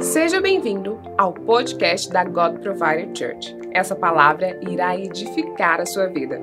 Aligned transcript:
Seja 0.00 0.40
bem-vindo 0.40 0.98
ao 1.18 1.34
podcast 1.34 2.08
da 2.08 2.24
God 2.24 2.58
Provider 2.60 3.06
Church. 3.14 3.54
Essa 3.70 3.94
palavra 3.94 4.58
irá 4.70 4.98
edificar 4.98 5.78
a 5.78 5.84
sua 5.84 6.06
vida. 6.06 6.40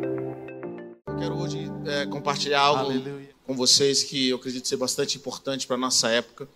Eu 1.08 1.16
quero 1.18 1.36
hoje 1.40 1.72
é, 1.86 2.06
compartilhar 2.06 2.62
algo 2.62 2.92
Aleluia. 2.92 3.30
com 3.46 3.56
vocês 3.56 4.04
que 4.04 4.30
eu 4.30 4.38
acredito 4.38 4.68
ser 4.68 4.78
bastante 4.78 5.18
importante 5.18 5.66
para 5.66 5.76
a 5.76 5.80
nossa 5.80 6.10
época. 6.10 6.48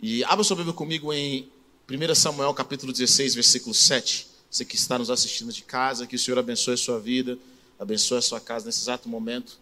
E 0.00 0.24
abra 0.24 0.42
sua 0.42 0.56
Bíblia 0.56 0.74
comigo 0.74 1.12
em 1.12 1.50
1 1.90 2.14
Samuel 2.14 2.54
capítulo 2.54 2.90
16, 2.90 3.34
versículo 3.34 3.74
7. 3.74 4.28
Você 4.50 4.64
que 4.64 4.76
está 4.76 4.98
nos 4.98 5.10
assistindo 5.10 5.52
de 5.52 5.62
casa, 5.62 6.06
que 6.06 6.16
o 6.16 6.18
Senhor 6.18 6.38
abençoe 6.38 6.74
a 6.74 6.78
sua 6.78 6.98
vida, 6.98 7.36
abençoe 7.78 8.16
a 8.16 8.22
sua 8.22 8.40
casa 8.40 8.64
nesse 8.64 8.80
exato 8.80 9.10
momento. 9.10 9.58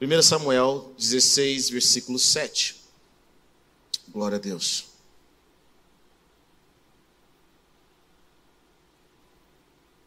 1 0.00 0.22
Samuel 0.22 0.92
16, 0.96 1.70
versículo 1.70 2.20
7. 2.20 2.75
Glória 4.16 4.36
a 4.36 4.40
Deus. 4.40 4.86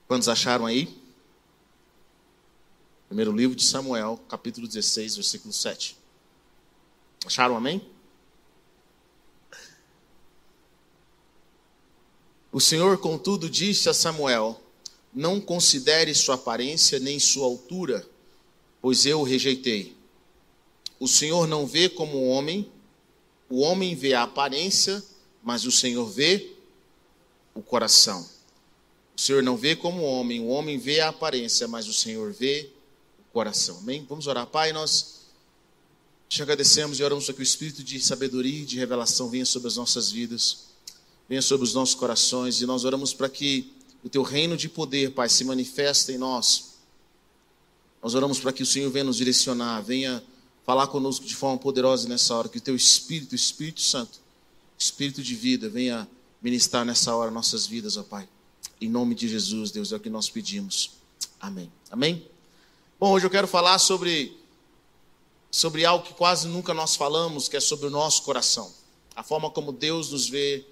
Quantos 0.08 0.27
acharam 0.27 0.66
aí? 0.66 1.00
Primeiro 3.05 3.31
livro 3.31 3.55
de 3.55 3.64
Samuel, 3.64 4.20
capítulo 4.27 4.67
16, 4.67 5.17
versículo 5.17 5.53
7. 5.53 5.95
Acharam 7.23 7.55
amém? 7.55 7.88
O 12.52 12.59
Senhor, 12.59 12.98
contudo, 12.98 13.48
disse 13.48 13.89
a 13.89 13.94
Samuel: 13.94 14.59
Não 15.14 15.39
considere 15.39 16.16
sua 16.16 16.34
aparência 16.34 16.98
nem 16.98 17.20
sua 17.20 17.45
altura, 17.45 18.09
pois 18.81 19.05
eu 19.05 19.20
o 19.20 19.23
rejeitei. 19.23 19.95
O 21.00 21.08
Senhor 21.08 21.48
não 21.48 21.67
vê 21.67 21.88
como 21.88 22.17
o 22.17 22.30
homem, 22.30 22.72
o 23.49 23.62
homem 23.62 23.95
vê 23.95 24.13
a 24.13 24.23
aparência, 24.23 25.03
mas 25.44 25.66
o 25.66 25.71
Senhor 25.71 26.05
vê 26.05 26.55
o 27.53 27.61
coração. 27.61 28.28
O 29.17 29.22
Senhor 29.22 29.42
não 29.42 29.58
vê 29.58 29.75
como 29.75 30.02
o 30.02 30.05
homem, 30.05 30.39
o 30.39 30.47
homem 30.47 30.78
vê 30.78 31.00
a 31.00 31.09
aparência, 31.09 31.67
mas 31.67 31.88
o 31.88 31.94
Senhor 31.94 32.31
vê 32.31 32.70
o 33.20 33.33
coração. 33.33 33.80
Amém? 33.80 34.05
Vamos 34.08 34.27
orar. 34.27 34.45
Pai, 34.47 34.72
nós 34.72 35.20
te 36.30 36.44
agradecemos 36.44 37.00
e 37.00 37.03
oramos 37.03 37.25
para 37.25 37.33
que 37.33 37.42
o 37.42 37.44
espírito 37.44 37.83
de 37.83 38.00
sabedoria 38.00 38.61
e 38.61 38.66
de 38.66 38.77
revelação 38.77 39.30
venha 39.30 39.45
sobre 39.45 39.67
as 39.67 39.75
nossas 39.75 40.11
vidas, 40.11 40.67
venha 41.27 41.42
sobre 41.42 41.66
os 41.66 41.73
nossos 41.73 41.95
corações, 41.95 42.61
e 42.61 42.67
nós 42.67 42.86
oramos 42.86 43.14
para 43.14 43.27
que 43.27 43.73
o 44.03 44.09
teu 44.09 44.22
reino 44.22 44.55
de 44.55 44.70
poder, 44.70 45.11
Pai, 45.11 45.27
se 45.27 45.44
manifeste 45.44 46.11
em 46.11 46.17
nós. 46.17 46.75
Nós 48.02 48.14
oramos 48.14 48.39
para 48.39 48.53
que 48.53 48.64
o 48.64 48.66
Senhor 48.66 48.89
venha 48.92 49.05
nos 49.05 49.17
direcionar, 49.17 49.81
venha 49.81 50.23
falar 50.70 50.86
conosco 50.86 51.25
de 51.25 51.36
forma 51.36 51.58
poderosa 51.58 52.08
nessa 52.08 52.36
hora, 52.36 52.48
que 52.48 52.59
o 52.59 52.62
teu 52.62 52.75
Espírito, 52.75 53.34
Espírito 53.34 53.81
Santo, 53.81 54.20
Espírito 54.78 55.23
de 55.23 55.34
vida, 55.34 55.67
venha 55.67 56.08
ministrar 56.39 56.86
nessa 56.86 57.16
hora 57.16 57.31
nossas 57.31 57.66
vidas, 57.66 57.98
ó 57.98 58.03
Pai. 58.03 58.30
Em 58.80 58.88
nome 58.88 59.16
de 59.16 59.28
Jesus, 59.28 59.72
Deus, 59.72 59.92
é 59.92 59.95
o 59.95 60.00
que 60.00 60.11
nós 60.11 60.30
pedimos. 60.30 60.92
Amém. 61.42 61.72
Amém? 61.89 62.23
Bom, 63.00 63.14
hoje 63.14 63.26
eu 63.26 63.31
quero 63.31 63.48
falar 63.48 63.80
sobre, 63.80 64.38
sobre 65.50 65.86
algo 65.86 66.06
que 66.06 66.14
quase 66.14 66.48
nunca 66.48 66.72
nós 66.72 66.95
falamos, 66.95 67.50
que 67.50 67.58
é 67.58 67.59
sobre 67.59 67.88
o 67.88 67.89
nosso 67.89 68.22
coração. 68.22 68.72
A 69.16 69.23
forma 69.23 69.50
como 69.50 69.72
Deus 69.72 70.11
nos 70.11 70.30
vê 70.30 70.64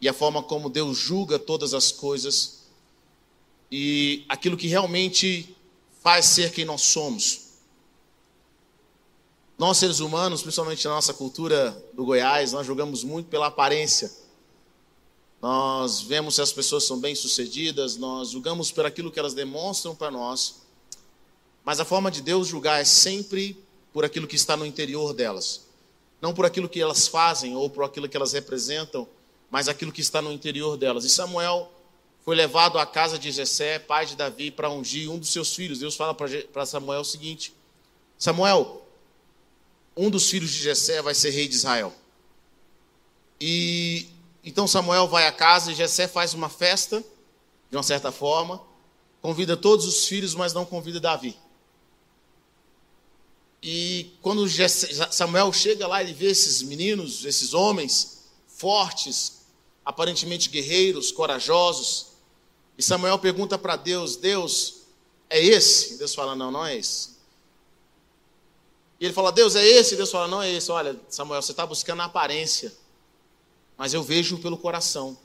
e 0.00 0.08
a 0.08 0.12
forma 0.12 0.42
como 0.42 0.68
Deus 0.68 0.98
julga 0.98 1.38
todas 1.38 1.74
as 1.74 1.92
coisas 1.92 2.62
e 3.70 4.24
aquilo 4.28 4.56
que 4.56 4.66
realmente 4.66 5.54
faz 6.02 6.24
ser 6.24 6.50
quem 6.50 6.64
nós 6.64 6.82
somos. 6.82 7.49
Nós, 9.60 9.76
seres 9.76 10.00
humanos, 10.00 10.40
principalmente 10.40 10.86
na 10.86 10.94
nossa 10.94 11.12
cultura 11.12 11.76
do 11.92 12.02
Goiás, 12.02 12.50
nós 12.50 12.66
julgamos 12.66 13.04
muito 13.04 13.26
pela 13.26 13.48
aparência. 13.48 14.10
Nós 15.38 16.00
vemos 16.00 16.36
se 16.36 16.40
as 16.40 16.50
pessoas 16.50 16.84
são 16.84 16.98
bem-sucedidas, 16.98 17.98
nós 17.98 18.30
julgamos 18.30 18.72
por 18.72 18.86
aquilo 18.86 19.12
que 19.12 19.18
elas 19.18 19.34
demonstram 19.34 19.94
para 19.94 20.10
nós. 20.10 20.62
Mas 21.62 21.78
a 21.78 21.84
forma 21.84 22.10
de 22.10 22.22
Deus 22.22 22.48
julgar 22.48 22.80
é 22.80 22.86
sempre 22.86 23.62
por 23.92 24.02
aquilo 24.02 24.26
que 24.26 24.34
está 24.34 24.56
no 24.56 24.64
interior 24.64 25.12
delas. 25.12 25.66
Não 26.22 26.32
por 26.32 26.46
aquilo 26.46 26.66
que 26.66 26.80
elas 26.80 27.06
fazem 27.06 27.54
ou 27.54 27.68
por 27.68 27.84
aquilo 27.84 28.08
que 28.08 28.16
elas 28.16 28.32
representam, 28.32 29.06
mas 29.50 29.68
aquilo 29.68 29.92
que 29.92 30.00
está 30.00 30.22
no 30.22 30.32
interior 30.32 30.78
delas. 30.78 31.04
E 31.04 31.10
Samuel 31.10 31.70
foi 32.24 32.34
levado 32.34 32.78
à 32.78 32.86
casa 32.86 33.18
de 33.18 33.30
Jessé, 33.30 33.78
pai 33.78 34.06
de 34.06 34.16
Davi, 34.16 34.50
para 34.50 34.70
ungir 34.70 35.10
um 35.10 35.18
dos 35.18 35.30
seus 35.30 35.54
filhos. 35.54 35.80
Deus 35.80 35.96
fala 35.96 36.14
para 36.14 36.64
Samuel 36.64 37.02
o 37.02 37.04
seguinte: 37.04 37.52
Samuel, 38.16 38.79
um 40.00 40.08
dos 40.08 40.30
filhos 40.30 40.50
de 40.50 40.62
Jessé 40.62 41.02
vai 41.02 41.14
ser 41.14 41.28
rei 41.28 41.46
de 41.46 41.54
Israel. 41.54 41.92
E 43.38 44.06
então 44.42 44.66
Samuel 44.66 45.06
vai 45.06 45.26
à 45.26 45.32
casa 45.32 45.70
e 45.70 45.74
Jessé 45.74 46.08
faz 46.08 46.32
uma 46.32 46.48
festa, 46.48 47.04
de 47.70 47.76
uma 47.76 47.82
certa 47.82 48.10
forma, 48.10 48.62
convida 49.20 49.58
todos 49.58 49.86
os 49.86 50.06
filhos, 50.06 50.34
mas 50.34 50.54
não 50.54 50.64
convida 50.64 50.98
Davi. 50.98 51.36
E 53.62 54.14
quando 54.22 54.48
Jessé, 54.48 55.10
Samuel 55.10 55.52
chega 55.52 55.86
lá, 55.86 56.02
ele 56.02 56.14
vê 56.14 56.30
esses 56.30 56.62
meninos, 56.62 57.26
esses 57.26 57.52
homens 57.52 58.20
fortes, 58.48 59.42
aparentemente 59.84 60.48
guerreiros, 60.48 61.12
corajosos. 61.12 62.06
E 62.78 62.82
Samuel 62.82 63.18
pergunta 63.18 63.58
para 63.58 63.76
Deus: 63.76 64.16
Deus, 64.16 64.76
é 65.28 65.44
esse? 65.44 65.98
Deus 65.98 66.14
fala: 66.14 66.34
Não, 66.34 66.50
não 66.50 66.64
é 66.64 66.78
esse. 66.78 67.19
E 69.00 69.06
ele 69.06 69.14
fala: 69.14 69.32
Deus, 69.32 69.56
é 69.56 69.66
esse? 69.66 69.94
E 69.94 69.96
Deus 69.96 70.10
fala: 70.10 70.28
Não 70.28 70.42
é 70.42 70.52
esse. 70.52 70.70
Olha, 70.70 70.94
Samuel, 71.08 71.40
você 71.40 71.52
está 71.52 71.64
buscando 71.64 72.02
a 72.02 72.04
aparência, 72.04 72.72
mas 73.76 73.94
eu 73.94 74.02
vejo 74.02 74.38
pelo 74.38 74.58
coração. 74.58 75.16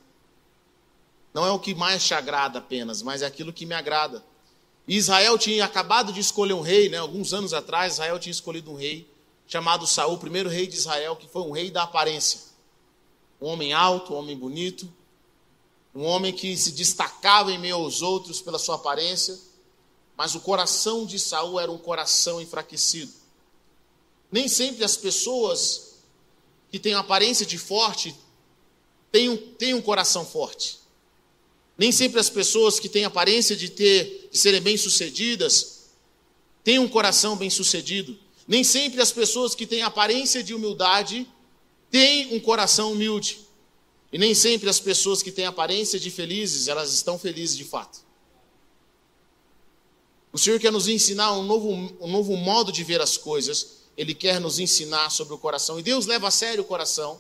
Não 1.34 1.46
é 1.46 1.52
o 1.52 1.60
que 1.60 1.76
mais 1.76 2.06
te 2.06 2.14
agrada 2.14 2.60
apenas, 2.60 3.02
mas 3.02 3.22
é 3.22 3.26
aquilo 3.26 3.52
que 3.52 3.66
me 3.66 3.76
agrada. 3.76 4.24
E 4.88 4.96
Israel 4.96 5.38
tinha 5.38 5.66
acabado 5.66 6.14
de 6.14 6.22
escolher 6.22 6.54
um 6.54 6.62
rei, 6.62 6.88
né? 6.88 6.98
Alguns 6.98 7.34
anos 7.34 7.54
atrás, 7.54 7.94
Israel 7.94 8.18
tinha 8.18 8.32
escolhido 8.32 8.72
um 8.72 8.76
rei 8.76 9.10
chamado 9.46 9.86
Saul, 9.86 10.14
o 10.14 10.18
primeiro 10.18 10.48
rei 10.48 10.66
de 10.66 10.76
Israel, 10.76 11.18
que 11.18 11.28
foi 11.28 11.42
um 11.42 11.52
rei 11.52 11.70
da 11.70 11.84
aparência. 11.84 12.40
Um 13.42 13.48
homem 13.48 13.74
alto, 13.74 14.14
um 14.14 14.18
homem 14.18 14.38
bonito, 14.38 14.92
um 15.94 16.04
homem 16.06 16.32
que 16.32 16.56
se 16.56 16.72
destacava 16.72 17.52
em 17.52 17.58
meio 17.58 17.76
aos 17.76 18.02
outros 18.02 18.42
pela 18.42 18.58
sua 18.58 18.76
aparência, 18.76 19.38
mas 20.16 20.34
o 20.34 20.40
coração 20.40 21.06
de 21.06 21.20
Saul 21.20 21.60
era 21.60 21.72
um 21.72 21.78
coração 21.78 22.42
enfraquecido. 22.42 23.25
Nem 24.32 24.48
sempre 24.48 24.84
as 24.84 24.98
pessoas 24.98 25.96
que 26.72 26.80
têm 26.80 26.94
aparência 26.94 27.46
de 27.46 27.58
forte 27.58 28.16
têm 29.12 29.30
um, 29.30 29.38
têm 29.38 29.74
um 29.74 29.82
coração 29.82 30.26
forte. 30.26 30.80
Nem 31.78 31.92
sempre 31.92 32.20
as 32.20 32.30
pessoas 32.30 32.80
que 32.80 32.90
têm 32.90 33.06
aparência 33.06 33.56
de 33.56 33.70
ter 33.70 34.30
de 34.32 34.38
serem 34.38 34.62
bem-sucedidas 34.62 35.90
têm 36.64 36.80
um 36.80 36.88
coração 36.88 37.36
bem-sucedido. 37.36 38.18
Nem 38.48 38.64
sempre 38.64 39.02
as 39.02 39.12
pessoas 39.12 39.56
que 39.56 39.66
têm 39.66 39.82
aparência 39.82 40.44
de 40.44 40.54
humildade 40.54 41.28
têm 41.90 42.36
um 42.36 42.40
coração 42.40 42.92
humilde. 42.92 43.40
E 44.12 44.18
nem 44.18 44.34
sempre 44.34 44.70
as 44.70 44.80
pessoas 44.80 45.22
que 45.22 45.32
têm 45.32 45.46
aparência 45.46 46.00
de 46.00 46.10
felizes, 46.10 46.68
elas 46.68 46.94
estão 46.94 47.20
felizes 47.20 47.58
de 47.58 47.64
fato. 47.64 48.00
O 50.32 50.38
Senhor 50.38 50.60
quer 50.60 50.72
nos 50.72 50.88
ensinar 50.88 51.32
um 51.34 51.44
novo, 51.44 51.72
um 51.72 52.12
novo 52.12 52.36
modo 52.36 52.72
de 52.72 52.84
ver 52.84 53.00
as 53.00 53.18
coisas. 53.18 53.85
Ele 53.98 54.14
quer 54.14 54.40
nos 54.40 54.60
ensinar 54.60 55.10
sobre 55.10 55.34
o 55.34 55.38
coração. 55.38 55.80
E 55.80 55.84
Deus 55.84 56.06
leva 56.06 56.28
a 56.28 56.32
sério 56.32 56.64
o 56.64 56.68
coração, 56.68 57.20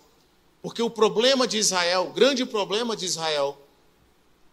porque 0.62 0.82
o 0.82 0.90
problema 0.90 1.48
de 1.48 1.58
Israel, 1.58 2.08
o 2.08 2.14
grande 2.14 2.46
problema 2.46 2.96
de 2.96 3.06
Israel, 3.06 3.58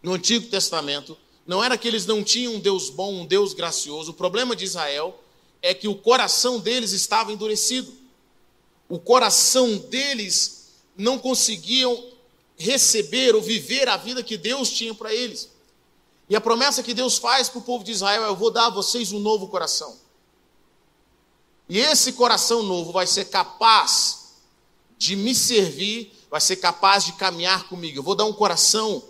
no 0.01 0.13
Antigo 0.13 0.47
Testamento, 0.47 1.17
não 1.45 1.63
era 1.63 1.77
que 1.77 1.87
eles 1.87 2.05
não 2.05 2.23
tinham 2.23 2.55
um 2.55 2.59
Deus 2.59 2.89
bom, 2.89 3.21
um 3.21 3.25
Deus 3.25 3.53
gracioso. 3.53 4.11
O 4.11 4.13
problema 4.13 4.55
de 4.55 4.63
Israel 4.63 5.19
é 5.61 5.73
que 5.73 5.87
o 5.87 5.95
coração 5.95 6.59
deles 6.59 6.91
estava 6.91 7.31
endurecido. 7.31 7.93
O 8.87 8.99
coração 8.99 9.77
deles 9.77 10.71
não 10.95 11.17
conseguiam 11.17 12.11
receber 12.57 13.35
ou 13.35 13.41
viver 13.41 13.89
a 13.89 13.97
vida 13.97 14.23
que 14.23 14.37
Deus 14.37 14.69
tinha 14.69 14.93
para 14.93 15.13
eles. 15.13 15.49
E 16.29 16.35
a 16.35 16.41
promessa 16.41 16.83
que 16.83 16.93
Deus 16.93 17.17
faz 17.17 17.49
para 17.49 17.59
o 17.59 17.63
povo 17.63 17.83
de 17.83 17.91
Israel 17.91 18.23
é: 18.23 18.27
eu 18.27 18.35
vou 18.35 18.51
dar 18.51 18.67
a 18.67 18.69
vocês 18.69 19.11
um 19.11 19.19
novo 19.19 19.47
coração. 19.47 19.97
E 21.67 21.79
esse 21.79 22.13
coração 22.13 22.61
novo 22.63 22.91
vai 22.91 23.07
ser 23.07 23.25
capaz 23.25 24.33
de 24.97 25.15
me 25.15 25.33
servir, 25.33 26.13
vai 26.29 26.41
ser 26.41 26.57
capaz 26.57 27.05
de 27.05 27.13
caminhar 27.13 27.67
comigo. 27.67 27.99
Eu 27.99 28.03
vou 28.03 28.15
dar 28.15 28.25
um 28.25 28.33
coração 28.33 29.03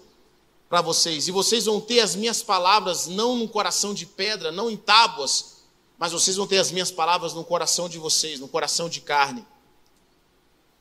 para 0.69 0.81
vocês, 0.81 1.27
e 1.27 1.31
vocês 1.31 1.65
vão 1.65 1.79
ter 1.79 1.99
as 1.99 2.15
minhas 2.15 2.41
palavras 2.41 3.05
não 3.05 3.37
num 3.37 3.47
coração 3.47 3.93
de 3.93 4.07
pedra, 4.07 4.51
não 4.51 4.71
em 4.71 4.77
tábuas, 4.77 5.57
mas 5.99 6.11
vocês 6.11 6.35
vão 6.35 6.47
ter 6.47 6.57
as 6.57 6.71
minhas 6.71 6.89
palavras 6.89 7.33
no 7.33 7.43
coração 7.43 7.87
de 7.87 7.99
vocês, 7.99 8.39
no 8.39 8.47
coração 8.47 8.89
de 8.89 8.99
carne. 8.99 9.45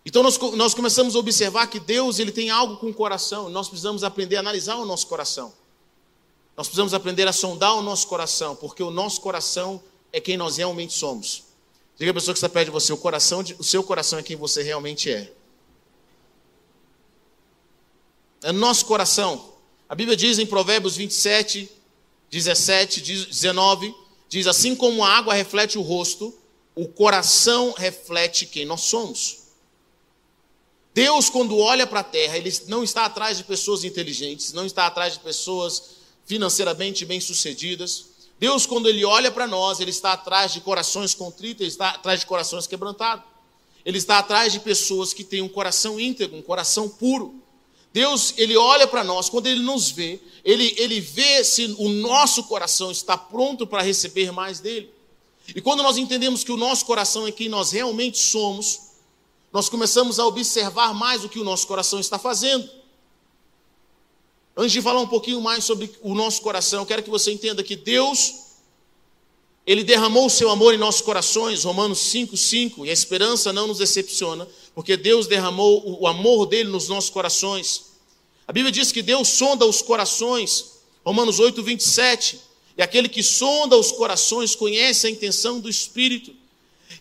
Então 0.05 0.23
nós, 0.23 0.39
nós 0.55 0.75
começamos 0.75 1.15
a 1.15 1.19
observar 1.19 1.67
que 1.67 1.79
Deus 1.79 2.19
ele 2.19 2.33
tem 2.33 2.49
algo 2.49 2.79
com 2.79 2.89
o 2.89 2.95
coração, 2.95 3.51
nós 3.51 3.69
precisamos 3.69 4.03
aprender 4.03 4.37
a 4.37 4.41
analisar 4.41 4.77
o 4.77 4.87
nosso 4.87 5.07
coração. 5.07 5.53
Nós 6.57 6.67
precisamos 6.67 6.93
aprender 6.93 7.29
a 7.29 7.33
sondar 7.33 7.75
o 7.77 7.83
nosso 7.83 8.07
coração, 8.09 8.57
porque 8.57 8.83
o 8.83 8.91
nosso 8.91 9.21
coração 9.21 9.83
é 10.13 10.21
quem 10.21 10.37
nós 10.37 10.57
realmente 10.57 10.93
somos. 10.93 11.52
Diga 12.03 12.11
a 12.11 12.15
pessoa 12.15 12.35
que 12.35 12.39
está 12.39 12.49
perto 12.49 12.65
de 12.65 12.73
você, 12.73 12.93
o, 12.93 12.97
coração 12.97 13.45
de, 13.45 13.55
o 13.61 13.63
seu 13.63 13.81
coração 13.85 14.19
é 14.19 14.25
quem 14.25 14.35
você 14.35 14.61
realmente 14.61 15.09
é. 15.09 15.33
é 18.43 18.51
no 18.51 18.59
nosso 18.59 18.87
coração. 18.87 19.55
A 19.89 19.95
Bíblia 19.95 20.17
diz 20.17 20.41
em 20.41 20.45
Provérbios 20.45 20.97
27, 20.97 21.71
17, 22.29 23.03
19, 23.03 23.95
diz 24.29 24.49
assim 24.49 24.75
como 24.75 25.05
a 25.05 25.11
água 25.17 25.33
reflete 25.33 25.79
o 25.79 25.81
rosto, 25.81 26.37
o 26.75 26.89
coração 26.89 27.71
reflete 27.71 28.47
quem 28.47 28.65
nós 28.65 28.81
somos. 28.81 29.43
Deus, 30.93 31.31
quando 31.31 31.57
olha 31.57 31.87
para 31.87 32.01
a 32.01 32.05
terra, 32.05 32.37
ele 32.37 32.53
não 32.67 32.83
está 32.83 33.05
atrás 33.05 33.39
de 33.39 33.45
pessoas 33.45 33.85
inteligentes, 33.85 34.53
não 34.53 34.67
está 34.67 34.89
atrás 34.89 35.13
de 35.13 35.21
pessoas 35.21 35.99
financeiramente 36.27 37.05
bem-sucedidas. 37.05 38.07
Deus, 38.43 38.67
quando 38.67 38.89
ele 38.89 39.05
olha 39.05 39.31
para 39.31 39.47
nós, 39.47 39.79
ele 39.79 39.93
está 39.93 40.15
atrás 40.15 40.53
de 40.53 40.61
corações 40.61 41.15
contritos, 41.15 41.61
ele 41.61 41.71
está 41.71 41.91
atrás 41.91 42.19
de 42.19 42.27
corações 42.27 42.67
quebrantados. 42.67 43.25
Ele 43.85 43.99
está 43.99 44.19
atrás 44.19 44.53
de 44.53 44.59
pessoas 44.59 45.15
que 45.15 45.23
têm 45.23 45.41
um 45.41 45.49
coração 45.49 46.01
íntegro, 46.01 46.37
um 46.37 46.43
coração 46.43 46.89
puro. 46.89 47.37
Deus, 47.93 48.35
ele 48.37 48.57
olha 48.57 48.85
para 48.85 49.05
nós, 49.05 49.29
quando 49.29 49.47
ele 49.47 49.61
nos 49.61 49.93
vê, 49.93 50.21
ele, 50.45 50.75
ele 50.77 51.01
vê 51.01 51.45
se 51.45 51.73
o 51.79 51.89
nosso 51.89 52.43
coração 52.43 52.91
está 52.91 53.17
pronto 53.17 53.65
para 53.65 53.81
receber 53.81 54.33
mais 54.33 54.59
dele. 54.59 54.93
E 55.55 55.61
quando 55.61 55.85
nós 55.85 55.97
entendemos 55.97 56.43
que 56.43 56.51
o 56.51 56.57
nosso 56.57 56.85
coração 56.85 57.25
é 57.29 57.31
quem 57.31 57.49
nós 57.49 57.71
realmente 57.71 58.19
somos, 58.19 58.81
nós 59.53 59.69
começamos 59.69 60.19
a 60.19 60.27
observar 60.27 60.93
mais 60.93 61.23
o 61.23 61.29
que 61.29 61.39
o 61.39 61.45
nosso 61.45 61.65
coração 61.69 62.01
está 62.01 62.19
fazendo. 62.19 62.69
Antes 64.57 64.73
de 64.73 64.83
falar 64.83 65.01
um 65.01 65.07
pouquinho 65.07 65.41
mais 65.41 65.65
sobre 65.65 65.91
o 66.03 66.15
nosso 66.15 66.43
coração, 66.43 66.83
eu 66.83 66.87
quero 66.87 67.03
que 67.03 67.09
você 67.09 67.33
entenda 67.33 67.63
que 67.63 67.75
Deus, 67.75 68.35
Ele 69.67 69.83
derramou 69.83 70.27
o 70.27 70.31
seu 70.31 70.51
amor 70.51 70.75
em 70.75 70.79
nossos 70.79 71.01
corações, 71.01 71.65
Romanos 71.65 71.99
5, 71.99 72.37
5, 72.37 72.85
e 72.85 72.91
a 72.91 72.93
esperança 72.93 73.51
não 73.51 73.67
nos 73.67 73.79
decepciona, 73.79 74.47
porque 74.75 74.95
Deus 74.95 75.27
derramou 75.27 75.99
o 75.99 76.07
amor 76.07 76.45
dele 76.45 76.69
nos 76.69 76.87
nossos 76.87 77.09
corações. 77.09 77.93
A 78.47 78.53
Bíblia 78.53 78.71
diz 78.71 78.93
que 78.93 79.01
Deus 79.01 79.29
sonda 79.29 79.65
os 79.65 79.81
corações, 79.81 80.83
Romanos 81.03 81.39
8, 81.39 81.63
27, 81.63 82.39
e 82.77 82.83
aquele 82.83 83.09
que 83.09 83.23
sonda 83.23 83.75
os 83.75 83.91
corações 83.91 84.55
conhece 84.55 85.07
a 85.07 85.11
intenção 85.11 85.61
do 85.61 85.69
Espírito. 85.71 86.35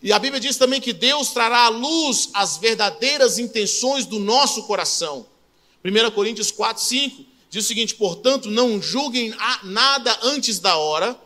E 0.02 0.14
a 0.14 0.20
Bíblia 0.20 0.40
diz 0.40 0.56
também 0.56 0.80
que 0.80 0.94
Deus 0.94 1.32
trará 1.32 1.66
à 1.66 1.70
luz 1.70 2.30
as 2.34 2.56
verdadeiras 2.56 3.38
intenções 3.38 4.06
do 4.06 4.20
nosso 4.20 4.64
coração. 4.64 5.26
1 5.84 6.12
Coríntios 6.12 6.50
4, 6.50 6.82
5 6.82 7.31
diz 7.52 7.66
o 7.66 7.68
seguinte: 7.68 7.94
portanto, 7.94 8.50
não 8.50 8.82
julguem 8.82 9.36
nada 9.64 10.18
antes 10.24 10.58
da 10.58 10.78
hora 10.78 11.20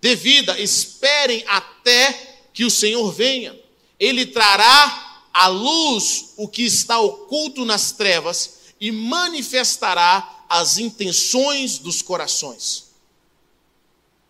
devida, 0.00 0.58
esperem 0.60 1.44
até 1.46 2.12
que 2.52 2.64
o 2.64 2.70
Senhor 2.70 3.10
venha. 3.12 3.58
Ele 3.98 4.24
trará 4.24 5.22
à 5.32 5.48
luz 5.48 6.34
o 6.36 6.46
que 6.46 6.62
está 6.62 7.00
oculto 7.00 7.64
nas 7.64 7.90
trevas 7.90 8.58
e 8.80 8.92
manifestará 8.92 10.44
as 10.48 10.78
intenções 10.78 11.78
dos 11.78 12.00
corações. 12.00 12.84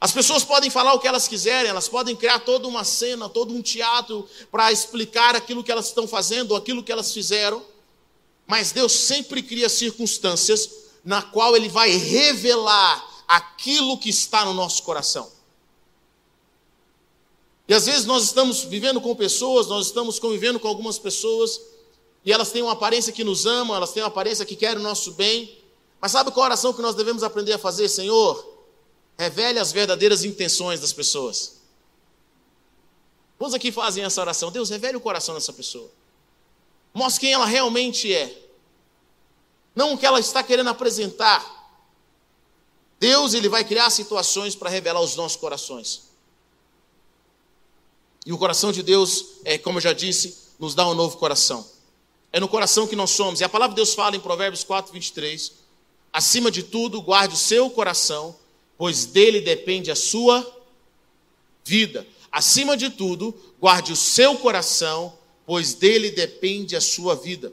As 0.00 0.12
pessoas 0.12 0.44
podem 0.44 0.70
falar 0.70 0.94
o 0.94 1.00
que 1.00 1.08
elas 1.08 1.26
quiserem, 1.26 1.70
elas 1.70 1.88
podem 1.88 2.14
criar 2.14 2.38
toda 2.38 2.68
uma 2.68 2.84
cena, 2.84 3.28
todo 3.28 3.54
um 3.54 3.60
teatro 3.60 4.28
para 4.50 4.70
explicar 4.70 5.34
aquilo 5.34 5.64
que 5.64 5.72
elas 5.72 5.88
estão 5.88 6.06
fazendo, 6.06 6.54
aquilo 6.54 6.82
que 6.82 6.92
elas 6.92 7.12
fizeram, 7.12 7.64
mas 8.46 8.70
Deus 8.70 8.92
sempre 8.92 9.42
cria 9.42 9.68
circunstâncias 9.68 10.83
na 11.04 11.22
qual 11.22 11.56
Ele 11.56 11.68
vai 11.68 11.90
revelar 11.90 13.24
aquilo 13.28 13.98
que 13.98 14.08
está 14.08 14.44
no 14.44 14.54
nosso 14.54 14.82
coração. 14.82 15.30
E 17.66 17.74
às 17.74 17.86
vezes 17.86 18.04
nós 18.04 18.24
estamos 18.24 18.62
vivendo 18.62 19.00
com 19.00 19.14
pessoas, 19.14 19.66
nós 19.66 19.86
estamos 19.86 20.18
convivendo 20.18 20.60
com 20.60 20.68
algumas 20.68 20.98
pessoas, 20.98 21.60
e 22.24 22.32
elas 22.32 22.50
têm 22.50 22.62
uma 22.62 22.72
aparência 22.72 23.12
que 23.12 23.24
nos 23.24 23.46
amam, 23.46 23.76
elas 23.76 23.92
têm 23.92 24.02
uma 24.02 24.08
aparência 24.08 24.44
que 24.44 24.56
querem 24.56 24.78
o 24.78 24.82
nosso 24.82 25.12
bem, 25.12 25.58
mas 26.00 26.12
sabe 26.12 26.30
qual 26.30 26.44
oração 26.44 26.72
que 26.72 26.82
nós 26.82 26.94
devemos 26.94 27.22
aprender 27.22 27.54
a 27.54 27.58
fazer, 27.58 27.88
Senhor? 27.88 28.52
Revele 29.16 29.58
as 29.58 29.72
verdadeiras 29.72 30.24
intenções 30.24 30.80
das 30.80 30.92
pessoas. 30.92 31.62
Quantos 33.38 33.54
aqui 33.54 33.72
fazem 33.72 34.04
essa 34.04 34.20
oração? 34.20 34.50
Deus, 34.50 34.70
revele 34.70 34.96
o 34.96 35.00
coração 35.00 35.34
dessa 35.34 35.52
pessoa. 35.52 35.90
Mostre 36.92 37.22
quem 37.22 37.32
ela 37.32 37.46
realmente 37.46 38.12
é. 38.12 38.43
Não 39.74 39.94
o 39.94 39.98
que 39.98 40.06
ela 40.06 40.20
está 40.20 40.42
querendo 40.42 40.70
apresentar. 40.70 41.54
Deus, 42.98 43.34
ele 43.34 43.48
vai 43.48 43.64
criar 43.64 43.90
situações 43.90 44.54
para 44.54 44.70
revelar 44.70 45.00
os 45.00 45.16
nossos 45.16 45.36
corações. 45.36 46.02
E 48.24 48.32
o 48.32 48.38
coração 48.38 48.72
de 48.72 48.82
Deus, 48.82 49.26
é, 49.44 49.58
como 49.58 49.78
eu 49.78 49.82
já 49.82 49.92
disse, 49.92 50.44
nos 50.58 50.74
dá 50.74 50.88
um 50.88 50.94
novo 50.94 51.18
coração. 51.18 51.68
É 52.32 52.40
no 52.40 52.48
coração 52.48 52.86
que 52.86 52.96
nós 52.96 53.10
somos. 53.10 53.40
E 53.40 53.44
a 53.44 53.48
palavra 53.48 53.74
de 53.74 53.76
Deus 53.76 53.94
fala 53.94 54.16
em 54.16 54.20
Provérbios 54.20 54.64
4, 54.64 54.92
23. 54.92 55.52
Acima 56.12 56.50
de 56.50 56.62
tudo, 56.62 57.02
guarde 57.02 57.34
o 57.34 57.38
seu 57.38 57.68
coração, 57.68 58.36
pois 58.78 59.04
dele 59.04 59.40
depende 59.40 59.90
a 59.90 59.96
sua 59.96 60.44
vida. 61.64 62.06
Acima 62.30 62.76
de 62.76 62.90
tudo, 62.90 63.34
guarde 63.60 63.92
o 63.92 63.96
seu 63.96 64.36
coração, 64.38 65.16
pois 65.46 65.74
dele 65.74 66.10
depende 66.10 66.74
a 66.74 66.80
sua 66.80 67.14
vida. 67.14 67.52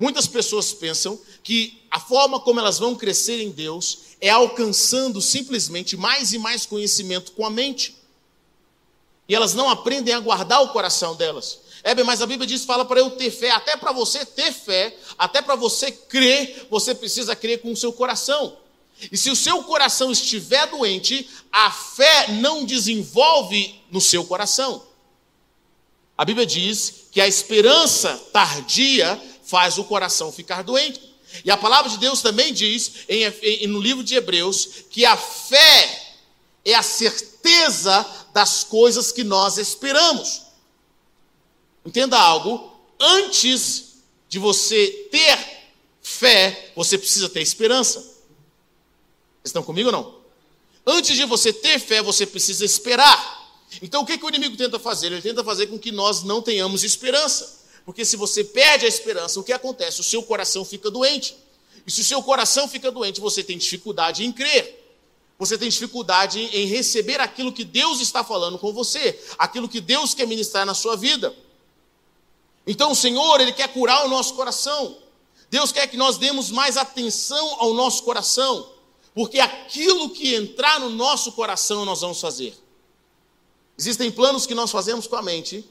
Muitas 0.00 0.26
pessoas 0.26 0.72
pensam 0.72 1.20
que 1.42 1.82
a 1.90 2.00
forma 2.00 2.40
como 2.40 2.58
elas 2.58 2.78
vão 2.78 2.96
crescer 2.96 3.42
em 3.42 3.50
Deus 3.50 3.98
é 4.18 4.30
alcançando 4.30 5.20
simplesmente 5.20 5.94
mais 5.94 6.32
e 6.32 6.38
mais 6.38 6.64
conhecimento 6.64 7.32
com 7.32 7.44
a 7.44 7.50
mente. 7.50 7.94
E 9.28 9.34
elas 9.34 9.52
não 9.52 9.68
aprendem 9.68 10.14
a 10.14 10.20
guardar 10.20 10.62
o 10.62 10.70
coração 10.70 11.14
delas. 11.14 11.58
É 11.82 11.94
bem, 11.94 12.04
mas 12.04 12.22
a 12.22 12.26
Bíblia 12.26 12.46
diz, 12.46 12.64
fala 12.64 12.84
para 12.84 13.00
eu 13.00 13.10
ter 13.10 13.30
fé, 13.30 13.50
até 13.50 13.76
para 13.76 13.92
você 13.92 14.24
ter 14.24 14.52
fé, 14.52 14.96
até 15.18 15.42
para 15.42 15.54
você 15.54 15.92
crer, 15.92 16.66
você 16.70 16.94
precisa 16.94 17.36
crer 17.36 17.60
com 17.60 17.70
o 17.70 17.76
seu 17.76 17.92
coração. 17.92 18.56
E 19.12 19.16
se 19.18 19.30
o 19.30 19.36
seu 19.36 19.62
coração 19.64 20.10
estiver 20.10 20.66
doente, 20.66 21.28
a 21.52 21.70
fé 21.70 22.32
não 22.32 22.64
desenvolve 22.64 23.82
no 23.90 24.00
seu 24.00 24.24
coração. 24.24 24.82
A 26.16 26.24
Bíblia 26.24 26.46
diz 26.46 27.06
que 27.10 27.20
a 27.20 27.26
esperança 27.26 28.14
tardia 28.32 29.20
faz 29.50 29.78
o 29.78 29.84
coração 29.84 30.30
ficar 30.30 30.62
doente. 30.62 31.00
E 31.44 31.50
a 31.50 31.56
palavra 31.56 31.90
de 31.90 31.98
Deus 31.98 32.22
também 32.22 32.52
diz, 32.52 32.92
em, 33.08 33.24
em, 33.42 33.66
no 33.66 33.80
livro 33.80 34.04
de 34.04 34.14
Hebreus, 34.14 34.84
que 34.88 35.04
a 35.04 35.16
fé 35.16 36.14
é 36.64 36.74
a 36.74 36.82
certeza 36.82 38.06
das 38.32 38.62
coisas 38.62 39.10
que 39.10 39.24
nós 39.24 39.58
esperamos. 39.58 40.42
Entenda 41.84 42.16
algo, 42.16 42.72
antes 42.98 43.96
de 44.28 44.38
você 44.38 45.08
ter 45.10 45.36
fé, 46.00 46.72
você 46.76 46.96
precisa 46.96 47.28
ter 47.28 47.42
esperança. 47.42 48.18
Estão 49.44 49.64
comigo 49.64 49.88
ou 49.88 49.92
não? 49.92 50.20
Antes 50.86 51.16
de 51.16 51.24
você 51.24 51.52
ter 51.52 51.80
fé, 51.80 52.02
você 52.02 52.24
precisa 52.24 52.64
esperar. 52.64 53.58
Então 53.82 54.02
o 54.02 54.06
que, 54.06 54.16
que 54.16 54.24
o 54.24 54.28
inimigo 54.28 54.56
tenta 54.56 54.78
fazer? 54.78 55.08
Ele 55.08 55.22
tenta 55.22 55.42
fazer 55.42 55.66
com 55.66 55.78
que 55.78 55.90
nós 55.90 56.22
não 56.22 56.40
tenhamos 56.40 56.84
esperança. 56.84 57.59
Porque 57.90 58.04
se 58.04 58.16
você 58.16 58.44
perde 58.44 58.84
a 58.84 58.88
esperança, 58.88 59.40
o 59.40 59.42
que 59.42 59.52
acontece? 59.52 60.00
O 60.00 60.04
seu 60.04 60.22
coração 60.22 60.64
fica 60.64 60.88
doente. 60.88 61.36
E 61.84 61.90
se 61.90 62.02
o 62.02 62.04
seu 62.04 62.22
coração 62.22 62.68
fica 62.68 62.88
doente, 62.88 63.20
você 63.20 63.42
tem 63.42 63.58
dificuldade 63.58 64.24
em 64.24 64.30
crer. 64.30 64.80
Você 65.40 65.58
tem 65.58 65.68
dificuldade 65.68 66.38
em 66.38 66.66
receber 66.66 67.20
aquilo 67.20 67.52
que 67.52 67.64
Deus 67.64 68.00
está 68.00 68.22
falando 68.22 68.60
com 68.60 68.72
você, 68.72 69.20
aquilo 69.36 69.68
que 69.68 69.80
Deus 69.80 70.14
quer 70.14 70.24
ministrar 70.24 70.64
na 70.64 70.72
sua 70.72 70.96
vida. 70.96 71.34
Então 72.64 72.92
o 72.92 72.94
Senhor, 72.94 73.40
Ele 73.40 73.50
quer 73.52 73.66
curar 73.72 74.06
o 74.06 74.08
nosso 74.08 74.34
coração. 74.34 74.96
Deus 75.50 75.72
quer 75.72 75.88
que 75.88 75.96
nós 75.96 76.16
demos 76.16 76.48
mais 76.52 76.76
atenção 76.76 77.56
ao 77.58 77.74
nosso 77.74 78.04
coração. 78.04 78.70
Porque 79.12 79.40
aquilo 79.40 80.10
que 80.10 80.36
entrar 80.36 80.78
no 80.78 80.90
nosso 80.90 81.32
coração 81.32 81.84
nós 81.84 82.02
vamos 82.02 82.20
fazer. 82.20 82.56
Existem 83.76 84.12
planos 84.12 84.46
que 84.46 84.54
nós 84.54 84.70
fazemos 84.70 85.08
com 85.08 85.16
a 85.16 85.22
mente, 85.22 85.68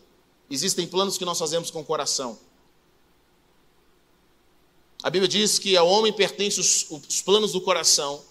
existem 0.49 0.87
planos 0.87 1.17
que 1.17 1.25
nós 1.25 1.37
fazemos 1.37 1.69
com 1.69 1.81
o 1.81 1.85
coração. 1.85 2.37
A 5.01 5.09
Bíblia 5.09 5.27
diz 5.27 5.57
que 5.57 5.77
ao 5.77 5.87
homem 5.87 6.11
pertencem 6.11 6.59
os, 6.59 6.89
os 6.89 7.21
planos 7.21 7.53
do 7.53 7.61
coração, 7.61 8.21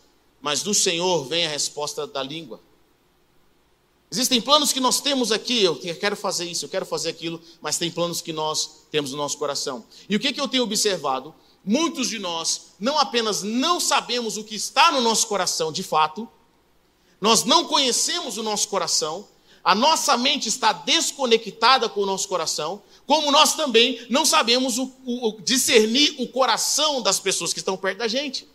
mas 0.40 0.62
do 0.62 0.74
Senhor 0.74 1.24
vem 1.24 1.46
a 1.46 1.48
resposta 1.48 2.06
da 2.06 2.22
língua. 2.22 2.60
Existem 4.10 4.40
planos 4.40 4.72
que 4.72 4.80
nós 4.80 5.00
temos 5.00 5.30
aqui, 5.32 5.62
eu 5.62 5.76
quero 5.98 6.16
fazer 6.16 6.44
isso, 6.46 6.64
eu 6.64 6.68
quero 6.68 6.86
fazer 6.86 7.10
aquilo, 7.10 7.40
mas 7.60 7.76
tem 7.76 7.90
planos 7.90 8.20
que 8.20 8.32
nós 8.32 8.86
temos 8.90 9.10
no 9.10 9.18
nosso 9.18 9.36
coração. 9.36 9.84
E 10.08 10.16
o 10.16 10.20
que, 10.20 10.32
que 10.32 10.40
eu 10.40 10.48
tenho 10.48 10.62
observado? 10.62 11.34
muitos 11.68 12.08
de 12.08 12.18
nós 12.18 12.68
não 12.80 12.98
apenas 12.98 13.42
não 13.42 13.78
sabemos 13.78 14.38
o 14.38 14.44
que 14.44 14.54
está 14.54 14.90
no 14.90 15.02
nosso 15.02 15.26
coração 15.26 15.70
de 15.70 15.82
fato, 15.82 16.26
nós 17.20 17.44
não 17.44 17.66
conhecemos 17.66 18.38
o 18.38 18.42
nosso 18.42 18.68
coração, 18.68 19.28
a 19.62 19.74
nossa 19.74 20.16
mente 20.16 20.48
está 20.48 20.72
desconectada 20.72 21.88
com 21.88 22.00
o 22.00 22.06
nosso 22.06 22.28
coração, 22.28 22.82
como 23.06 23.30
nós 23.30 23.54
também 23.54 24.06
não 24.08 24.24
sabemos 24.24 24.78
o, 24.78 24.92
o, 25.04 25.40
discernir 25.42 26.14
o 26.18 26.28
coração 26.28 27.02
das 27.02 27.18
pessoas 27.18 27.52
que 27.52 27.58
estão 27.58 27.76
perto 27.76 27.98
da 27.98 28.08
gente. 28.08 28.48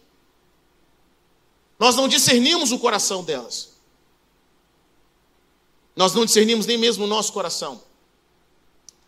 Nós 1.78 1.96
não 1.96 2.08
discernimos 2.08 2.72
o 2.72 2.80
coração 2.80 3.24
delas. 3.24 3.74
Nós 5.96 6.14
não 6.14 6.26
discernimos 6.26 6.66
nem 6.66 6.78
mesmo 6.78 7.04
o 7.04 7.08
nosso 7.08 7.34
coração. 7.34 7.82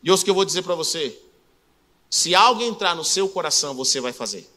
E 0.03 0.11
ouço 0.11 0.23
que 0.23 0.29
eu 0.29 0.35
vou 0.35 0.45
dizer 0.45 0.61
para 0.61 0.75
você: 0.75 1.19
se 2.09 2.35
algo 2.35 2.61
entrar 2.61 2.95
no 2.95 3.03
seu 3.03 3.27
coração, 3.27 3.73
você 3.73 3.99
vai 3.99 4.13
fazer. 4.13 4.49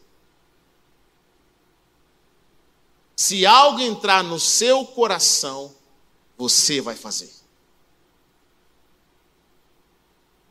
Se 3.15 3.45
algo 3.45 3.81
entrar 3.81 4.23
no 4.23 4.39
seu 4.39 4.85
coração, 4.85 5.73
você 6.39 6.79
vai 6.79 6.95
fazer. 6.95 7.29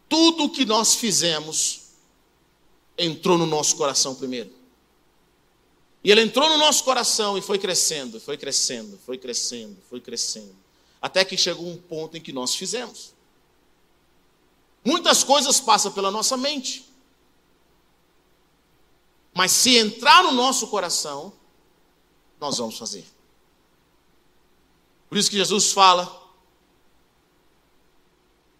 Tudo 0.07 0.50
que 0.50 0.66
nós 0.66 0.95
fizemos 0.95 1.92
entrou 2.99 3.38
no 3.38 3.47
nosso 3.47 3.75
coração 3.75 4.14
primeiro. 4.14 4.52
E 6.04 6.11
ele 6.11 6.21
entrou 6.21 6.47
no 6.50 6.59
nosso 6.59 6.85
coração 6.85 7.38
e 7.38 7.42
foi 7.42 7.59
crescendo, 7.59 8.21
foi 8.21 8.37
crescendo, 8.37 8.99
foi 8.99 9.16
crescendo, 9.16 9.78
foi 9.88 10.00
crescendo. 10.00 10.54
Até 11.00 11.25
que 11.25 11.38
chegou 11.38 11.66
um 11.66 11.78
ponto 11.78 12.18
em 12.18 12.21
que 12.21 12.33
nós 12.33 12.54
fizemos. 12.54 13.14
Muitas 14.85 15.25
coisas 15.25 15.59
passam 15.59 15.90
pela 15.90 16.11
nossa 16.11 16.37
mente. 16.37 16.87
Mas 19.35 19.52
se 19.52 19.78
entrar 19.78 20.23
no 20.23 20.33
nosso 20.33 20.66
coração, 20.68 21.33
nós 22.38 22.59
vamos 22.59 22.76
fazer. 22.76 23.07
Por 25.09 25.17
isso 25.17 25.31
que 25.31 25.37
Jesus 25.37 25.73
fala 25.73 26.19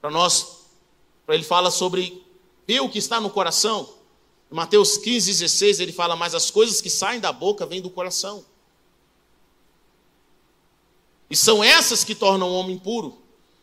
para 0.01 0.11
nós, 0.11 0.47
para 1.27 1.35
ele 1.35 1.45
fala 1.45 1.71
sobre 1.71 2.25
ver 2.67 2.81
o 2.81 2.89
que 2.89 2.99
está 2.99 3.21
no 3.21 3.31
coração. 3.31 3.95
Em 4.51 4.55
Mateus 4.55 4.97
15, 4.97 5.31
16, 5.31 5.81
ele 5.81 5.93
fala, 5.93 6.17
mas 6.17 6.35
as 6.35 6.51
coisas 6.51 6.81
que 6.81 6.89
saem 6.89 7.21
da 7.21 7.33
boca 7.33 7.67
vêm 7.67 7.83
do 7.83 7.91
coração. 7.91 8.45
E 11.31 11.37
são 11.37 11.63
essas 11.63 12.05
que 12.05 12.15
tornam 12.15 12.49
o 12.49 12.55
homem 12.55 12.79
puro, 12.79 13.19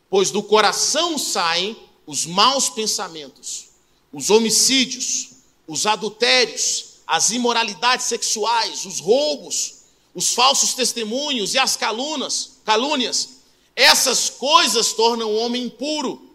pois 0.10 0.30
do 0.30 0.44
coração 0.44 1.18
saem 1.18 1.75
os 2.06 2.25
maus 2.25 2.70
pensamentos, 2.70 3.70
os 4.13 4.30
homicídios, 4.30 5.32
os 5.68 5.88
adultérios, 5.88 7.00
as 7.08 7.32
imoralidades 7.32 8.06
sexuais, 8.06 8.86
os 8.86 9.00
roubos, 9.00 9.86
os 10.13 10.34
falsos 10.34 10.75
testemunhos 10.75 11.56
e 11.56 11.58
as 11.60 11.75
calunas, 11.75 12.54
calúnias. 12.65 13.36
Essas 13.75 14.29
coisas 14.29 14.91
tornam 14.93 15.31
o 15.31 15.38
homem 15.38 15.63
impuro. 15.63 16.29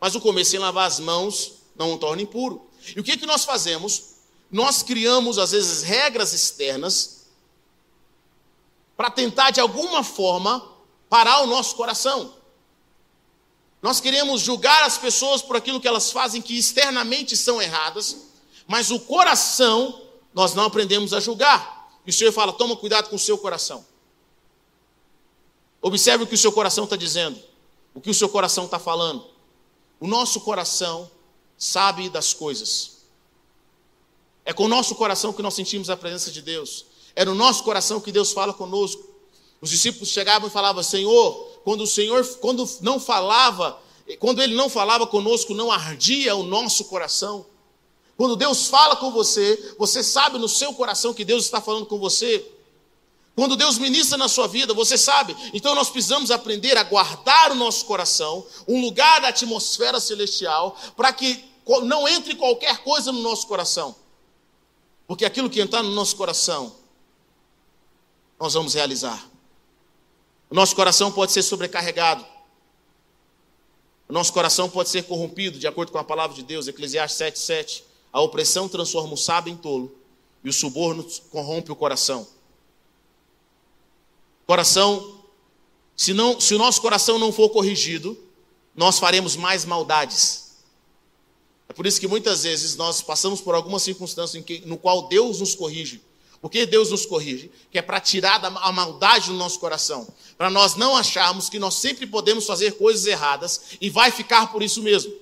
Mas 0.00 0.14
o 0.14 0.20
comer 0.20 0.44
sem 0.44 0.58
lavar 0.58 0.86
as 0.86 0.98
mãos 0.98 1.52
não 1.76 1.92
o 1.92 1.98
torna 1.98 2.22
impuro. 2.22 2.68
E 2.94 3.00
o 3.00 3.04
que, 3.04 3.16
que 3.16 3.26
nós 3.26 3.44
fazemos? 3.44 4.16
Nós 4.50 4.82
criamos, 4.82 5.38
às 5.38 5.50
vezes, 5.50 5.82
regras 5.82 6.32
externas 6.32 7.26
para 8.96 9.10
tentar, 9.10 9.50
de 9.50 9.60
alguma 9.60 10.02
forma, 10.02 10.66
parar 11.08 11.40
o 11.42 11.46
nosso 11.46 11.76
coração. 11.76 12.34
Nós 13.82 14.00
queremos 14.00 14.40
julgar 14.40 14.84
as 14.84 14.96
pessoas 14.96 15.42
por 15.42 15.56
aquilo 15.56 15.80
que 15.80 15.86
elas 15.86 16.10
fazem 16.10 16.40
que 16.40 16.58
externamente 16.58 17.36
são 17.36 17.60
erradas, 17.60 18.16
mas 18.66 18.90
o 18.90 18.98
coração 18.98 20.02
nós 20.32 20.54
não 20.54 20.64
aprendemos 20.64 21.12
a 21.12 21.20
julgar. 21.20 21.90
E 22.06 22.10
o 22.10 22.12
Senhor 22.12 22.32
fala: 22.32 22.52
toma 22.52 22.76
cuidado 22.76 23.10
com 23.10 23.16
o 23.16 23.18
seu 23.18 23.36
coração. 23.36 23.84
Observe 25.86 26.24
o 26.24 26.26
que 26.26 26.34
o 26.34 26.38
seu 26.38 26.50
coração 26.50 26.82
está 26.82 26.96
dizendo, 26.96 27.38
o 27.94 28.00
que 28.00 28.10
o 28.10 28.14
seu 28.14 28.28
coração 28.28 28.64
está 28.64 28.76
falando. 28.76 29.24
O 30.00 30.08
nosso 30.08 30.40
coração 30.40 31.08
sabe 31.56 32.08
das 32.08 32.34
coisas. 32.34 33.02
É 34.44 34.52
com 34.52 34.64
o 34.64 34.68
nosso 34.68 34.96
coração 34.96 35.32
que 35.32 35.40
nós 35.42 35.54
sentimos 35.54 35.88
a 35.88 35.96
presença 35.96 36.32
de 36.32 36.42
Deus. 36.42 36.86
É 37.14 37.24
no 37.24 37.36
nosso 37.36 37.62
coração 37.62 38.00
que 38.00 38.10
Deus 38.10 38.32
fala 38.32 38.52
conosco. 38.52 39.00
Os 39.60 39.70
discípulos 39.70 40.08
chegavam 40.08 40.48
e 40.48 40.50
falavam: 40.50 40.82
Senhor, 40.82 41.52
quando 41.62 41.82
o 41.82 41.86
Senhor, 41.86 42.26
quando 42.40 42.68
não 42.80 42.98
falava, 42.98 43.80
quando 44.18 44.42
Ele 44.42 44.56
não 44.56 44.68
falava 44.68 45.06
conosco, 45.06 45.54
não 45.54 45.70
ardia 45.70 46.34
o 46.34 46.42
nosso 46.42 46.86
coração. 46.86 47.46
Quando 48.16 48.34
Deus 48.34 48.66
fala 48.66 48.96
com 48.96 49.12
você, 49.12 49.76
você 49.78 50.02
sabe 50.02 50.36
no 50.36 50.48
seu 50.48 50.74
coração 50.74 51.14
que 51.14 51.24
Deus 51.24 51.44
está 51.44 51.60
falando 51.60 51.86
com 51.86 51.96
você. 51.96 52.44
Quando 53.36 53.54
Deus 53.54 53.76
ministra 53.76 54.16
na 54.16 54.28
sua 54.28 54.48
vida, 54.48 54.72
você 54.72 54.96
sabe. 54.96 55.36
Então 55.52 55.74
nós 55.74 55.90
precisamos 55.90 56.30
aprender 56.30 56.78
a 56.78 56.82
guardar 56.82 57.52
o 57.52 57.54
nosso 57.54 57.84
coração, 57.84 58.46
um 58.66 58.80
lugar 58.80 59.20
da 59.20 59.28
atmosfera 59.28 60.00
celestial, 60.00 60.74
para 60.96 61.12
que 61.12 61.44
não 61.84 62.08
entre 62.08 62.34
qualquer 62.34 62.78
coisa 62.78 63.12
no 63.12 63.20
nosso 63.20 63.46
coração. 63.46 63.94
Porque 65.06 65.26
aquilo 65.26 65.50
que 65.50 65.60
entrar 65.60 65.82
no 65.82 65.90
nosso 65.90 66.16
coração, 66.16 66.74
nós 68.40 68.54
vamos 68.54 68.72
realizar. 68.72 69.28
O 70.48 70.54
nosso 70.54 70.74
coração 70.74 71.12
pode 71.12 71.30
ser 71.32 71.42
sobrecarregado. 71.42 72.24
O 74.08 74.14
nosso 74.14 74.32
coração 74.32 74.70
pode 74.70 74.88
ser 74.88 75.02
corrompido, 75.02 75.58
de 75.58 75.66
acordo 75.66 75.92
com 75.92 75.98
a 75.98 76.04
palavra 76.04 76.34
de 76.34 76.42
Deus, 76.42 76.68
Eclesiastes 76.68 77.18
7,7. 77.42 77.82
A 78.10 78.20
opressão 78.22 78.66
transforma 78.66 79.12
o 79.12 79.16
sábio 79.16 79.52
em 79.52 79.56
tolo 79.56 79.94
e 80.42 80.48
o 80.48 80.52
suborno 80.54 81.06
corrompe 81.30 81.70
o 81.70 81.76
coração. 81.76 82.26
Coração, 84.46 85.20
se, 85.96 86.12
não, 86.12 86.40
se 86.40 86.54
o 86.54 86.58
nosso 86.58 86.80
coração 86.80 87.18
não 87.18 87.32
for 87.32 87.48
corrigido, 87.48 88.16
nós 88.74 88.98
faremos 88.98 89.34
mais 89.34 89.64
maldades. 89.64 90.46
É 91.68 91.72
por 91.72 91.86
isso 91.86 91.98
que 91.98 92.06
muitas 92.06 92.44
vezes 92.44 92.76
nós 92.76 93.02
passamos 93.02 93.40
por 93.40 93.54
alguma 93.54 93.78
circunstância 93.78 94.38
em 94.38 94.42
que, 94.42 94.60
no 94.66 94.76
qual 94.76 95.08
Deus 95.08 95.40
nos 95.40 95.54
corrige. 95.54 96.00
Por 96.40 96.50
que 96.50 96.64
Deus 96.64 96.90
nos 96.90 97.04
corrige? 97.04 97.50
Que 97.72 97.78
é 97.78 97.82
para 97.82 97.98
tirar 97.98 98.44
a 98.44 98.70
maldade 98.72 99.28
do 99.28 99.34
nosso 99.34 99.58
coração. 99.58 100.06
Para 100.38 100.50
nós 100.50 100.76
não 100.76 100.96
acharmos 100.96 101.48
que 101.48 101.58
nós 101.58 101.74
sempre 101.74 102.06
podemos 102.06 102.46
fazer 102.46 102.72
coisas 102.72 103.06
erradas 103.06 103.62
e 103.80 103.90
vai 103.90 104.10
ficar 104.10 104.52
por 104.52 104.62
isso 104.62 104.82
mesmo. 104.82 105.12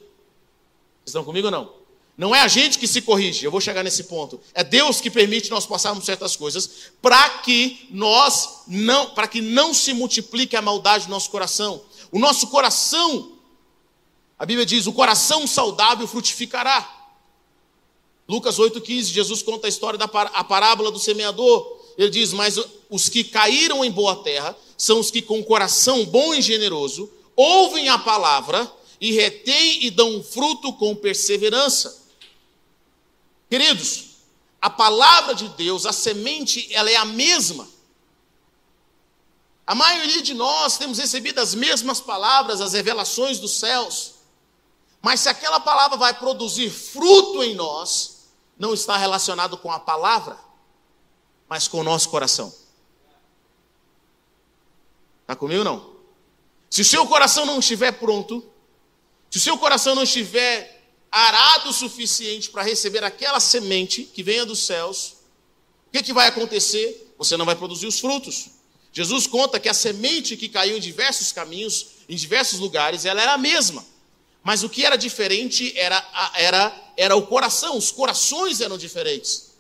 Estão 1.07 1.25
comigo 1.25 1.47
ou 1.47 1.51
não? 1.51 1.84
Não 2.17 2.35
é 2.35 2.41
a 2.41 2.49
gente 2.49 2.79
que 2.79 2.87
se 2.87 3.03
corrige, 3.03 3.45
eu 3.45 3.51
vou 3.51 3.61
chegar 3.61 3.83
nesse 3.83 4.05
ponto. 4.05 4.41
É 4.55 4.63
Deus 4.63 5.01
que 5.01 5.11
permite 5.11 5.51
nós 5.51 5.67
passarmos 5.67 6.05
certas 6.05 6.37
coisas 6.37 6.71
para 7.03 7.29
que 7.41 7.89
nós 7.91 8.63
não, 8.69 9.11
para 9.11 9.27
que 9.27 9.41
não 9.41 9.75
se 9.75 9.93
multiplique 9.93 10.55
a 10.55 10.63
maldade 10.63 11.07
do 11.07 11.11
nosso 11.11 11.29
coração. 11.31 11.83
O 12.13 12.19
nosso 12.19 12.47
coração, 12.47 13.33
a 14.39 14.47
Bíblia 14.47 14.65
diz, 14.65 14.87
o 14.87 14.93
coração 14.93 15.45
saudável 15.47 16.07
frutificará. 16.07 16.89
Lucas 18.29 18.59
8,15, 18.59 19.13
Jesus 19.13 19.43
conta 19.43 19.67
a 19.67 19.69
história 19.69 19.99
da 19.99 20.05
a 20.07 20.45
parábola 20.45 20.93
do 20.93 20.99
semeador. 20.99 21.79
Ele 21.99 22.11
diz: 22.11 22.33
Mas 22.33 22.59
os 22.89 23.09
que 23.09 23.23
caíram 23.23 23.85
em 23.85 23.91
boa 23.91 24.17
terra 24.17 24.57
são 24.79 25.01
os 25.01 25.11
que, 25.11 25.21
com 25.21 25.43
coração 25.43 26.07
bom 26.07 26.35
e 26.35 26.41
generoso, 26.41 27.11
ouvem 27.37 27.89
a 27.89 27.99
palavra 27.99 28.71
e 29.01 29.13
retêm 29.13 29.85
e 29.85 29.91
dão 29.91 30.23
fruto 30.23 30.73
com 30.73 30.95
perseverança. 30.95 32.04
Queridos, 33.55 34.07
a 34.61 34.69
palavra 34.69 35.33
de 35.33 35.47
Deus, 35.51 35.87
a 35.87 35.93
semente, 35.93 36.67
ela 36.75 36.91
é 36.91 36.97
a 36.97 37.05
mesma. 37.05 37.69
A 39.65 39.77
maioria 39.77 40.21
de 40.21 40.35
nós 40.35 40.77
temos 40.77 40.99
recebido 40.99 41.39
as 41.39 41.55
mesmas 41.55 42.01
palavras, 42.01 42.61
as 42.61 42.73
revelações 42.73 43.39
dos 43.39 43.53
céus. 43.53 44.15
Mas 45.01 45.21
se 45.21 45.29
aquela 45.29 45.61
palavra 45.61 45.97
vai 45.97 46.13
produzir 46.15 46.69
fruto 46.69 47.45
em 47.45 47.55
nós, 47.55 48.25
não 48.59 48.75
está 48.75 48.97
relacionado 48.97 49.57
com 49.57 49.71
a 49.71 49.79
palavra, 49.79 50.37
mas 51.49 51.69
com 51.69 51.79
o 51.79 51.85
nosso 51.85 52.09
coração. 52.09 52.53
Está 55.23 55.37
comigo 55.37 55.63
não? 55.63 55.95
Se 56.69 56.81
o 56.81 56.85
seu 56.85 57.07
coração 57.07 57.47
não 57.47 57.61
estiver 57.61 57.93
pronto, 57.93 58.45
se 59.31 59.39
o 59.39 59.41
seu 59.41 59.57
coração 59.57 59.95
não 59.95 60.03
estiver 60.03 60.74
arado 61.15 61.71
o 61.71 61.73
suficiente 61.73 62.51
para 62.51 62.65
receber 62.65 63.05
aquela 63.05 63.39
semente 63.39 64.03
que 64.03 64.21
venha 64.21 64.45
dos 64.45 64.67
céus, 64.67 65.15
o 65.87 65.93
que, 65.93 66.03
que 66.03 66.13
vai 66.13 66.27
acontecer? 66.27 67.15
Você 67.17 67.37
não 67.37 67.47
vai 67.47 67.55
produzir 67.55 67.87
os 67.87 68.01
frutos. 68.01 68.47
Jesus 68.93 69.29
conta 69.29 69.61
que 69.61 69.69
a 69.69 69.75
semente 69.75 70.37
que 70.37 70.49
caiu 70.49 70.77
em 70.77 70.81
diversos 70.81 71.31
caminhos, 71.31 71.87
em 72.09 72.17
diversos 72.17 72.59
lugares, 72.59 73.05
ela 73.05 73.23
era 73.23 73.35
a 73.35 73.39
mesma. 73.39 73.87
Mas 74.43 74.65
o 74.65 74.69
que 74.69 74.85
era 74.85 74.97
diferente 74.97 75.73
era, 75.79 76.05
era, 76.35 76.93
era 76.97 77.17
o 77.17 77.25
coração, 77.29 77.79
os 77.79 77.93
corações 77.93 78.61
eram 78.61 78.77
diferentes. 78.77 79.53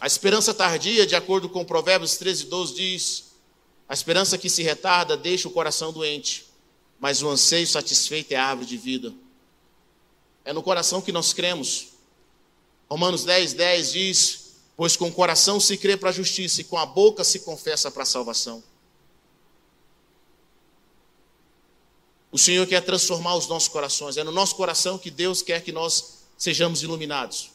A 0.00 0.06
esperança 0.06 0.54
tardia, 0.54 1.06
de 1.06 1.14
acordo 1.14 1.48
com 1.48 1.62
Provérbios 1.62 2.16
13, 2.16 2.46
12, 2.46 2.74
diz: 2.74 3.24
a 3.86 3.92
esperança 3.92 4.38
que 4.38 4.48
se 4.48 4.62
retarda 4.62 5.14
deixa 5.14 5.46
o 5.46 5.50
coração 5.52 5.92
doente 5.92 6.51
mas 7.02 7.20
o 7.20 7.28
anseio 7.28 7.66
satisfeito 7.66 8.30
é 8.30 8.36
árvore 8.36 8.68
de 8.68 8.76
vida. 8.76 9.12
É 10.44 10.52
no 10.52 10.62
coração 10.62 11.02
que 11.02 11.10
nós 11.10 11.32
cremos. 11.32 11.88
Romanos 12.88 13.24
10, 13.24 13.54
10 13.54 13.92
diz: 13.92 14.52
Pois 14.76 14.96
com 14.96 15.08
o 15.08 15.12
coração 15.12 15.58
se 15.58 15.76
crê 15.76 15.96
para 15.96 16.10
a 16.10 16.12
justiça 16.12 16.60
e 16.60 16.64
com 16.64 16.78
a 16.78 16.86
boca 16.86 17.24
se 17.24 17.40
confessa 17.40 17.90
para 17.90 18.04
a 18.04 18.06
salvação. 18.06 18.62
O 22.30 22.38
Senhor 22.38 22.64
quer 22.68 22.82
transformar 22.82 23.34
os 23.34 23.48
nossos 23.48 23.68
corações. 23.68 24.16
É 24.16 24.22
no 24.22 24.30
nosso 24.30 24.54
coração 24.54 24.96
que 24.96 25.10
Deus 25.10 25.42
quer 25.42 25.64
que 25.64 25.72
nós 25.72 26.18
sejamos 26.38 26.84
iluminados. 26.84 27.50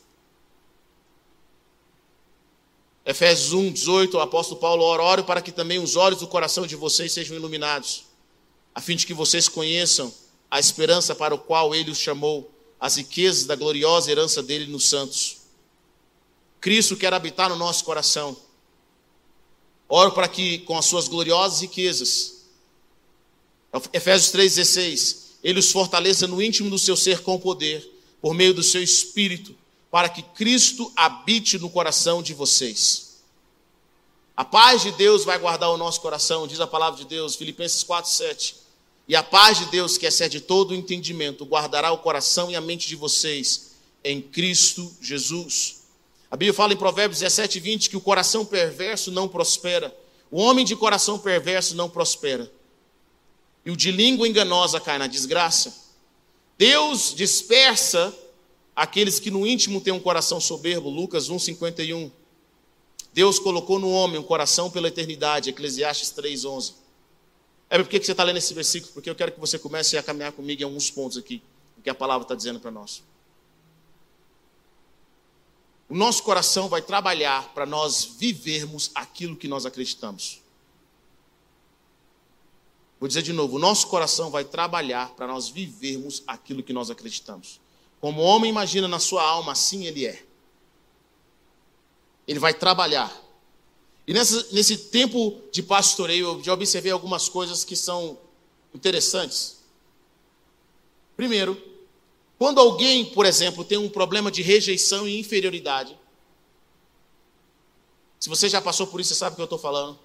Efésios 3.05 3.53
1, 3.53 3.71
18, 3.71 4.17
o 4.17 4.19
apóstolo 4.19 4.59
Paulo 4.59 4.83
ora, 4.83 5.01
ore 5.01 5.23
para 5.23 5.41
que 5.41 5.53
também 5.53 5.79
os 5.79 5.95
olhos 5.95 6.19
do 6.19 6.27
coração 6.27 6.67
de 6.67 6.75
vocês 6.75 7.13
sejam 7.13 7.37
iluminados 7.37 8.06
a 8.77 8.79
fim 8.79 8.95
de 8.95 9.07
que 9.07 9.13
vocês 9.15 9.49
conheçam 9.49 10.13
a 10.51 10.59
esperança 10.59 11.15
para 11.15 11.33
o 11.33 11.39
qual 11.39 11.73
ele 11.73 11.89
os 11.89 11.97
chamou, 11.97 12.53
as 12.79 12.97
riquezas 12.97 13.47
da 13.47 13.55
gloriosa 13.55 14.11
herança 14.11 14.43
dele 14.43 14.67
nos 14.67 14.85
santos. 14.85 15.37
Cristo 16.61 16.95
quer 16.95 17.11
habitar 17.11 17.49
no 17.49 17.55
nosso 17.55 17.83
coração. 17.83 18.37
Oro 19.89 20.11
para 20.11 20.27
que, 20.27 20.59
com 20.59 20.77
as 20.77 20.85
suas 20.85 21.07
gloriosas 21.07 21.61
riquezas, 21.61 22.43
Efésios 23.91 24.31
3,16, 24.31 25.17
Ele 25.43 25.57
os 25.57 25.71
fortaleça 25.71 26.27
no 26.27 26.39
íntimo 26.39 26.69
do 26.69 26.77
seu 26.77 26.95
ser 26.95 27.23
com 27.23 27.39
poder, 27.39 27.83
por 28.21 28.35
meio 28.35 28.53
do 28.53 28.61
seu 28.61 28.83
espírito, 28.83 29.55
para 29.89 30.07
que 30.07 30.21
Cristo 30.21 30.93
habite 30.95 31.57
no 31.57 31.71
coração 31.71 32.21
de 32.21 32.35
vocês. 32.35 33.23
A 34.35 34.45
paz 34.45 34.83
de 34.83 34.91
Deus 34.91 35.25
vai 35.25 35.39
guardar 35.39 35.71
o 35.71 35.77
nosso 35.77 35.99
coração, 35.99 36.45
diz 36.45 36.59
a 36.59 36.67
palavra 36.67 36.99
de 36.99 37.07
Deus, 37.07 37.35
Filipenses 37.35 37.83
4,7. 37.83 38.66
E 39.07 39.15
a 39.15 39.23
paz 39.23 39.59
de 39.59 39.65
Deus, 39.67 39.97
que 39.97 40.05
excede 40.05 40.41
todo 40.41 40.71
o 40.71 40.75
entendimento, 40.75 41.45
guardará 41.45 41.91
o 41.91 41.99
coração 41.99 42.51
e 42.51 42.55
a 42.55 42.61
mente 42.61 42.87
de 42.87 42.95
vocês 42.95 43.71
em 44.03 44.21
Cristo 44.21 44.93
Jesus. 45.01 45.83
A 46.29 46.35
Bíblia 46.35 46.53
fala 46.53 46.73
em 46.73 46.77
Provérbios 46.77 47.19
17, 47.19 47.59
20 47.59 47.89
que 47.89 47.97
o 47.97 48.01
coração 48.01 48.45
perverso 48.45 49.09
não 49.11 49.27
prospera. 49.27 49.95
O 50.29 50.41
homem 50.41 50.65
de 50.65 50.75
coração 50.75 51.17
perverso 51.17 51.73
não 51.73 51.89
prospera. 51.89 52.51
E 53.65 53.71
o 53.71 53.77
de 53.77 53.91
língua 53.91 54.27
enganosa 54.27 54.79
cai 54.79 54.97
na 54.97 55.07
desgraça. 55.07 55.73
Deus 56.57 57.13
dispersa 57.15 58.13
aqueles 58.75 59.19
que 59.19 59.31
no 59.31 59.47
íntimo 59.47 59.79
têm 59.79 59.93
um 59.93 59.99
coração 59.99 60.41
soberbo. 60.41 60.89
Lucas 60.89 61.29
1, 61.29 61.39
51. 61.39 62.11
Deus 63.13 63.39
colocou 63.39 63.79
no 63.79 63.89
homem 63.89 64.19
um 64.19 64.23
coração 64.23 64.69
pela 64.69 64.89
eternidade. 64.89 65.49
Eclesiastes 65.49 66.09
3, 66.11 66.43
11. 66.43 66.73
É 67.69 67.77
por 67.77 67.87
que 67.87 68.01
você 68.01 68.11
está 68.11 68.23
lendo 68.23 68.37
esse 68.37 68.53
versículo? 68.53 68.93
Porque 68.93 69.09
eu 69.09 69.15
quero 69.15 69.31
que 69.31 69.39
você 69.39 69.59
comece 69.59 69.97
a 69.97 70.03
caminhar 70.03 70.31
comigo 70.31 70.61
em 70.61 70.65
alguns 70.65 70.89
pontos 70.89 71.17
aqui. 71.17 71.41
O 71.77 71.81
que 71.81 71.89
a 71.89 71.95
palavra 71.95 72.23
está 72.23 72.33
dizendo 72.33 72.59
para 72.59 72.71
nós. 72.71 73.03
O 75.89 75.95
nosso 75.95 76.23
coração 76.23 76.67
vai 76.67 76.81
trabalhar 76.81 77.53
para 77.53 77.65
nós 77.65 78.03
vivermos 78.03 78.91
aquilo 78.93 79.35
que 79.35 79.47
nós 79.47 79.65
acreditamos. 79.65 80.41
Vou 82.99 83.07
dizer 83.07 83.21
de 83.21 83.31
novo: 83.31 83.55
o 83.55 83.59
nosso 83.59 83.87
coração 83.87 84.29
vai 84.29 84.43
trabalhar 84.43 85.09
para 85.11 85.27
nós 85.27 85.49
vivermos 85.49 86.23
aquilo 86.27 86.63
que 86.63 86.73
nós 86.73 86.89
acreditamos. 86.89 87.59
Como 87.99 88.21
o 88.21 88.23
homem 88.25 88.49
imagina 88.49 88.87
na 88.87 88.99
sua 88.99 89.23
alma, 89.23 89.53
assim 89.53 89.85
ele 89.85 90.05
é. 90.05 90.23
Ele 92.27 92.39
vai 92.39 92.53
trabalhar. 92.53 93.26
E 94.07 94.13
nessa, 94.13 94.47
nesse 94.53 94.77
tempo 94.77 95.41
de 95.51 95.61
pastoreio, 95.61 96.27
eu 96.27 96.43
já 96.43 96.53
observei 96.53 96.91
algumas 96.91 97.27
coisas 97.27 97.65
que 97.65 97.75
são 97.75 98.17
interessantes. 98.73 99.57
Primeiro, 101.17 101.61
quando 102.37 102.61
alguém, 102.61 103.03
por 103.05 103.25
exemplo, 103.25 103.65
tem 103.65 103.77
um 103.77 103.89
problema 103.89 104.31
de 104.31 104.41
rejeição 104.41 105.07
e 105.07 105.19
inferioridade, 105.19 105.97
se 108.19 108.29
você 108.29 108.47
já 108.47 108.61
passou 108.61 108.87
por 108.87 109.01
isso, 109.01 109.13
você 109.13 109.19
sabe 109.19 109.33
o 109.33 109.35
que 109.35 109.41
eu 109.41 109.45
estou 109.45 109.59
falando. 109.59 109.99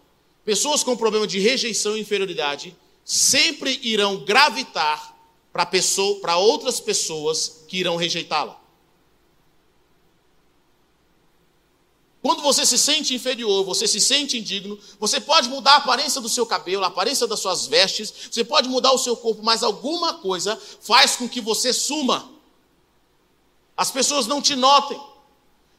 Pessoas 0.44 0.82
com 0.82 0.96
problema 0.96 1.26
de 1.26 1.38
rejeição 1.38 1.96
e 1.96 2.00
inferioridade 2.00 2.76
sempre 3.04 3.78
irão 3.82 4.24
gravitar 4.24 5.16
para 5.52 5.64
pessoa, 5.64 6.18
outras 6.36 6.80
pessoas 6.80 7.64
que 7.68 7.78
irão 7.78 7.96
rejeitá-la. 7.96 8.61
Quando 12.22 12.40
você 12.40 12.64
se 12.64 12.78
sente 12.78 13.12
inferior, 13.12 13.64
você 13.64 13.88
se 13.88 14.00
sente 14.00 14.38
indigno, 14.38 14.78
você 15.00 15.20
pode 15.20 15.48
mudar 15.48 15.72
a 15.72 15.76
aparência 15.78 16.20
do 16.20 16.28
seu 16.28 16.46
cabelo, 16.46 16.84
a 16.84 16.86
aparência 16.86 17.26
das 17.26 17.40
suas 17.40 17.66
vestes, 17.66 18.14
você 18.30 18.44
pode 18.44 18.68
mudar 18.68 18.92
o 18.92 18.98
seu 18.98 19.16
corpo, 19.16 19.42
mas 19.42 19.64
alguma 19.64 20.14
coisa 20.14 20.56
faz 20.80 21.16
com 21.16 21.28
que 21.28 21.40
você 21.40 21.72
suma. 21.72 22.30
As 23.76 23.90
pessoas 23.90 24.28
não 24.28 24.40
te 24.40 24.54
notem. 24.54 25.00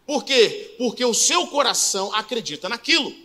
Por 0.06 0.26
quê? 0.26 0.76
Porque 0.78 1.06
o 1.06 1.14
seu 1.14 1.48
coração 1.48 2.14
acredita 2.14 2.68
naquilo. 2.68 3.16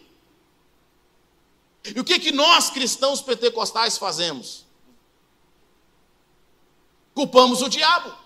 E 1.85 1.98
o 1.98 2.04
que 2.04 2.20
que 2.20 2.31
nós 2.31 2.70
cristãos 2.70 3.20
pentecostais 3.20 3.98
fazemos? 3.98 4.64
Culpamos 7.14 7.62
o 7.62 7.68
diabo. 7.68 8.16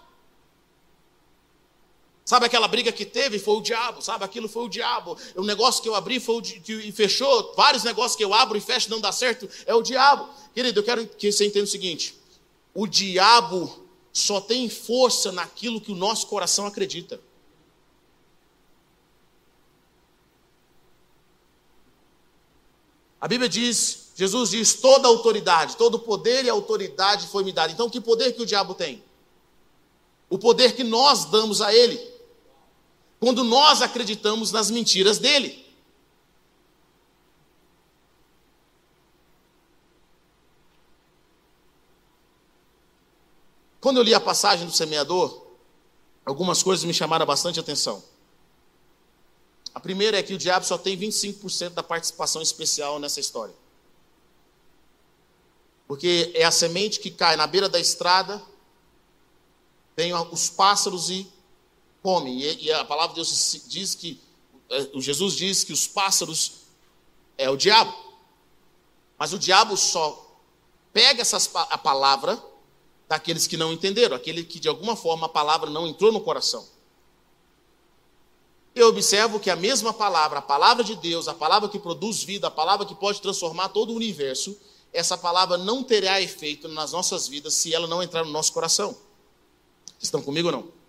Sabe 2.25 2.47
aquela 2.47 2.69
briga 2.69 2.93
que 2.93 3.05
teve? 3.05 3.39
Foi 3.39 3.57
o 3.57 3.61
diabo, 3.61 4.01
sabe? 4.01 4.25
Aquilo 4.25 4.49
foi 4.49 4.65
o 4.65 4.69
diabo. 4.69 5.17
O 5.35 5.43
negócio 5.43 5.83
que 5.83 5.89
eu 5.89 5.95
abri 5.95 6.21
foi 6.21 6.37
o 6.37 6.43
que 6.43 6.93
fechou. 6.93 7.53
Vários 7.57 7.83
negócios 7.83 8.17
que 8.17 8.25
eu 8.25 8.33
abro 8.33 8.57
e 8.57 8.61
fecho 8.61 8.91
não 8.91 9.01
dá 9.01 9.11
certo. 9.11 9.49
É 9.67 9.75
o 9.75 9.83
diabo. 9.83 10.29
Querido, 10.55 10.79
eu 10.81 10.85
quero 10.85 11.07
que 11.07 11.33
você 11.33 11.47
entenda 11.47 11.65
o 11.65 11.69
seguinte: 11.69 12.15
o 12.73 12.87
diabo 12.87 13.87
só 14.13 14.41
tem 14.41 14.69
força 14.69 15.33
naquilo 15.33 15.81
que 15.81 15.91
o 15.91 15.97
nosso 15.97 16.29
coração 16.29 16.65
acredita. 16.65 17.21
A 23.21 23.27
Bíblia 23.27 23.49
diz, 23.49 24.13
Jesus 24.15 24.51
diz: 24.51 24.75
toda 24.75 25.09
autoridade, 25.09 25.77
todo 25.77 25.99
poder 25.99 26.45
e 26.45 26.51
autoridade 26.51 27.27
foi 27.27 27.43
me 27.43 27.51
dado. 27.51 27.73
Então, 27.73 27.91
que 27.91 28.01
poder 28.01 28.33
que 28.33 28.43
o 28.43 28.47
diabo 28.47 28.75
tem? 28.75 29.03
O 30.31 30.39
poder 30.39 30.75
que 30.77 30.85
nós 30.85 31.25
damos 31.25 31.61
a 31.61 31.75
ele 31.75 32.12
quando 33.23 33.45
nós 33.45 33.81
acreditamos 33.81 34.51
nas 34.51 34.69
mentiras 34.69 35.17
dele. 35.17 35.65
Quando 43.81 43.99
eu 43.99 44.03
li 44.03 44.13
a 44.13 44.19
passagem 44.19 44.67
do 44.67 44.73
semeador, 44.73 45.41
algumas 46.27 46.65
coisas 46.65 46.85
me 46.85 46.93
chamaram 46.93 47.25
bastante 47.25 47.61
atenção. 47.61 48.03
A 49.73 49.79
primeira 49.79 50.19
é 50.19 50.23
que 50.25 50.35
o 50.35 50.39
diabo 50.39 50.67
só 50.67 50.77
tem 50.77 50.99
25% 50.99 51.75
da 51.75 51.83
participação 51.85 52.43
especial 52.43 52.99
nessa 52.99 53.21
história. 53.21 53.55
Porque 55.87 56.33
é 56.35 56.43
a 56.43 56.51
semente 56.51 56.99
que 56.99 57.13
cai 57.13 57.37
na 57.37 57.47
beira 57.47 57.69
da 57.69 57.79
estrada, 57.79 58.43
vem 59.97 60.13
os 60.13 60.51
pássaros 60.51 61.09
e 61.09 61.32
comem. 62.03 62.41
E, 62.41 62.65
e 62.65 62.73
a 62.73 62.85
palavra 62.85 63.11
de 63.11 63.17
Deus 63.17 63.63
diz 63.67 63.95
que, 63.95 64.21
é, 64.71 64.89
Jesus 64.97 65.35
diz 65.35 65.65
que 65.65 65.73
os 65.73 65.87
pássaros 65.87 66.63
é 67.39 67.49
o 67.49 67.57
diabo. 67.57 67.95
Mas 69.19 69.33
o 69.33 69.39
diabo 69.39 69.77
só 69.77 70.37
pega 70.93 71.23
essas, 71.23 71.49
a 71.55 71.79
palavra 71.79 72.43
daqueles 73.09 73.47
que 73.47 73.57
não 73.57 73.73
entenderam, 73.73 74.17
aquele 74.17 74.43
que 74.43 74.59
de 74.59 74.69
alguma 74.69 74.97
forma 74.97 75.27
a 75.27 75.29
palavra 75.29 75.71
não 75.71 75.87
entrou 75.87 76.11
no 76.11 76.21
coração. 76.21 76.67
Eu 78.75 78.89
observo 78.89 79.39
que 79.39 79.51
a 79.51 79.57
mesma 79.57 79.93
palavra, 79.93 80.39
a 80.39 80.43
palavra 80.43 80.83
de 80.83 80.97
Deus, 80.97 81.29
a 81.29 81.35
palavra 81.35 81.69
que 81.69 81.79
produz 81.79 82.23
vida, 82.23 82.47
a 82.47 82.51
palavra 82.51 82.87
que 82.87 82.95
pode 82.95 83.21
transformar 83.21 83.69
todo 83.69 83.91
o 83.93 83.97
universo, 83.97 84.59
essa 84.93 85.17
palavra 85.17 85.59
não 85.59 85.83
terá 85.83 86.21
efeito 86.23 86.69
nas 86.69 86.93
nossas 86.93 87.29
vidas 87.29 87.55
se 87.55 87.75
ela 87.75 87.87
não 87.87 88.03
entrar 88.03 88.25
no 88.25 88.31
nosso 88.31 88.53
coração. 88.53 88.97
Estão 90.01 90.23
comigo 90.23 90.49
ou 90.49 90.53
não? 90.53 90.82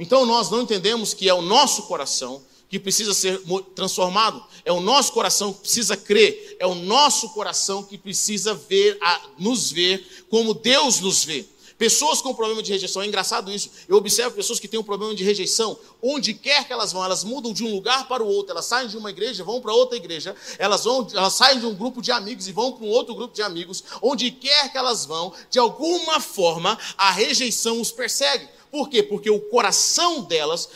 Então 0.00 0.24
nós 0.24 0.50
não 0.50 0.62
entendemos 0.62 1.12
que 1.12 1.28
é 1.28 1.34
o 1.34 1.42
nosso 1.42 1.82
coração 1.82 2.42
que 2.70 2.78
precisa 2.78 3.12
ser 3.12 3.42
transformado, 3.74 4.42
é 4.64 4.72
o 4.72 4.80
nosso 4.80 5.12
coração 5.12 5.52
que 5.52 5.60
precisa 5.60 5.96
crer, 5.96 6.56
é 6.58 6.66
o 6.66 6.74
nosso 6.74 7.28
coração 7.30 7.82
que 7.82 7.98
precisa 7.98 8.54
ver, 8.54 8.96
a, 9.02 9.20
nos 9.38 9.70
ver 9.70 10.24
como 10.30 10.54
Deus 10.54 11.00
nos 11.00 11.24
vê. 11.24 11.44
Pessoas 11.80 12.20
com 12.20 12.34
problema 12.34 12.62
de 12.62 12.70
rejeição, 12.70 13.00
é 13.00 13.06
engraçado 13.06 13.50
isso. 13.50 13.70
Eu 13.88 13.96
observo 13.96 14.36
pessoas 14.36 14.60
que 14.60 14.68
têm 14.68 14.78
um 14.78 14.82
problema 14.82 15.14
de 15.14 15.24
rejeição, 15.24 15.78
onde 16.02 16.34
quer 16.34 16.66
que 16.66 16.74
elas 16.74 16.92
vão, 16.92 17.02
elas 17.02 17.24
mudam 17.24 17.54
de 17.54 17.64
um 17.64 17.72
lugar 17.74 18.06
para 18.06 18.22
o 18.22 18.26
outro, 18.26 18.52
elas 18.52 18.66
saem 18.66 18.86
de 18.86 18.98
uma 18.98 19.08
igreja, 19.08 19.42
vão 19.42 19.62
para 19.62 19.72
outra 19.72 19.96
igreja, 19.96 20.36
elas 20.58 20.84
vão, 20.84 21.08
elas 21.14 21.32
saem 21.32 21.58
de 21.58 21.64
um 21.64 21.74
grupo 21.74 22.02
de 22.02 22.12
amigos 22.12 22.46
e 22.46 22.52
vão 22.52 22.72
para 22.72 22.84
um 22.84 22.90
outro 22.90 23.14
grupo 23.14 23.34
de 23.34 23.40
amigos, 23.40 23.82
onde 24.02 24.30
quer 24.30 24.70
que 24.70 24.76
elas 24.76 25.06
vão, 25.06 25.32
de 25.48 25.58
alguma 25.58 26.20
forma 26.20 26.78
a 26.98 27.10
rejeição 27.12 27.80
os 27.80 27.90
persegue. 27.90 28.46
Por 28.70 28.90
quê? 28.90 29.02
Porque 29.02 29.30
o 29.30 29.40
coração 29.40 30.20
delas 30.20 30.68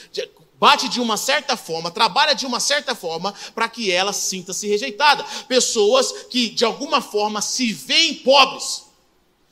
bate 0.59 0.89
de 0.89 1.03
uma 1.03 1.19
certa 1.19 1.55
forma, 1.55 1.91
trabalha 1.91 2.35
de 2.35 2.47
uma 2.47 2.61
certa 2.61 2.95
forma 2.95 3.35
para 3.55 3.69
que 3.69 3.93
ela 3.93 4.15
sinta-se 4.15 4.67
rejeitada. 4.67 5.23
Pessoas 5.49 6.25
que 6.31 6.49
de 6.49 6.65
alguma 6.65 7.03
forma 7.03 7.43
se 7.43 7.75
veem 7.75 8.15
pobres. 8.15 8.84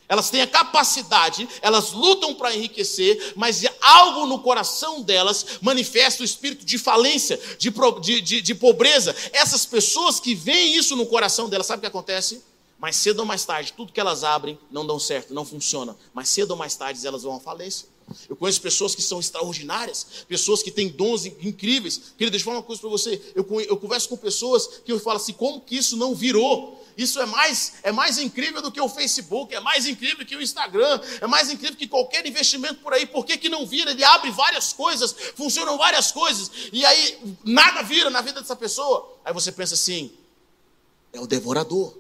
Elas 0.09 0.29
têm 0.29 0.43
a 0.43 0.47
capacidade, 0.47 1.49
elas 1.62 1.93
lutam 1.93 2.35
para 2.35 2.55
enriquecer, 2.55 3.33
mas 3.35 3.65
algo 3.81 4.27
no 4.27 4.41
coração 4.41 5.01
delas 5.01 5.59
manifesta 5.61 6.23
o 6.23 6.25
espírito 6.25 6.67
de 6.67 6.77
falência, 6.77 7.41
de, 7.59 7.73
de, 8.01 8.21
de, 8.21 8.43
de 8.43 8.55
pobreza. 8.55 9.17
Essas 9.33 9.65
pessoas 9.65 10.21
que 10.21 10.35
veem 10.35 10.77
isso 10.77 10.95
no 10.97 11.07
coração 11.07 11.49
delas, 11.49 11.67
sabe 11.67 11.79
o 11.79 11.81
que 11.81 11.87
acontece? 11.87 12.43
Mais 12.79 12.97
cedo 12.97 13.21
ou 13.21 13.25
mais 13.25 13.45
tarde, 13.45 13.73
tudo 13.73 13.93
que 13.93 14.01
elas 14.01 14.25
abrem 14.25 14.59
não 14.71 14.85
dão 14.85 14.99
certo, 14.99 15.33
não 15.33 15.45
funciona. 15.45 15.97
Mais 16.12 16.29
cedo 16.29 16.51
ou 16.51 16.57
mais 16.57 16.75
tarde 16.75 17.07
elas 17.07 17.23
vão 17.23 17.37
à 17.37 17.41
falência. 17.41 17.87
Eu 18.29 18.37
conheço 18.37 18.61
pessoas 18.61 18.95
que 18.95 19.01
são 19.03 19.21
extraordinárias, 19.21 20.07
pessoas 20.29 20.62
que 20.62 20.71
têm 20.71 20.88
dons 20.88 21.25
incríveis. 21.25 22.12
Queria 22.19 22.31
deixar 22.31 22.51
uma 22.51 22.62
coisa 22.62 22.81
para 22.81 22.91
você. 22.91 23.21
Eu, 23.35 23.47
eu 23.62 23.77
converso 23.77 24.09
com 24.09 24.17
pessoas 24.17 24.67
que 24.85 24.93
eu 24.93 24.99
falo 24.99 25.17
assim: 25.17 25.33
como 25.33 25.61
que 25.61 25.77
isso 25.77 25.97
não 25.97 26.15
virou? 26.15 26.82
Isso 26.96 27.20
é 27.20 27.26
mais, 27.26 27.74
é 27.83 27.90
mais 27.90 28.18
incrível 28.18 28.61
do 28.61 28.70
que 28.70 28.81
o 28.81 28.88
Facebook, 28.88 29.55
é 29.55 29.61
mais 29.61 29.87
incrível 29.87 30.26
que 30.26 30.37
o 30.37 30.42
Instagram, 30.42 31.00
é 31.20 31.26
mais 31.26 31.50
incrível 31.50 31.76
que 31.76 31.88
qualquer 31.88 32.26
investimento 32.26 32.76
por 32.76 32.92
aí. 32.92 33.07
Por 33.07 33.24
que, 33.24 33.38
que 33.38 33.48
não 33.48 33.66
vira? 33.66 33.90
Ele 33.90 34.05
abre 34.05 34.31
várias 34.31 34.72
coisas, 34.72 35.12
funcionam 35.35 35.78
várias 35.78 36.12
coisas, 36.12 36.50
e 36.72 36.85
aí 36.85 37.37
nada 37.44 37.83
vira 37.83 38.11
na 38.11 38.20
vida 38.20 38.40
dessa 38.40 38.57
pessoa. 38.57 39.16
Aí 39.24 39.33
você 39.33 39.50
pensa 39.50 39.74
assim: 39.74 40.12
é 41.12 41.20
o 41.20 41.26
devorador. 41.26 41.96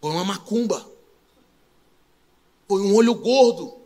Foi 0.00 0.10
uma 0.10 0.24
macumba. 0.24 0.86
Foi 2.68 2.82
um 2.82 2.94
olho 2.94 3.14
gordo. 3.14 3.76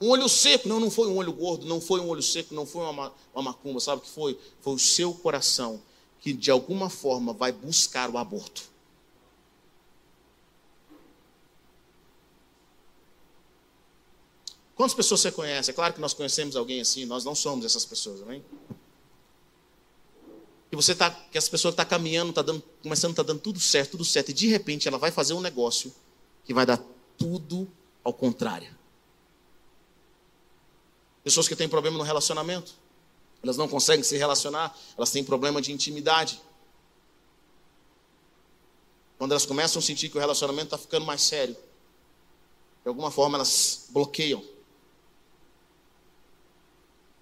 Um 0.00 0.08
olho 0.08 0.28
seco. 0.28 0.68
Não, 0.68 0.80
não 0.80 0.90
foi 0.90 1.08
um 1.08 1.16
olho 1.16 1.32
gordo, 1.32 1.66
não 1.66 1.80
foi 1.80 2.00
um 2.00 2.08
olho 2.08 2.22
seco, 2.22 2.54
não 2.54 2.64
foi 2.64 2.82
uma, 2.86 3.12
uma 3.34 3.42
macumba. 3.42 3.78
Sabe 3.78 4.00
o 4.00 4.04
que 4.04 4.10
foi? 4.10 4.38
Foi 4.60 4.74
o 4.74 4.78
seu 4.78 5.12
coração 5.12 5.80
que 6.20 6.32
de 6.32 6.50
alguma 6.50 6.90
forma 6.90 7.32
vai 7.32 7.50
buscar 7.52 8.10
o 8.10 8.18
aborto. 8.18 8.68
Quantas 14.74 14.94
pessoas 14.94 15.20
você 15.20 15.32
conhece? 15.32 15.70
É 15.70 15.74
claro 15.74 15.92
que 15.92 16.00
nós 16.00 16.14
conhecemos 16.14 16.56
alguém 16.56 16.80
assim, 16.80 17.04
nós 17.04 17.24
não 17.24 17.34
somos 17.34 17.64
essas 17.64 17.84
pessoas, 17.84 18.22
amém? 18.22 18.42
que 20.70 20.76
você 20.76 20.94
tá, 20.94 21.10
que 21.10 21.36
essa 21.36 21.50
pessoa 21.50 21.70
está 21.70 21.84
caminhando, 21.84 22.30
está 22.30 22.42
dando, 22.42 22.62
começando, 22.80 23.10
está 23.10 23.24
dando 23.24 23.40
tudo 23.40 23.58
certo, 23.58 23.92
tudo 23.92 24.04
certo, 24.04 24.30
e 24.30 24.32
de 24.32 24.46
repente 24.46 24.86
ela 24.86 24.98
vai 24.98 25.10
fazer 25.10 25.34
um 25.34 25.40
negócio 25.40 25.92
que 26.44 26.54
vai 26.54 26.64
dar 26.64 26.80
tudo 27.18 27.68
ao 28.04 28.12
contrário. 28.14 28.72
Pessoas 31.24 31.48
que 31.48 31.56
têm 31.56 31.68
problema 31.68 31.98
no 31.98 32.04
relacionamento, 32.04 32.72
elas 33.42 33.56
não 33.56 33.68
conseguem 33.68 34.02
se 34.02 34.16
relacionar, 34.16 34.76
elas 34.96 35.10
têm 35.10 35.24
problema 35.24 35.62
de 35.62 35.72
intimidade. 35.72 36.40
Quando 39.18 39.32
elas 39.32 39.46
começam 39.46 39.80
a 39.80 39.82
sentir 39.82 40.08
que 40.08 40.16
o 40.16 40.20
relacionamento 40.20 40.66
está 40.66 40.78
ficando 40.78 41.06
mais 41.06 41.22
sério, 41.22 41.56
de 42.82 42.88
alguma 42.88 43.10
forma 43.10 43.36
elas 43.36 43.86
bloqueiam. 43.90 44.42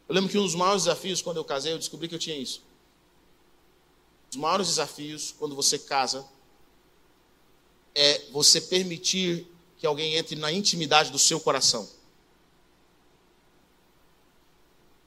Eu 0.09 0.15
lembro 0.15 0.31
que 0.31 0.39
um 0.39 0.43
dos 0.43 0.55
maiores 0.55 0.85
desafios 0.85 1.21
quando 1.21 1.37
eu 1.37 1.45
casei, 1.45 1.73
eu 1.73 1.79
descobri 1.79 2.09
que 2.09 2.15
eu 2.15 2.19
tinha 2.19 2.37
isso. 2.37 2.63
Os 4.31 4.37
maiores 4.37 4.69
desafios 4.69 5.35
quando 5.39 5.55
você 5.55 5.79
casa 5.79 6.27
é 7.95 8.31
você 8.31 8.61
permitir 8.61 9.47
que 9.77 9.87
alguém 9.87 10.15
entre 10.15 10.37
na 10.37 10.53
intimidade 10.53 11.11
do 11.11 11.19
seu 11.19 11.41
coração. 11.41 11.89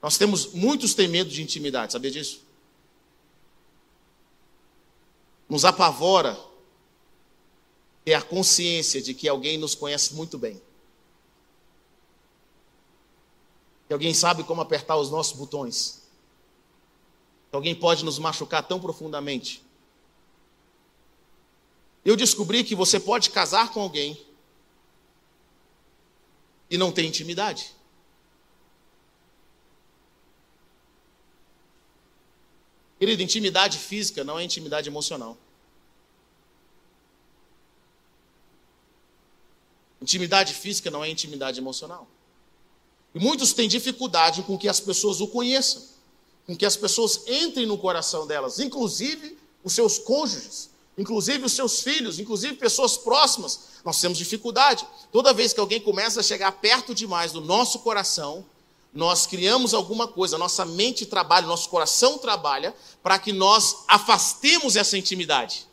Nós 0.02 0.18
temos, 0.18 0.52
muitos 0.52 0.94
têm 0.94 1.08
medo 1.08 1.30
de 1.30 1.42
intimidade, 1.42 1.92
sabia 1.92 2.10
disso? 2.10 2.42
Nos 5.48 5.64
apavora 5.64 6.38
ter 8.04 8.14
a 8.14 8.22
consciência 8.22 9.00
de 9.00 9.14
que 9.14 9.28
alguém 9.28 9.56
nos 9.56 9.74
conhece 9.74 10.14
muito 10.14 10.36
bem. 10.36 10.60
Que 13.86 13.92
alguém 13.92 14.12
sabe 14.12 14.42
como 14.42 14.60
apertar 14.60 14.96
os 14.96 15.10
nossos 15.10 15.38
botões 15.38 16.02
que 17.52 17.56
alguém 17.56 17.74
pode 17.74 18.02
nos 18.02 18.18
machucar 18.18 18.66
tão 18.66 18.80
profundamente. 18.80 19.62
Eu 22.02 22.16
descobri 22.16 22.64
que 22.64 22.74
você 22.74 22.98
pode 22.98 23.28
casar 23.28 23.70
com 23.74 23.82
alguém 23.82 24.18
e 26.70 26.78
não 26.78 26.90
ter 26.90 27.04
intimidade. 27.04 27.74
Querido, 33.02 33.20
intimidade 33.20 33.78
física 33.78 34.22
não 34.22 34.38
é 34.38 34.44
intimidade 34.44 34.88
emocional. 34.88 35.36
Intimidade 40.00 40.54
física 40.54 40.88
não 40.88 41.02
é 41.02 41.10
intimidade 41.10 41.58
emocional. 41.58 42.06
E 43.12 43.18
muitos 43.18 43.52
têm 43.52 43.66
dificuldade 43.66 44.44
com 44.44 44.56
que 44.56 44.68
as 44.68 44.78
pessoas 44.78 45.20
o 45.20 45.26
conheçam 45.26 45.82
com 46.46 46.54
que 46.54 46.64
as 46.64 46.76
pessoas 46.76 47.24
entrem 47.26 47.66
no 47.66 47.76
coração 47.76 48.24
delas, 48.24 48.60
inclusive 48.60 49.36
os 49.64 49.72
seus 49.72 49.98
cônjuges, 49.98 50.70
inclusive 50.96 51.44
os 51.44 51.54
seus 51.54 51.80
filhos, 51.80 52.20
inclusive 52.20 52.54
pessoas 52.54 52.96
próximas. 52.96 53.80
Nós 53.84 54.00
temos 54.00 54.16
dificuldade. 54.16 54.86
Toda 55.10 55.34
vez 55.34 55.52
que 55.52 55.58
alguém 55.58 55.80
começa 55.80 56.20
a 56.20 56.22
chegar 56.22 56.52
perto 56.52 56.94
demais 56.94 57.32
do 57.32 57.40
nosso 57.40 57.80
coração, 57.80 58.46
nós 58.92 59.26
criamos 59.26 59.72
alguma 59.72 60.06
coisa, 60.06 60.36
nossa 60.36 60.64
mente 60.64 61.06
trabalha, 61.06 61.46
nosso 61.46 61.68
coração 61.68 62.18
trabalha 62.18 62.74
para 63.02 63.18
que 63.18 63.32
nós 63.32 63.84
afastemos 63.88 64.76
essa 64.76 64.98
intimidade. 64.98 65.66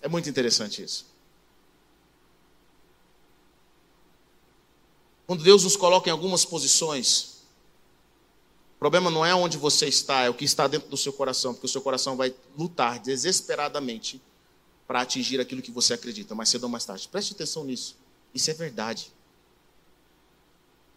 É 0.00 0.08
muito 0.08 0.28
interessante 0.28 0.82
isso. 0.82 1.06
Quando 5.26 5.42
Deus 5.42 5.64
nos 5.64 5.76
coloca 5.76 6.08
em 6.08 6.12
algumas 6.12 6.44
posições, 6.44 7.33
o 8.84 8.90
problema 8.90 9.10
não 9.10 9.24
é 9.24 9.34
onde 9.34 9.56
você 9.56 9.86
está, 9.86 10.24
é 10.24 10.28
o 10.28 10.34
que 10.34 10.44
está 10.44 10.66
dentro 10.66 10.90
do 10.90 10.96
seu 10.98 11.10
coração, 11.10 11.54
porque 11.54 11.64
o 11.64 11.70
seu 11.70 11.80
coração 11.80 12.18
vai 12.18 12.34
lutar 12.54 12.98
desesperadamente 12.98 14.20
para 14.86 15.00
atingir 15.00 15.40
aquilo 15.40 15.62
que 15.62 15.70
você 15.70 15.94
acredita, 15.94 16.34
mais 16.34 16.50
cedo 16.50 16.64
ou 16.64 16.68
mais 16.68 16.84
tarde. 16.84 17.08
Preste 17.08 17.32
atenção 17.32 17.64
nisso. 17.64 17.96
Isso 18.34 18.50
é 18.50 18.52
verdade. 18.52 19.10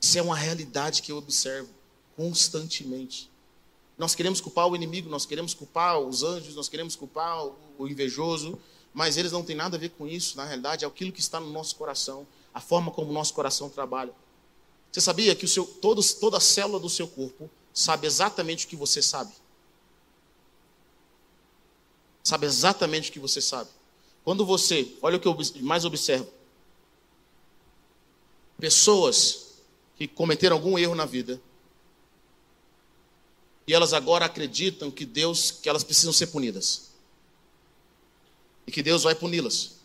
Isso 0.01 0.19
é 0.19 0.21
uma 0.21 0.35
realidade 0.35 1.01
que 1.01 1.13
eu 1.13 1.17
observo 1.17 1.69
constantemente. 2.17 3.31
Nós 3.97 4.13
queremos 4.13 4.41
culpar 4.41 4.67
o 4.67 4.75
inimigo, 4.75 5.09
nós 5.09 5.25
queremos 5.25 5.53
culpar 5.53 5.97
os 5.97 6.23
anjos, 6.23 6.55
nós 6.55 6.67
queremos 6.67 6.93
culpar 6.93 7.45
o 7.77 7.87
invejoso, 7.87 8.59
mas 8.93 9.15
eles 9.15 9.31
não 9.31 9.43
têm 9.43 9.55
nada 9.55 9.77
a 9.77 9.79
ver 9.79 9.91
com 9.91 10.05
isso. 10.05 10.35
Na 10.35 10.43
realidade, 10.43 10.83
é 10.83 10.87
aquilo 10.89 11.13
que 11.13 11.21
está 11.21 11.39
no 11.39 11.53
nosso 11.53 11.77
coração 11.77 12.27
a 12.53 12.59
forma 12.59 12.91
como 12.91 13.11
o 13.11 13.13
nosso 13.13 13.33
coração 13.33 13.69
trabalha. 13.69 14.11
Você 14.91 14.99
sabia 14.99 15.33
que 15.33 15.45
o 15.45 15.47
seu, 15.47 15.65
toda 15.65 16.39
célula 16.41 16.81
do 16.81 16.89
seu 16.89 17.07
corpo 17.07 17.49
sabe 17.77 18.07
exatamente 18.07 18.65
o 18.65 18.69
que 18.69 18.75
você 18.75 19.03
sabe? 19.03 19.31
Sabe 22.23 22.47
exatamente 22.47 23.09
o 23.09 23.13
que 23.13 23.19
você 23.19 23.39
sabe. 23.39 23.69
Quando 24.23 24.43
você, 24.43 24.97
olha 24.99 25.17
o 25.17 25.19
que 25.19 25.27
eu 25.27 25.37
mais 25.61 25.85
observo: 25.85 26.27
pessoas 28.59 29.59
que 29.95 30.07
cometeram 30.07 30.55
algum 30.55 30.77
erro 30.77 30.95
na 30.95 31.05
vida, 31.05 31.39
e 33.67 33.73
elas 33.73 33.93
agora 33.93 34.25
acreditam 34.25 34.89
que 34.89 35.05
Deus, 35.05 35.51
que 35.51 35.69
elas 35.69 35.83
precisam 35.83 36.11
ser 36.11 36.27
punidas. 36.27 36.89
E 38.65 38.71
que 38.71 38.81
Deus 38.81 39.03
vai 39.03 39.13
puni-las 39.13 39.76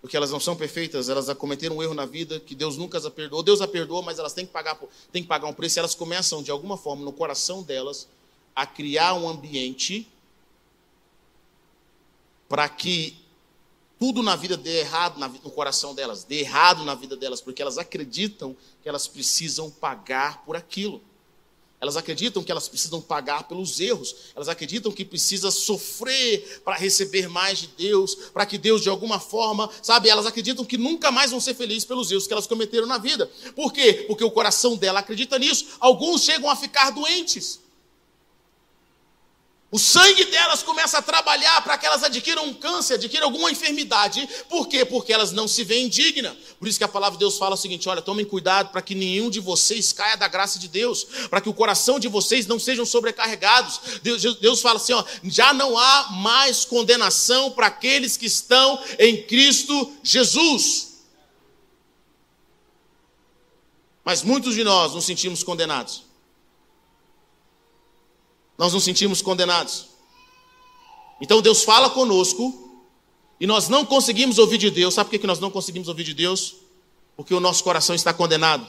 porque 0.00 0.16
elas 0.16 0.30
não 0.30 0.38
são 0.38 0.54
perfeitas, 0.54 1.08
elas 1.08 1.32
cometeram 1.34 1.76
um 1.76 1.82
erro 1.82 1.94
na 1.94 2.06
vida 2.06 2.38
que 2.38 2.54
Deus 2.54 2.76
nunca 2.76 2.98
as 2.98 3.08
perdoou. 3.08 3.42
Deus 3.42 3.60
a 3.60 3.66
perdoou, 3.66 4.02
mas 4.02 4.18
elas 4.18 4.32
têm 4.32 4.46
que 4.46 4.52
pagar, 4.52 4.78
têm 5.10 5.22
que 5.22 5.28
pagar 5.28 5.48
um 5.48 5.52
preço. 5.52 5.78
E 5.78 5.80
elas 5.80 5.94
começam, 5.94 6.42
de 6.42 6.50
alguma 6.50 6.76
forma, 6.76 7.04
no 7.04 7.12
coração 7.12 7.62
delas, 7.62 8.06
a 8.54 8.64
criar 8.64 9.14
um 9.14 9.28
ambiente 9.28 10.08
para 12.48 12.68
que 12.68 13.16
tudo 13.98 14.22
na 14.22 14.36
vida 14.36 14.56
dê 14.56 14.80
errado 14.80 15.18
no 15.18 15.50
coração 15.50 15.94
delas, 15.94 16.22
dê 16.22 16.40
errado 16.40 16.84
na 16.84 16.94
vida 16.94 17.16
delas, 17.16 17.40
porque 17.40 17.60
elas 17.60 17.78
acreditam 17.78 18.56
que 18.80 18.88
elas 18.88 19.08
precisam 19.08 19.68
pagar 19.70 20.44
por 20.44 20.56
aquilo. 20.56 21.02
Elas 21.80 21.96
acreditam 21.96 22.42
que 22.42 22.50
elas 22.50 22.68
precisam 22.68 23.00
pagar 23.00 23.44
pelos 23.44 23.78
erros. 23.78 24.14
Elas 24.34 24.48
acreditam 24.48 24.90
que 24.90 25.04
precisa 25.04 25.50
sofrer 25.50 26.60
para 26.64 26.76
receber 26.76 27.28
mais 27.28 27.58
de 27.60 27.68
Deus, 27.68 28.16
para 28.32 28.44
que 28.44 28.58
Deus 28.58 28.82
de 28.82 28.88
alguma 28.88 29.20
forma, 29.20 29.70
sabe? 29.80 30.08
Elas 30.08 30.26
acreditam 30.26 30.64
que 30.64 30.76
nunca 30.76 31.12
mais 31.12 31.30
vão 31.30 31.40
ser 31.40 31.54
felizes 31.54 31.84
pelos 31.84 32.10
erros 32.10 32.26
que 32.26 32.32
elas 32.32 32.48
cometeram 32.48 32.86
na 32.86 32.98
vida. 32.98 33.30
Por 33.54 33.72
quê? 33.72 34.04
Porque 34.08 34.24
o 34.24 34.30
coração 34.30 34.76
dela 34.76 35.00
acredita 35.00 35.38
nisso. 35.38 35.66
Alguns 35.78 36.22
chegam 36.24 36.50
a 36.50 36.56
ficar 36.56 36.90
doentes. 36.90 37.60
O 39.70 39.78
sangue 39.78 40.24
delas 40.24 40.62
começa 40.62 40.96
a 40.96 41.02
trabalhar 41.02 41.60
para 41.62 41.76
que 41.76 41.84
elas 41.84 42.02
adquiram 42.02 42.46
um 42.46 42.54
câncer, 42.54 42.94
adquiram 42.94 43.26
alguma 43.26 43.50
enfermidade. 43.50 44.26
Por 44.48 44.66
quê? 44.66 44.82
Porque 44.82 45.12
elas 45.12 45.30
não 45.30 45.46
se 45.46 45.62
veem 45.62 45.90
dignas. 45.90 46.34
Por 46.58 46.66
isso 46.66 46.78
que 46.78 46.84
a 46.84 46.88
palavra 46.88 47.18
de 47.18 47.20
Deus 47.20 47.36
fala 47.36 47.54
o 47.54 47.58
seguinte: 47.58 47.86
olha, 47.86 48.00
tomem 48.00 48.24
cuidado 48.24 48.70
para 48.70 48.80
que 48.80 48.94
nenhum 48.94 49.28
de 49.28 49.40
vocês 49.40 49.92
caia 49.92 50.16
da 50.16 50.26
graça 50.26 50.58
de 50.58 50.68
Deus, 50.68 51.04
para 51.28 51.42
que 51.42 51.50
o 51.50 51.54
coração 51.54 52.00
de 52.00 52.08
vocês 52.08 52.46
não 52.46 52.58
sejam 52.58 52.86
sobrecarregados. 52.86 53.78
Deus, 54.02 54.22
Deus 54.40 54.62
fala 54.62 54.76
assim: 54.76 54.94
ó, 54.94 55.04
já 55.24 55.52
não 55.52 55.76
há 55.76 56.12
mais 56.12 56.64
condenação 56.64 57.50
para 57.50 57.66
aqueles 57.66 58.16
que 58.16 58.24
estão 58.24 58.82
em 58.98 59.22
Cristo 59.24 59.92
Jesus. 60.02 60.88
Mas 64.02 64.22
muitos 64.22 64.54
de 64.54 64.64
nós 64.64 64.94
nos 64.94 65.04
sentimos 65.04 65.42
condenados 65.42 66.07
nós 68.58 68.74
nos 68.74 68.84
sentimos 68.84 69.22
condenados. 69.22 69.86
Então 71.20 71.40
Deus 71.40 71.62
fala 71.62 71.88
conosco 71.88 72.68
e 73.40 73.46
nós 73.46 73.68
não 73.68 73.86
conseguimos 73.86 74.38
ouvir 74.38 74.58
de 74.58 74.70
Deus. 74.70 74.92
Sabe 74.92 75.08
por 75.08 75.18
que 75.18 75.26
nós 75.26 75.38
não 75.38 75.50
conseguimos 75.50 75.88
ouvir 75.88 76.04
de 76.04 76.12
Deus? 76.12 76.56
porque 77.18 77.34
o 77.34 77.40
nosso 77.40 77.64
coração 77.64 77.96
está 77.96 78.14
condenado. 78.14 78.64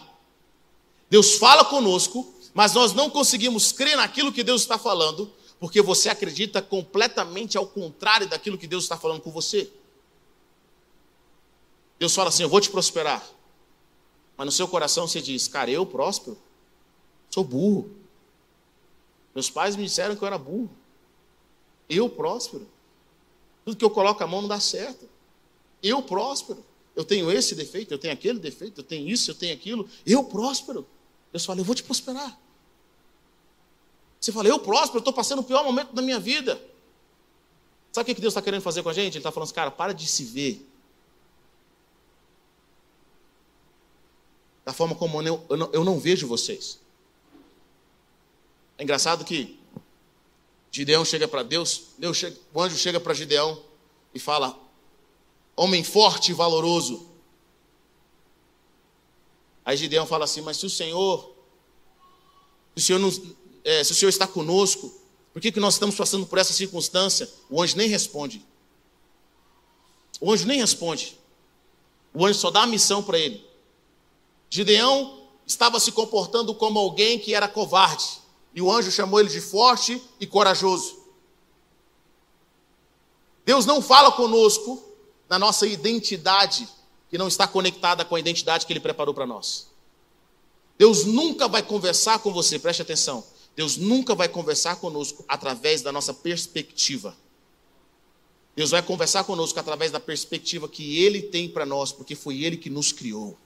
Deus 1.08 1.36
fala 1.36 1.64
conosco, 1.64 2.34
mas 2.52 2.74
nós 2.74 2.94
não 2.94 3.08
conseguimos 3.08 3.72
crer 3.72 3.96
naquilo 3.96 4.34
que 4.34 4.44
Deus 4.44 4.62
está 4.64 4.76
falando, 4.76 5.32
porque 5.60 5.84
você 5.84 6.10
acredita 6.10 6.60
completamente 6.60 7.60
ao 7.60 7.68
contrário 7.68 8.28
daquilo 8.28 8.58
que 8.58 8.66
Deus 8.66 8.86
está 8.86 8.98
falando 8.98 9.22
com 9.22 9.30
você. 9.30 9.72
Deus 12.00 12.16
fala 12.16 12.30
assim: 12.30 12.42
Eu 12.42 12.50
vou 12.50 12.60
te 12.60 12.72
prosperar. 12.72 13.24
Mas 14.36 14.46
no 14.48 14.52
seu 14.52 14.68
coração 14.68 15.08
você 15.08 15.22
diz: 15.22 15.48
Cara, 15.48 15.70
eu 15.70 15.86
próspero? 15.86 16.36
Sou 17.30 17.44
burro. 17.44 17.99
Meus 19.40 19.50
pais 19.50 19.78
me 19.78 19.86
disseram 19.86 20.18
que 20.18 20.22
eu 20.22 20.28
era 20.28 20.38
burro. 20.38 20.70
Eu 21.90 22.10
próspero. 22.10 22.68
Tudo 23.64 23.78
que 23.78 23.86
eu 23.86 23.90
coloco 23.90 24.22
a 24.22 24.28
mão 24.28 24.42
não 24.42 24.50
dá 24.50 24.60
certo. 24.60 25.08
Eu 25.82 26.02
próspero. 26.02 26.62
Eu 26.94 27.06
tenho 27.06 27.32
esse 27.32 27.56
defeito, 27.56 27.94
eu 27.94 27.98
tenho 27.98 28.14
aquele 28.14 28.38
defeito, 28.38 28.82
eu 28.82 28.84
tenho 28.84 29.08
isso, 29.08 29.32
eu 29.32 29.36
tenho 29.36 29.54
aquilo. 29.54 29.90
Eu 30.06 30.26
próspero. 30.26 30.86
Deus 31.32 31.46
fala: 31.46 31.62
Eu 31.62 31.64
vou 31.64 31.74
te 31.74 31.82
prosperar. 31.82 32.38
Você 34.20 34.34
fala: 34.34 34.50
Eu 34.50 34.60
próspero, 34.60 34.98
eu 34.98 35.00
estou 35.00 35.14
passando 35.14 35.40
o 35.40 35.44
pior 35.44 35.64
momento 35.64 35.94
da 35.94 36.02
minha 36.02 36.20
vida. 36.20 36.62
Sabe 37.94 38.12
o 38.12 38.16
que 38.16 38.20
Deus 38.20 38.34
está 38.34 38.42
querendo 38.42 38.62
fazer 38.62 38.84
com 38.84 38.90
a 38.90 38.94
gente? 38.94 39.14
Ele 39.14 39.20
está 39.20 39.32
falando 39.32 39.46
assim, 39.46 39.56
cara, 39.56 39.72
para 39.72 39.94
de 39.94 40.06
se 40.06 40.26
ver. 40.26 40.70
Da 44.66 44.74
forma 44.74 44.96
como 44.96 45.22
eu, 45.22 45.46
não, 45.50 45.70
eu 45.72 45.86
não 45.86 45.98
vejo 45.98 46.28
vocês. 46.28 46.78
É 48.80 48.84
engraçado 48.84 49.26
que 49.26 49.60
Gideão 50.72 51.04
chega 51.04 51.28
para 51.28 51.44
Deus, 51.44 51.88
Deus 51.98 52.16
chega, 52.16 52.38
o 52.54 52.62
anjo 52.62 52.78
chega 52.78 52.98
para 52.98 53.14
Gideão 53.14 53.62
e 54.14 54.20
fala: 54.20 54.58
Homem 55.54 55.84
forte 55.84 56.32
e 56.32 56.34
valoroso. 56.34 57.10
Aí 59.66 59.76
Gideão 59.76 60.08
fala 60.08 60.24
assim: 60.24 60.40
Mas 60.40 60.56
se 60.56 60.66
o 60.66 60.70
Senhor, 60.70 61.36
se 62.74 62.84
o 62.84 62.86
Senhor, 62.86 63.00
não, 63.00 63.36
é, 63.66 63.84
se 63.84 63.92
o 63.92 63.96
Senhor 63.96 64.10
está 64.10 64.26
conosco, 64.26 64.98
por 65.34 65.42
que, 65.42 65.52
que 65.52 65.60
nós 65.60 65.74
estamos 65.74 65.96
passando 65.96 66.26
por 66.26 66.40
essa 66.40 66.54
circunstância? 66.54 67.30
O 67.50 67.62
anjo 67.62 67.76
nem 67.76 67.90
responde. 67.90 68.46
O 70.22 70.32
anjo 70.32 70.48
nem 70.48 70.62
responde. 70.62 71.20
O 72.14 72.26
anjo 72.26 72.40
só 72.40 72.50
dá 72.50 72.64
a 72.64 72.68
missão 72.68 73.04
para 73.04 73.20
ele. 73.20 73.46
Gideão 74.50 75.28
estava 75.46 75.82
se 75.82 75.92
comportando 75.92 76.56
como 76.56 76.80
alguém 76.80 77.20
que 77.20 77.36
era 77.36 77.48
covarde. 77.50 78.29
E 78.60 78.62
o 78.62 78.70
anjo 78.70 78.92
chamou 78.92 79.22
ele 79.22 79.30
de 79.30 79.40
forte 79.40 80.04
e 80.20 80.28
corajoso. 80.28 81.00
Deus 83.46 83.66
não 83.66 83.82
fala 83.82 84.12
conosco 84.12 84.84
na 85.30 85.40
nossa 85.40 85.66
identidade 85.66 86.68
que 87.10 87.18
não 87.18 87.30
está 87.30 87.48
conectada 87.48 88.04
com 88.04 88.18
a 88.18 88.20
identidade 88.20 88.66
que 88.66 88.74
Ele 88.74 88.82
preparou 88.82 89.14
para 89.14 89.26
nós. 89.26 89.70
Deus 90.78 91.06
nunca 91.06 91.48
vai 91.48 91.64
conversar 91.64 92.20
com 92.20 92.34
você, 92.34 92.60
preste 92.60 92.82
atenção. 92.82 93.24
Deus 93.56 93.78
nunca 93.78 94.14
vai 94.14 94.28
conversar 94.28 94.76
conosco 94.76 95.24
através 95.26 95.82
da 95.82 95.94
nossa 95.94 96.14
perspectiva. 96.14 97.16
Deus 98.58 98.72
vai 98.72 98.82
conversar 98.82 99.24
conosco 99.24 99.58
através 99.58 99.90
da 99.90 100.02
perspectiva 100.02 100.68
que 100.68 101.02
Ele 101.02 101.22
tem 101.22 101.48
para 101.48 101.66
nós, 101.66 101.94
porque 101.94 102.14
foi 102.14 102.44
Ele 102.44 102.58
que 102.58 102.70
nos 102.70 102.92
criou. 102.92 103.38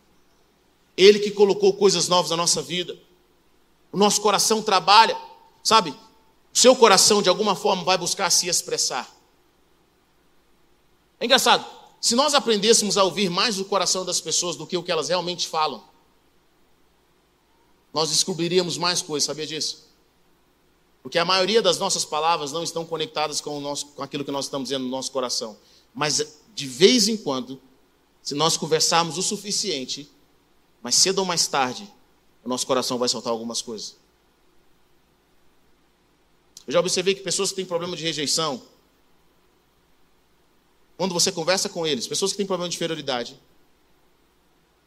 Ele 0.98 1.20
que 1.20 1.30
colocou 1.30 1.72
coisas 1.74 2.08
novas 2.08 2.32
na 2.32 2.38
nossa 2.38 2.64
vida. 2.64 2.98
O 3.94 3.98
nosso 3.98 4.20
coração 4.20 4.64
trabalha, 4.64 5.16
sabe? 5.64 5.96
Seu 6.52 6.76
coração, 6.76 7.22
de 7.22 7.30
alguma 7.30 7.56
forma, 7.56 7.84
vai 7.84 7.98
buscar 7.98 8.30
se 8.32 8.50
expressar. 8.50 9.08
É 11.20 11.26
engraçado, 11.26 11.64
se 12.02 12.16
nós 12.16 12.34
aprendêssemos 12.34 12.98
a 12.98 13.04
ouvir 13.04 13.30
mais 13.30 13.60
o 13.60 13.66
coração 13.66 14.04
das 14.04 14.20
pessoas 14.20 14.56
do 14.56 14.66
que 14.66 14.76
o 14.76 14.84
que 14.84 14.92
elas 14.92 15.10
realmente 15.10 15.48
falam, 15.48 15.84
nós 17.94 18.10
descobriríamos 18.10 18.80
mais 18.80 19.04
coisas, 19.04 19.28
sabia 19.28 19.46
disso? 19.46 19.88
Porque 21.04 21.20
a 21.20 21.26
maioria 21.26 21.62
das 21.62 21.78
nossas 21.78 22.04
palavras 22.04 22.52
não 22.52 22.64
estão 22.64 22.84
conectadas 22.84 23.40
com, 23.40 23.58
o 23.58 23.62
nosso, 23.62 23.88
com 23.88 24.02
aquilo 24.02 24.26
que 24.26 24.32
nós 24.32 24.46
estamos 24.46 24.70
dizendo 24.70 24.86
no 24.86 24.90
nosso 24.90 25.12
coração. 25.12 25.56
Mas, 25.94 26.40
de 26.56 26.68
vez 26.68 27.08
em 27.08 27.16
quando, 27.16 27.62
se 28.24 28.34
nós 28.34 28.58
conversarmos 28.58 29.18
o 29.20 29.22
suficiente, 29.22 30.10
mas 30.82 30.96
cedo 30.96 31.20
ou 31.20 31.26
mais 31.26 31.46
tarde, 31.46 31.88
o 32.44 32.50
nosso 32.50 32.68
coração 32.68 32.98
vai 32.98 33.08
soltar 33.08 33.32
algumas 33.32 33.62
coisas. 33.62 33.96
Eu 36.66 36.74
já 36.74 36.80
observei 36.80 37.16
que 37.16 37.22
pessoas 37.22 37.50
que 37.50 37.56
têm 37.56 37.66
problema 37.66 37.96
de 37.96 38.04
rejeição, 38.04 38.62
quando 40.98 41.14
você 41.14 41.32
conversa 41.32 41.70
com 41.70 41.86
eles, 41.86 42.08
pessoas 42.08 42.32
que 42.32 42.38
têm 42.38 42.46
problema 42.46 42.70
de 42.70 42.76
inferioridade 42.76 43.40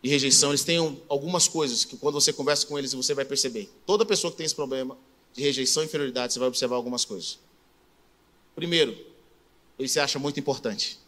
e 0.02 0.08
rejeição, 0.08 0.50
eles 0.50 0.64
têm 0.64 1.02
algumas 1.08 1.48
coisas 1.48 1.84
que 1.84 1.96
quando 1.96 2.14
você 2.14 2.32
conversa 2.32 2.66
com 2.66 2.78
eles 2.78 2.92
você 2.92 3.14
vai 3.14 3.24
perceber. 3.24 3.70
Toda 3.84 4.04
pessoa 4.04 4.30
que 4.30 4.36
tem 4.36 4.46
esse 4.46 4.54
problema 4.54 4.96
de 5.32 5.42
rejeição 5.42 5.82
e 5.82 5.86
inferioridade, 5.86 6.32
você 6.32 6.38
vai 6.38 6.48
observar 6.48 6.76
algumas 6.76 7.04
coisas. 7.04 7.38
Primeiro, 8.54 8.96
ele 9.78 9.88
se 9.88 10.00
acha 10.00 10.18
muito 10.18 10.40
importante. 10.40 10.98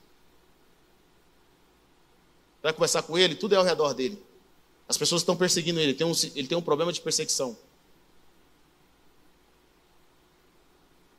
Vai 2.62 2.72
conversar 2.72 3.02
com 3.02 3.16
ele, 3.16 3.34
tudo 3.34 3.54
é 3.54 3.58
ao 3.58 3.64
redor 3.64 3.94
dele. 3.94 4.20
As 4.88 4.96
pessoas 4.96 5.20
estão 5.20 5.36
perseguindo 5.36 5.78
ele, 5.78 5.90
ele 5.90 5.98
tem 5.98 6.06
um, 6.06 6.12
ele 6.34 6.48
tem 6.48 6.56
um 6.56 6.62
problema 6.62 6.92
de 6.92 7.00
perseguição. 7.00 7.56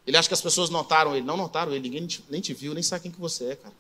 Ele 0.08 0.18
acha 0.18 0.28
que 0.28 0.34
as 0.34 0.42
pessoas 0.42 0.72
notaram 0.72 1.16
ele. 1.16 1.24
Não 1.24 1.38
notaram 1.38 1.72
ele, 1.72 1.88
ninguém 1.88 2.08
nem 2.30 2.42
te 2.42 2.52
viu, 2.52 2.74
nem 2.74 2.82
sabe 2.82 3.04
quem 3.04 3.12
que 3.12 3.20
você 3.20 3.52
é, 3.52 3.56
cara. 3.56 3.76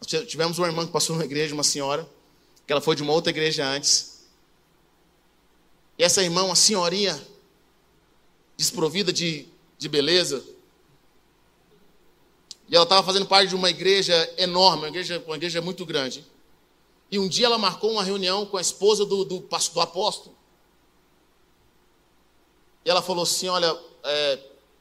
Nós 0.00 0.26
tivemos 0.26 0.58
uma 0.58 0.66
irmã 0.66 0.84
que 0.84 0.90
passou 0.90 1.14
numa 1.14 1.24
igreja, 1.24 1.54
uma 1.54 1.62
senhora, 1.62 2.08
que 2.66 2.72
ela 2.72 2.80
foi 2.80 2.96
de 2.96 3.04
uma 3.04 3.12
outra 3.12 3.30
igreja 3.30 3.64
antes. 3.64 4.24
E 5.96 6.02
essa 6.02 6.20
irmã, 6.24 6.42
uma 6.42 6.56
senhorinha, 6.56 7.20
desprovida 8.56 9.12
de, 9.12 9.46
de 9.78 9.88
beleza, 9.88 10.44
e 12.68 12.74
ela 12.74 12.82
estava 12.82 13.06
fazendo 13.06 13.26
parte 13.26 13.50
de 13.50 13.54
uma 13.54 13.70
igreja 13.70 14.34
enorme, 14.36 14.84
uma 14.84 14.88
igreja, 14.88 15.22
uma 15.24 15.36
igreja 15.36 15.60
muito 15.60 15.86
grande. 15.86 16.24
E 17.12 17.18
um 17.18 17.28
dia 17.28 17.44
ela 17.44 17.58
marcou 17.58 17.92
uma 17.92 18.02
reunião 18.02 18.46
com 18.46 18.56
a 18.56 18.60
esposa 18.62 19.04
do, 19.04 19.22
do, 19.22 19.40
do 19.40 19.80
apóstolo. 19.80 20.34
E 22.86 22.90
ela 22.90 23.02
falou 23.02 23.24
assim: 23.24 23.48
Olha, 23.48 23.78
é, 24.02 24.38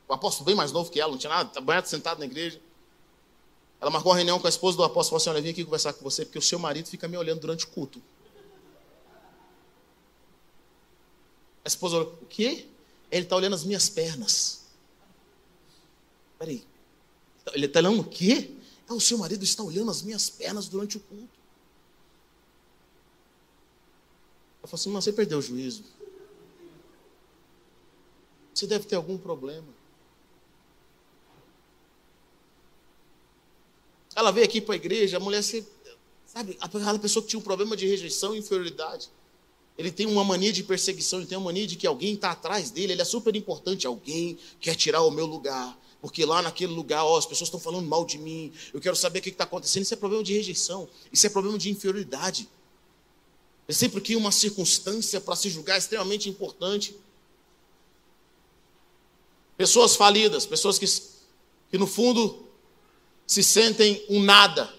o 0.07 0.13
apóstolo 0.13 0.45
bem 0.45 0.55
mais 0.55 0.71
novo 0.71 0.89
que 0.89 1.01
ela, 1.01 1.11
não 1.11 1.17
tinha 1.17 1.29
nada, 1.29 1.49
estava 1.59 1.85
sentado 1.85 2.19
na 2.19 2.25
igreja. 2.25 2.61
Ela 3.81 3.91
marcou 3.91 4.13
uma 4.13 4.15
reunião 4.15 4.39
com 4.39 4.47
a 4.47 4.49
esposa 4.49 4.77
do 4.77 4.83
apóstolo 4.83 5.07
e 5.07 5.09
falou 5.09 5.17
assim: 5.17 5.29
Olha, 5.31 5.39
eu 5.39 5.43
vim 5.43 5.49
aqui 5.49 5.65
conversar 5.65 5.91
com 5.91 6.03
você 6.05 6.23
porque 6.23 6.39
o 6.39 6.41
seu 6.41 6.57
marido 6.57 6.87
fica 6.87 7.05
me 7.05 7.17
olhando 7.17 7.41
durante 7.41 7.65
o 7.65 7.67
culto. 7.67 8.01
A 11.65 11.67
esposa 11.67 11.97
falou: 11.97 12.17
O 12.21 12.25
quê? 12.27 12.65
Ele 13.11 13.23
está 13.23 13.35
olhando 13.35 13.55
as 13.55 13.65
minhas 13.65 13.89
pernas. 13.89 14.61
Peraí. 16.39 16.65
Ele 17.53 17.65
está 17.65 17.81
olhando 17.81 17.99
o 17.99 18.05
quê? 18.05 18.51
É, 18.89 18.93
o 18.93 19.01
seu 19.01 19.17
marido 19.17 19.43
está 19.43 19.61
olhando 19.63 19.91
as 19.91 20.01
minhas 20.01 20.29
pernas 20.29 20.69
durante 20.69 20.95
o 20.95 21.01
culto. 21.01 21.40
Ela 24.61 24.67
falou 24.67 24.75
assim: 24.75 24.89
mas 24.91 25.03
você 25.03 25.11
perdeu 25.11 25.39
o 25.39 25.41
juízo. 25.41 25.83
Você 28.53 28.67
deve 28.67 28.85
ter 28.85 28.95
algum 28.95 29.17
problema. 29.17 29.67
Ela 34.15 34.31
veio 34.31 34.45
aqui 34.45 34.61
para 34.61 34.75
a 34.75 34.77
igreja, 34.77 35.17
a 35.17 35.19
mulher, 35.19 35.41
sabe, 36.25 36.57
aquela 36.59 36.99
pessoa 36.99 37.23
que 37.23 37.29
tinha 37.29 37.39
um 37.39 37.43
problema 37.43 37.75
de 37.77 37.87
rejeição 37.87 38.35
e 38.35 38.39
inferioridade. 38.39 39.09
Ele 39.77 39.89
tem 39.89 40.05
uma 40.05 40.23
mania 40.23 40.51
de 40.51 40.63
perseguição, 40.63 41.19
ele 41.19 41.27
tem 41.27 41.37
uma 41.37 41.45
mania 41.45 41.65
de 41.65 41.75
que 41.75 41.87
alguém 41.87 42.13
está 42.13 42.31
atrás 42.31 42.69
dele, 42.69 42.91
ele 42.91 43.01
é 43.01 43.05
super 43.05 43.35
importante. 43.35 43.87
Alguém 43.87 44.37
quer 44.59 44.75
tirar 44.75 45.01
o 45.01 45.09
meu 45.09 45.25
lugar, 45.25 45.75
porque 46.01 46.25
lá 46.25 46.41
naquele 46.41 46.73
lugar, 46.73 47.05
ó, 47.05 47.17
as 47.17 47.25
pessoas 47.25 47.47
estão 47.47 47.59
falando 47.59 47.87
mal 47.87 48.05
de 48.05 48.17
mim, 48.17 48.51
eu 48.73 48.81
quero 48.81 48.95
saber 48.95 49.19
o 49.19 49.21
que 49.21 49.29
está 49.29 49.45
acontecendo. 49.45 49.83
Isso 49.83 49.93
é 49.93 49.97
problema 49.97 50.23
de 50.23 50.33
rejeição, 50.33 50.89
isso 51.11 51.25
é 51.25 51.29
problema 51.29 51.57
de 51.57 51.69
inferioridade. 51.69 52.49
É 53.67 53.73
sempre 53.73 54.01
que 54.01 54.15
uma 54.15 54.31
circunstância 54.31 55.21
para 55.21 55.35
se 55.35 55.49
julgar 55.49 55.77
extremamente 55.77 56.27
importante. 56.29 56.95
Pessoas 59.57 59.95
falidas, 59.95 60.45
pessoas 60.45 60.77
que, 60.79 60.85
que 61.69 61.77
no 61.77 61.87
fundo 61.87 62.47
se 63.25 63.43
sentem 63.43 64.05
um 64.09 64.21
nada. 64.21 64.73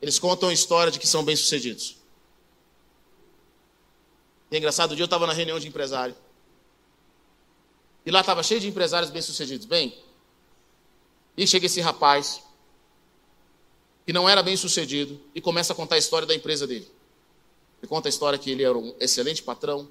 Eles 0.00 0.18
contam 0.18 0.48
a 0.48 0.52
história 0.52 0.90
de 0.90 0.98
que 0.98 1.06
são 1.06 1.24
bem-sucedidos. 1.24 1.96
E 4.50 4.56
é 4.56 4.58
engraçado, 4.58 4.92
um 4.92 4.94
dia 4.94 5.02
eu 5.02 5.06
estava 5.06 5.26
na 5.26 5.32
reunião 5.32 5.58
de 5.58 5.68
empresário. 5.68 6.16
E 8.04 8.10
lá 8.10 8.20
estava 8.20 8.42
cheio 8.42 8.60
de 8.60 8.68
empresários 8.68 9.10
bem-sucedidos. 9.10 9.66
Bem, 9.66 9.96
e 11.36 11.46
chega 11.46 11.66
esse 11.66 11.80
rapaz, 11.80 12.42
que 14.06 14.12
não 14.12 14.28
era 14.28 14.42
bem-sucedido, 14.42 15.20
e 15.34 15.40
começa 15.40 15.72
a 15.72 15.76
contar 15.76 15.96
a 15.96 15.98
história 15.98 16.26
da 16.26 16.34
empresa 16.34 16.66
dele. 16.66 16.90
Ele 17.80 17.88
conta 17.88 18.08
a 18.08 18.10
história 18.10 18.38
que 18.38 18.50
ele 18.50 18.62
era 18.62 18.76
um 18.76 18.94
excelente 18.98 19.42
patrão. 19.42 19.88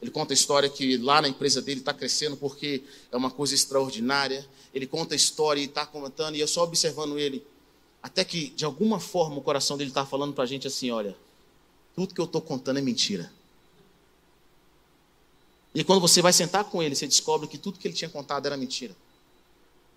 Ele 0.00 0.10
conta 0.10 0.32
a 0.32 0.34
história 0.34 0.68
que 0.68 0.96
lá 0.96 1.20
na 1.20 1.28
empresa 1.28 1.60
dele 1.60 1.80
está 1.80 1.92
crescendo 1.92 2.36
porque 2.36 2.82
é 3.10 3.16
uma 3.16 3.30
coisa 3.30 3.54
extraordinária. 3.54 4.46
Ele 4.72 4.86
conta 4.86 5.14
a 5.14 5.16
história 5.16 5.60
e 5.60 5.64
está 5.64 5.84
comentando, 5.84 6.36
e 6.36 6.40
eu 6.40 6.48
só 6.48 6.62
observando 6.62 7.18
ele. 7.18 7.44
Até 8.02 8.24
que, 8.24 8.50
de 8.50 8.64
alguma 8.64 8.98
forma, 8.98 9.36
o 9.36 9.42
coração 9.42 9.76
dele 9.76 9.90
está 9.90 10.06
falando 10.06 10.32
para 10.32 10.44
a 10.44 10.46
gente 10.46 10.66
assim: 10.66 10.90
olha, 10.90 11.16
tudo 11.94 12.14
que 12.14 12.20
eu 12.20 12.24
estou 12.24 12.40
contando 12.40 12.78
é 12.78 12.82
mentira. 12.82 13.30
E 15.74 15.84
quando 15.84 16.00
você 16.00 16.20
vai 16.20 16.32
sentar 16.32 16.64
com 16.64 16.82
ele, 16.82 16.94
você 16.94 17.06
descobre 17.06 17.46
que 17.46 17.58
tudo 17.58 17.78
que 17.78 17.86
ele 17.86 17.94
tinha 17.94 18.10
contado 18.10 18.46
era 18.46 18.56
mentira. 18.56 18.96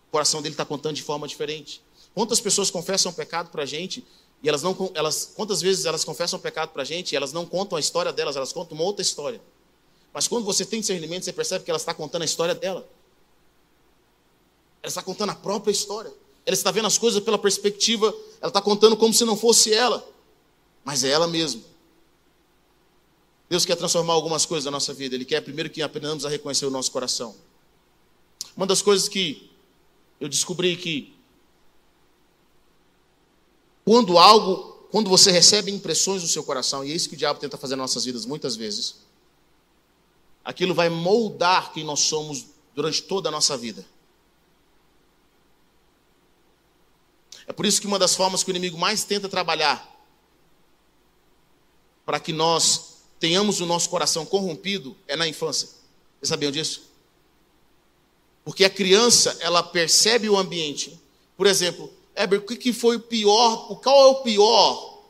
O 0.07 0.11
coração 0.11 0.41
dele 0.41 0.53
está 0.53 0.65
contando 0.65 0.95
de 0.95 1.01
forma 1.01 1.27
diferente. 1.27 1.81
Quantas 2.13 2.39
pessoas 2.39 2.69
confessam 2.69 3.11
pecado 3.11 3.49
para 3.49 3.63
a 3.63 3.65
gente 3.65 4.05
e 4.43 4.49
elas 4.49 4.61
não, 4.61 4.91
elas, 4.93 5.31
quantas 5.33 5.61
vezes 5.61 5.85
elas 5.85 6.03
confessam 6.03 6.37
o 6.37 6.41
pecado 6.41 6.69
para 6.69 6.81
a 6.81 6.85
gente 6.85 7.15
elas 7.15 7.31
não 7.31 7.45
contam 7.45 7.77
a 7.77 7.79
história 7.79 8.11
delas, 8.11 8.35
elas 8.35 8.51
contam 8.51 8.77
uma 8.77 8.83
outra 8.83 9.01
história. 9.01 9.41
Mas 10.13 10.27
quando 10.27 10.43
você 10.43 10.65
tem 10.65 10.81
discernimento, 10.81 11.23
você 11.23 11.31
percebe 11.31 11.63
que 11.63 11.71
ela 11.71 11.77
está 11.77 11.93
contando 11.93 12.23
a 12.23 12.25
história 12.25 12.53
dela. 12.53 12.87
Ela 14.83 14.89
está 14.89 15.01
contando 15.01 15.29
a 15.29 15.35
própria 15.35 15.71
história. 15.71 16.13
Ela 16.45 16.53
está 16.53 16.71
vendo 16.71 16.85
as 16.85 16.97
coisas 16.97 17.23
pela 17.23 17.37
perspectiva, 17.37 18.13
ela 18.41 18.49
está 18.49 18.61
contando 18.61 18.97
como 18.97 19.13
se 19.13 19.23
não 19.23 19.37
fosse 19.37 19.73
ela, 19.73 20.05
mas 20.83 21.05
é 21.05 21.09
ela 21.09 21.25
mesma. 21.25 21.61
Deus 23.49 23.65
quer 23.65 23.77
transformar 23.77 24.13
algumas 24.13 24.45
coisas 24.45 24.65
da 24.65 24.71
nossa 24.71 24.93
vida. 24.93 25.15
Ele 25.15 25.23
quer 25.23 25.39
primeiro 25.41 25.69
que 25.69 25.81
aprendamos 25.81 26.25
a 26.25 26.29
reconhecer 26.29 26.65
o 26.65 26.69
nosso 26.69 26.91
coração. 26.91 27.33
Uma 28.57 28.67
das 28.67 28.81
coisas 28.81 29.07
que 29.07 29.49
eu 30.19 30.27
descobri 30.27 30.75
que 30.75 31.12
quando 33.85 34.17
algo, 34.17 34.87
quando 34.91 35.09
você 35.09 35.31
recebe 35.31 35.71
impressões 35.71 36.21
no 36.21 36.27
seu 36.27 36.43
coração, 36.43 36.83
e 36.83 36.91
é 36.91 36.95
isso 36.95 37.09
que 37.09 37.15
o 37.15 37.17
diabo 37.17 37.39
tenta 37.39 37.57
fazer 37.57 37.75
nas 37.75 37.91
nossas 37.91 38.05
vidas 38.05 38.25
muitas 38.25 38.55
vezes, 38.55 38.95
aquilo 40.43 40.73
vai 40.73 40.89
moldar 40.89 41.73
quem 41.73 41.83
nós 41.83 42.01
somos 42.01 42.45
durante 42.75 43.01
toda 43.03 43.29
a 43.29 43.31
nossa 43.31 43.57
vida. 43.57 43.85
É 47.45 47.51
por 47.51 47.65
isso 47.65 47.81
que 47.81 47.87
uma 47.87 47.99
das 47.99 48.15
formas 48.15 48.43
que 48.43 48.49
o 48.49 48.53
inimigo 48.53 48.77
mais 48.77 49.03
tenta 49.03 49.27
trabalhar 49.27 49.89
para 52.05 52.19
que 52.19 52.31
nós 52.31 52.93
tenhamos 53.19 53.59
o 53.61 53.65
nosso 53.65 53.89
coração 53.89 54.25
corrompido 54.25 54.95
é 55.07 55.15
na 55.15 55.27
infância. 55.27 55.67
Vocês 56.19 56.29
sabiam 56.29 56.51
disso? 56.51 56.83
Porque 58.43 58.65
a 58.65 58.69
criança, 58.69 59.37
ela 59.39 59.63
percebe 59.63 60.29
o 60.29 60.37
ambiente. 60.37 60.99
Por 61.37 61.47
exemplo, 61.47 61.91
Heber, 62.15 62.39
o 62.39 62.43
que 62.43 62.71
foi 62.71 62.97
o 62.97 62.99
pior? 62.99 63.79
Qual 63.81 64.03
é 64.03 64.07
o 64.07 64.15
pior? 64.21 65.03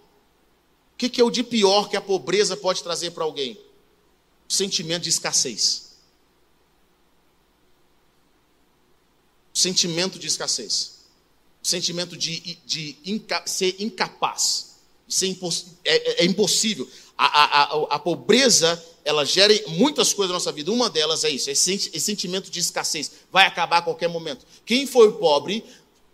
O 0.93 0.95
que 0.95 1.19
é 1.19 1.23
o 1.23 1.31
de 1.31 1.43
pior 1.43 1.89
que 1.89 1.97
a 1.97 2.01
pobreza 2.01 2.55
pode 2.55 2.81
trazer 2.81 3.11
para 3.11 3.23
alguém? 3.23 3.59
O 4.49 4.53
sentimento 4.53 5.03
de 5.03 5.09
escassez. 5.09 5.93
O 9.53 9.57
sentimento 9.57 10.17
de 10.17 10.27
escassez. 10.27 10.93
O 11.61 11.67
sentimento 11.67 12.17
de, 12.17 12.57
de 12.65 12.97
inca, 13.05 13.43
ser 13.45 13.75
incapaz. 13.79 14.73
Ser 15.07 15.27
impos, 15.27 15.67
é, 15.83 15.95
é, 15.95 16.23
é, 16.23 16.25
impossível. 16.25 16.89
A, 17.17 17.25
a, 17.25 17.63
a, 17.63 17.95
a, 17.95 17.99
pobreza, 17.99 18.81
ela 19.05 19.23
gera 19.25 19.53
muitas 19.67 20.13
coisas 20.13 20.29
na 20.29 20.35
nossa 20.35 20.51
vida. 20.51 20.71
Uma 20.71 20.89
delas 20.89 21.23
é 21.23 21.29
isso, 21.29 21.49
esse, 21.49 21.73
esse 21.73 21.99
sentimento 21.99 22.49
de 22.49 22.59
escassez. 22.59 23.11
Vai 23.31 23.45
acabar 23.45 23.77
a 23.77 23.81
qualquer 23.81 24.07
momento. 24.07 24.45
Quem 24.65 24.87
foi 24.87 25.11
pobre 25.13 25.63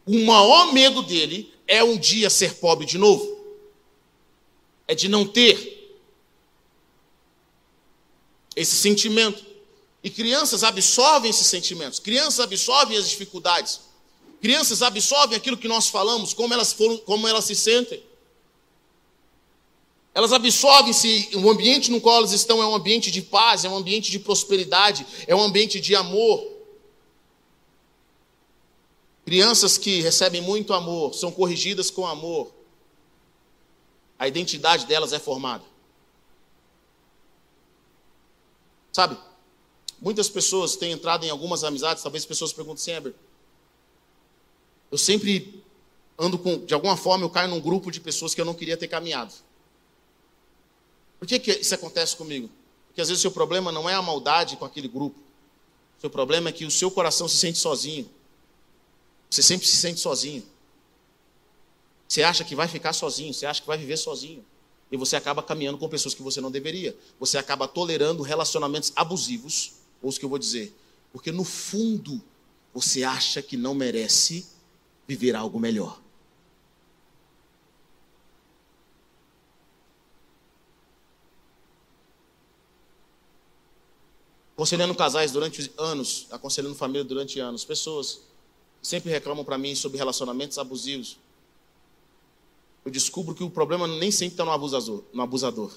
o 0.09 0.25
maior 0.25 0.73
medo 0.73 1.03
dele 1.03 1.53
é 1.67 1.83
um 1.83 1.95
dia 1.95 2.31
ser 2.31 2.55
pobre 2.55 2.83
de 2.83 2.97
novo. 2.97 3.37
É 4.87 4.95
de 4.95 5.07
não 5.07 5.23
ter 5.23 5.95
esse 8.55 8.75
sentimento. 8.75 9.45
E 10.03 10.09
crianças 10.09 10.63
absorvem 10.63 11.29
esses 11.29 11.45
sentimentos. 11.45 11.99
Crianças 11.99 12.39
absorvem 12.39 12.97
as 12.97 13.07
dificuldades. 13.07 13.81
Crianças 14.41 14.81
absorvem 14.81 15.37
aquilo 15.37 15.55
que 15.55 15.67
nós 15.67 15.89
falamos, 15.89 16.33
como 16.33 16.55
elas 16.55 16.73
foram, 16.73 16.97
como 16.97 17.27
elas 17.27 17.45
se 17.45 17.53
sentem. 17.53 18.01
Elas 20.15 20.33
absorvem 20.33 20.91
se 20.91 21.29
o 21.35 21.51
ambiente 21.51 21.91
no 21.91 22.01
qual 22.01 22.17
elas 22.17 22.31
estão 22.31 22.63
é 22.63 22.65
um 22.65 22.73
ambiente 22.73 23.11
de 23.11 23.21
paz, 23.21 23.63
é 23.63 23.69
um 23.69 23.75
ambiente 23.75 24.09
de 24.09 24.17
prosperidade, 24.17 25.05
é 25.27 25.35
um 25.35 25.41
ambiente 25.41 25.79
de 25.79 25.95
amor. 25.95 26.58
Crianças 29.29 29.77
que 29.77 30.01
recebem 30.01 30.41
muito 30.41 30.73
amor, 30.73 31.13
são 31.13 31.31
corrigidas 31.31 31.91
com 31.91 32.07
amor, 32.07 32.51
a 34.17 34.27
identidade 34.27 34.87
delas 34.87 35.13
é 35.13 35.19
formada. 35.19 35.63
Sabe? 38.91 39.15
Muitas 40.01 40.27
pessoas 40.29 40.75
têm 40.75 40.93
entrado 40.93 41.27
em 41.27 41.29
algumas 41.29 41.63
amizades, 41.63 42.01
talvez 42.01 42.25
pessoas 42.25 42.51
perguntem 42.51 42.83
sempre. 42.83 43.13
Eu 44.89 44.97
sempre 44.97 45.63
ando 46.17 46.39
com, 46.39 46.65
de 46.65 46.73
alguma 46.73 46.97
forma, 46.97 47.23
eu 47.23 47.29
caio 47.29 47.49
num 47.49 47.61
grupo 47.61 47.91
de 47.91 47.99
pessoas 47.99 48.33
que 48.33 48.41
eu 48.41 48.45
não 48.45 48.55
queria 48.55 48.77
ter 48.77 48.87
caminhado. 48.87 49.31
Por 51.19 51.27
que, 51.27 51.37
que 51.37 51.51
isso 51.51 51.75
acontece 51.75 52.15
comigo? 52.15 52.49
Porque 52.87 52.99
às 52.99 53.09
vezes 53.09 53.19
o 53.19 53.21
seu 53.21 53.31
problema 53.31 53.71
não 53.71 53.87
é 53.87 53.93
a 53.93 54.01
maldade 54.01 54.57
com 54.57 54.65
aquele 54.65 54.87
grupo. 54.87 55.19
O 55.99 56.01
seu 56.01 56.09
problema 56.09 56.49
é 56.49 56.51
que 56.51 56.65
o 56.65 56.71
seu 56.71 56.89
coração 56.89 57.27
se 57.27 57.37
sente 57.37 57.59
sozinho. 57.59 58.09
Você 59.29 59.43
sempre 59.43 59.67
se 59.67 59.77
sente 59.77 59.99
sozinho. 59.99 60.43
Você 62.07 62.23
acha 62.23 62.43
que 62.43 62.55
vai 62.55 62.67
ficar 62.67 62.93
sozinho, 62.93 63.33
você 63.33 63.45
acha 63.45 63.61
que 63.61 63.67
vai 63.67 63.77
viver 63.77 63.97
sozinho. 63.97 64.43
E 64.91 64.97
você 64.97 65.15
acaba 65.15 65.43
caminhando 65.43 65.77
com 65.77 65.87
pessoas 65.87 66.15
que 66.15 66.23
você 66.23 66.41
não 66.41 66.49
deveria. 66.49 66.97
Você 67.19 67.37
acaba 67.37 67.67
tolerando 67.67 68.23
relacionamentos 68.23 68.91
abusivos, 68.95 69.73
ou 70.01 70.09
os 70.09 70.17
que 70.17 70.25
eu 70.25 70.29
vou 70.29 70.39
dizer. 70.39 70.75
Porque 71.13 71.31
no 71.31 71.43
fundo, 71.43 72.19
você 72.73 73.03
acha 73.03 73.41
que 73.41 73.55
não 73.55 73.75
merece 73.75 74.47
viver 75.07 75.35
algo 75.35 75.59
melhor. 75.59 76.01
Aconselhando 84.55 84.93
casais 84.93 85.31
durante 85.31 85.71
anos, 85.77 86.27
aconselhando 86.31 86.75
família 86.75 87.03
durante 87.03 87.39
anos, 87.39 87.63
pessoas 87.63 88.28
sempre 88.81 89.11
reclamam 89.11 89.43
para 89.43 89.57
mim 89.57 89.75
sobre 89.75 89.97
relacionamentos 89.97 90.57
abusivos. 90.57 91.17
Eu 92.85 92.91
descubro 92.91 93.35
que 93.35 93.43
o 93.43 93.49
problema 93.49 93.87
nem 93.87 94.11
sempre 94.11 94.33
está 94.33 94.45
no 94.45 94.51
abusador, 94.51 95.03
no 95.13 95.21
abusador. 95.21 95.71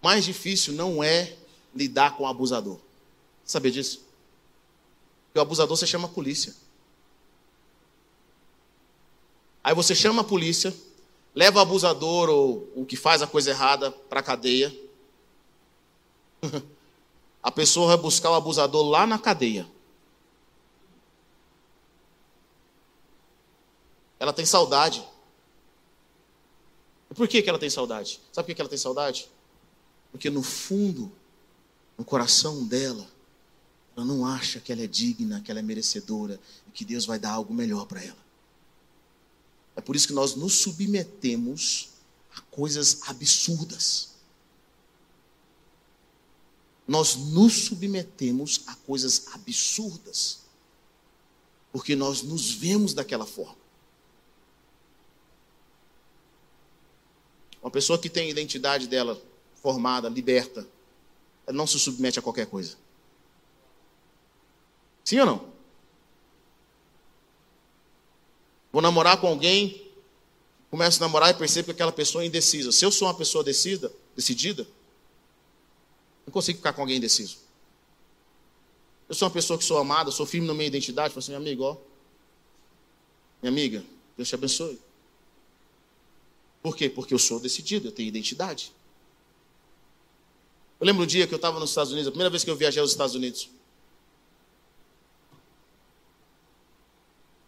Mais 0.00 0.24
difícil 0.24 0.72
não 0.72 1.04
é 1.04 1.36
lidar 1.74 2.16
com 2.16 2.24
o 2.24 2.26
abusador. 2.26 2.78
Sabia 3.44 3.70
disso? 3.70 4.04
Porque 5.26 5.38
o 5.38 5.42
abusador 5.42 5.76
você 5.76 5.86
chama 5.86 6.08
a 6.08 6.10
polícia. 6.10 6.54
Aí 9.62 9.74
você 9.74 9.94
chama 9.94 10.22
a 10.22 10.24
polícia, 10.24 10.74
leva 11.34 11.58
o 11.58 11.62
abusador 11.62 12.28
ou 12.28 12.68
o 12.74 12.84
que 12.84 12.96
faz 12.96 13.22
a 13.22 13.26
coisa 13.26 13.50
errada 13.50 13.90
para 13.90 14.20
a 14.20 14.22
cadeia. 14.22 14.74
A 17.42 17.50
pessoa 17.50 17.88
vai 17.88 17.96
buscar 17.96 18.30
o 18.30 18.34
abusador 18.34 18.88
lá 18.88 19.04
na 19.04 19.18
cadeia. 19.18 19.66
Ela 24.22 24.32
tem 24.32 24.46
saudade. 24.46 25.04
Por 27.12 27.26
que, 27.26 27.42
que 27.42 27.48
ela 27.48 27.58
tem 27.58 27.68
saudade? 27.68 28.20
Sabe 28.32 28.46
por 28.46 28.54
que 28.54 28.62
ela 28.62 28.68
tem 28.68 28.78
saudade? 28.78 29.28
Porque 30.12 30.30
no 30.30 30.44
fundo, 30.44 31.10
no 31.98 32.04
coração 32.04 32.64
dela, 32.64 33.10
ela 33.96 34.06
não 34.06 34.24
acha 34.24 34.60
que 34.60 34.70
ela 34.70 34.82
é 34.82 34.86
digna, 34.86 35.40
que 35.40 35.50
ela 35.50 35.58
é 35.58 35.62
merecedora 35.62 36.38
e 36.68 36.70
que 36.70 36.84
Deus 36.84 37.04
vai 37.04 37.18
dar 37.18 37.32
algo 37.32 37.52
melhor 37.52 37.84
para 37.84 38.00
ela. 38.00 38.24
É 39.74 39.80
por 39.80 39.96
isso 39.96 40.06
que 40.06 40.12
nós 40.12 40.36
nos 40.36 40.54
submetemos 40.54 41.88
a 42.36 42.40
coisas 42.42 43.00
absurdas. 43.08 44.10
Nós 46.86 47.16
nos 47.16 47.64
submetemos 47.64 48.60
a 48.68 48.76
coisas 48.76 49.26
absurdas. 49.32 50.42
Porque 51.72 51.96
nós 51.96 52.22
nos 52.22 52.52
vemos 52.52 52.94
daquela 52.94 53.26
forma. 53.26 53.61
Uma 57.62 57.70
pessoa 57.70 57.98
que 57.98 58.10
tem 58.10 58.26
a 58.26 58.30
identidade 58.30 58.88
dela 58.88 59.20
formada, 59.62 60.08
liberta, 60.08 60.66
ela 61.46 61.56
não 61.56 61.66
se 61.66 61.78
submete 61.78 62.18
a 62.18 62.22
qualquer 62.22 62.46
coisa. 62.46 62.76
Sim 65.04 65.20
ou 65.20 65.26
não? 65.26 65.52
Vou 68.72 68.82
namorar 68.82 69.20
com 69.20 69.26
alguém, 69.28 69.90
começo 70.70 71.02
a 71.02 71.06
namorar 71.06 71.30
e 71.30 71.34
percebo 71.34 71.66
que 71.66 71.72
aquela 71.72 71.92
pessoa 71.92 72.24
é 72.24 72.26
indecisa. 72.26 72.72
Se 72.72 72.84
eu 72.84 72.90
sou 72.90 73.06
uma 73.06 73.14
pessoa 73.14 73.44
decida, 73.44 73.92
decidida, 74.16 74.66
não 76.26 76.32
consigo 76.32 76.58
ficar 76.58 76.72
com 76.72 76.80
alguém 76.80 76.96
indeciso. 76.96 77.38
Eu 79.08 79.14
sou 79.14 79.28
uma 79.28 79.34
pessoa 79.34 79.58
que 79.58 79.64
sou 79.64 79.78
amada, 79.78 80.10
sou 80.10 80.24
firme 80.24 80.46
na 80.46 80.54
minha 80.54 80.66
identidade, 80.66 81.12
falo 81.12 81.18
assim, 81.18 81.32
meu 81.32 81.40
amigo, 81.40 81.64
ó, 81.64 81.76
minha 83.42 83.52
amiga, 83.52 83.84
Deus 84.16 84.28
te 84.28 84.34
abençoe. 84.34 84.80
Por 86.62 86.76
quê? 86.76 86.88
Porque 86.88 87.12
eu 87.12 87.18
sou 87.18 87.40
decidido, 87.40 87.88
eu 87.88 87.92
tenho 87.92 88.08
identidade. 88.08 88.72
Eu 90.78 90.86
lembro 90.86 91.02
um 91.02 91.06
dia 91.06 91.26
que 91.26 91.34
eu 91.34 91.36
estava 91.36 91.58
nos 91.58 91.70
Estados 91.70 91.92
Unidos, 91.92 92.08
a 92.08 92.10
primeira 92.10 92.30
vez 92.30 92.44
que 92.44 92.50
eu 92.50 92.56
viajei 92.56 92.80
aos 92.80 92.90
Estados 92.90 93.14
Unidos. 93.14 93.48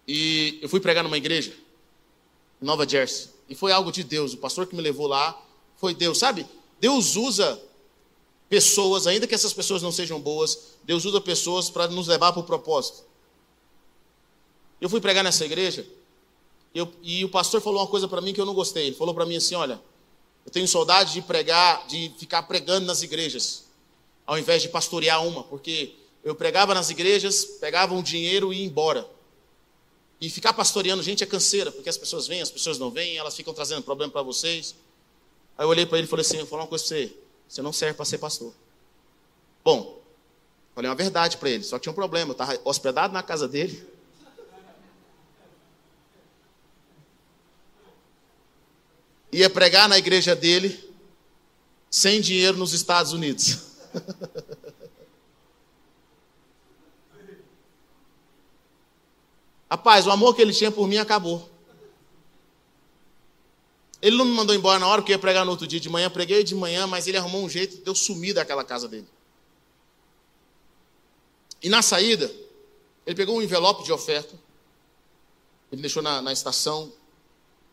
E 0.06 0.58
eu 0.60 0.68
fui 0.68 0.80
pregar 0.80 1.02
numa 1.04 1.16
igreja, 1.16 1.56
em 2.60 2.64
Nova 2.64 2.88
Jersey. 2.88 3.30
E 3.48 3.54
foi 3.54 3.72
algo 3.72 3.90
de 3.90 4.02
Deus. 4.02 4.34
O 4.34 4.38
pastor 4.38 4.66
que 4.66 4.74
me 4.74 4.82
levou 4.82 5.06
lá 5.06 5.40
foi 5.76 5.94
Deus. 5.94 6.18
Sabe? 6.18 6.46
Deus 6.80 7.16
usa 7.16 7.60
pessoas, 8.48 9.06
ainda 9.06 9.26
que 9.26 9.34
essas 9.34 9.52
pessoas 9.52 9.82
não 9.82 9.90
sejam 9.90 10.20
boas, 10.20 10.76
Deus 10.84 11.04
usa 11.04 11.20
pessoas 11.20 11.70
para 11.70 11.88
nos 11.88 12.06
levar 12.06 12.32
para 12.32 12.40
o 12.40 12.44
propósito. 12.44 13.04
Eu 14.80 14.88
fui 14.88 15.00
pregar 15.00 15.24
nessa 15.24 15.44
igreja 15.44 15.86
eu, 16.74 16.92
e 17.02 17.24
o 17.24 17.28
pastor 17.28 17.60
falou 17.60 17.80
uma 17.80 17.86
coisa 17.86 18.08
para 18.08 18.20
mim 18.20 18.34
que 18.34 18.40
eu 18.40 18.46
não 18.46 18.54
gostei. 18.54 18.88
Ele 18.88 18.96
falou 18.96 19.14
para 19.14 19.24
mim 19.24 19.36
assim: 19.36 19.54
Olha, 19.54 19.80
eu 20.44 20.50
tenho 20.50 20.66
saudade 20.66 21.12
de 21.12 21.22
pregar, 21.22 21.86
de 21.86 22.12
ficar 22.18 22.42
pregando 22.42 22.84
nas 22.84 23.02
igrejas, 23.02 23.64
ao 24.26 24.36
invés 24.36 24.60
de 24.60 24.68
pastorear 24.68 25.24
uma, 25.24 25.44
porque 25.44 25.94
eu 26.24 26.34
pregava 26.34 26.74
nas 26.74 26.90
igrejas, 26.90 27.44
pegava 27.44 27.94
um 27.94 28.02
dinheiro 28.02 28.52
e 28.52 28.58
ia 28.58 28.66
embora. 28.66 29.08
E 30.20 30.28
ficar 30.28 30.52
pastoreando 30.52 31.02
gente 31.02 31.22
é 31.22 31.26
canseira, 31.26 31.70
porque 31.70 31.88
as 31.88 31.96
pessoas 31.96 32.26
vêm, 32.26 32.40
as 32.40 32.50
pessoas 32.50 32.78
não 32.78 32.90
vêm, 32.90 33.18
elas 33.18 33.36
ficam 33.36 33.54
trazendo 33.54 33.82
problema 33.82 34.12
para 34.12 34.22
vocês. 34.22 34.74
Aí 35.56 35.64
eu 35.64 35.68
olhei 35.68 35.86
para 35.86 35.98
ele 35.98 36.06
e 36.06 36.10
falei 36.10 36.24
assim: 36.24 36.36
eu 36.36 36.40
vou 36.40 36.50
falar 36.50 36.62
uma 36.62 36.68
coisa 36.68 36.84
para 36.84 36.96
você, 36.96 37.16
você 37.48 37.62
não 37.62 37.72
serve 37.72 37.94
para 37.94 38.04
ser 38.04 38.18
pastor. 38.18 38.52
Bom, 39.64 40.00
falei 40.74 40.90
uma 40.90 40.96
verdade 40.96 41.36
para 41.36 41.50
ele, 41.50 41.62
só 41.62 41.78
que 41.78 41.84
tinha 41.84 41.92
um 41.92 41.94
problema, 41.94 42.30
eu 42.30 42.32
estava 42.32 42.58
hospedado 42.64 43.12
na 43.12 43.22
casa 43.22 43.46
dele. 43.46 43.93
Ia 49.34 49.50
pregar 49.50 49.88
na 49.88 49.98
igreja 49.98 50.36
dele 50.36 50.78
sem 51.90 52.20
dinheiro 52.20 52.56
nos 52.56 52.72
Estados 52.72 53.12
Unidos. 53.12 53.58
Rapaz, 59.68 60.06
o 60.06 60.12
amor 60.12 60.36
que 60.36 60.42
ele 60.42 60.52
tinha 60.52 60.70
por 60.70 60.86
mim 60.86 60.98
acabou. 60.98 61.50
Ele 64.00 64.16
não 64.16 64.24
me 64.24 64.32
mandou 64.32 64.54
embora 64.54 64.78
na 64.78 64.86
hora 64.86 65.02
que 65.02 65.10
eu 65.10 65.14
ia 65.14 65.18
pregar 65.18 65.44
no 65.44 65.50
outro 65.50 65.66
dia 65.66 65.80
de 65.80 65.88
manhã. 65.88 66.08
Preguei 66.08 66.44
de 66.44 66.54
manhã, 66.54 66.86
mas 66.86 67.08
ele 67.08 67.16
arrumou 67.16 67.42
um 67.42 67.48
jeito 67.48 67.78
de 67.78 67.86
eu 67.86 67.94
sumir 67.94 68.34
daquela 68.34 68.62
casa 68.62 68.86
dele. 68.86 69.08
E 71.60 71.68
na 71.68 71.82
saída, 71.82 72.30
ele 73.04 73.16
pegou 73.16 73.36
um 73.36 73.42
envelope 73.42 73.82
de 73.82 73.90
oferta. 73.90 74.38
Ele 75.72 75.80
deixou 75.80 76.02
na, 76.02 76.22
na 76.22 76.32
estação 76.32 76.92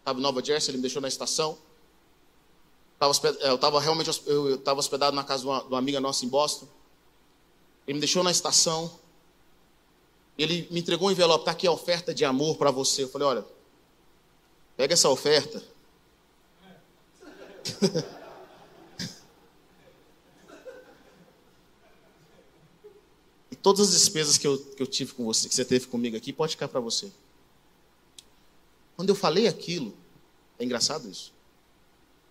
estava 0.01 0.19
em 0.19 0.21
Nova 0.21 0.43
Jersey, 0.43 0.71
ele 0.71 0.77
me 0.77 0.81
deixou 0.81 1.01
na 1.01 1.07
estação. 1.07 1.57
É, 3.41 3.49
eu 3.49 3.55
estava 3.55 3.79
realmente 3.79 4.11
eu 4.27 4.55
estava 4.55 4.79
hospedado 4.79 5.15
na 5.15 5.23
casa 5.23 5.41
de 5.41 5.47
uma, 5.47 5.61
de 5.61 5.67
uma, 5.67 5.79
amiga 5.79 5.99
nossa 5.99 6.23
em 6.25 6.27
Boston. 6.27 6.67
Ele 7.87 7.95
me 7.95 7.99
deixou 7.99 8.23
na 8.23 8.29
estação. 8.29 8.99
Ele 10.37 10.67
me 10.71 10.79
entregou 10.79 11.07
um 11.07 11.11
envelope, 11.11 11.41
está 11.41 11.51
aqui 11.51 11.65
a 11.67 11.71
oferta 11.71 12.13
de 12.13 12.23
amor 12.25 12.57
para 12.57 12.69
você. 12.69 13.03
Eu 13.03 13.09
falei, 13.09 13.27
olha, 13.27 13.43
pega 14.77 14.93
essa 14.93 15.09
oferta. 15.09 15.63
e 23.51 23.55
todas 23.55 23.87
as 23.87 23.93
despesas 23.93 24.37
que 24.37 24.47
eu, 24.47 24.57
que 24.57 24.81
eu 24.81 24.87
tive 24.87 25.13
com 25.13 25.25
você, 25.25 25.47
que 25.49 25.55
você 25.55 25.65
teve 25.65 25.87
comigo 25.87 26.17
aqui, 26.17 26.31
pode 26.33 26.51
ficar 26.51 26.67
para 26.67 26.79
você. 26.79 27.11
Quando 29.01 29.09
eu 29.09 29.15
falei 29.15 29.47
aquilo, 29.47 29.97
é 30.59 30.63
engraçado 30.63 31.09
isso. 31.09 31.33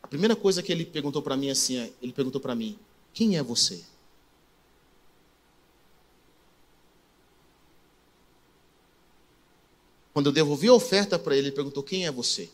A 0.00 0.06
primeira 0.06 0.36
coisa 0.36 0.62
que 0.62 0.70
ele 0.70 0.84
perguntou 0.84 1.20
para 1.20 1.36
mim 1.36 1.50
assim, 1.50 1.78
é, 1.78 1.92
ele 2.00 2.12
perguntou 2.12 2.40
para 2.40 2.54
mim: 2.54 2.78
"Quem 3.12 3.36
é 3.36 3.42
você?" 3.42 3.82
Quando 10.14 10.26
eu 10.26 10.32
devolvi 10.32 10.68
a 10.68 10.72
oferta 10.72 11.18
para 11.18 11.36
ele, 11.36 11.48
ele 11.48 11.56
perguntou: 11.56 11.82
"Quem 11.82 12.06
é 12.06 12.12
você?" 12.12 12.48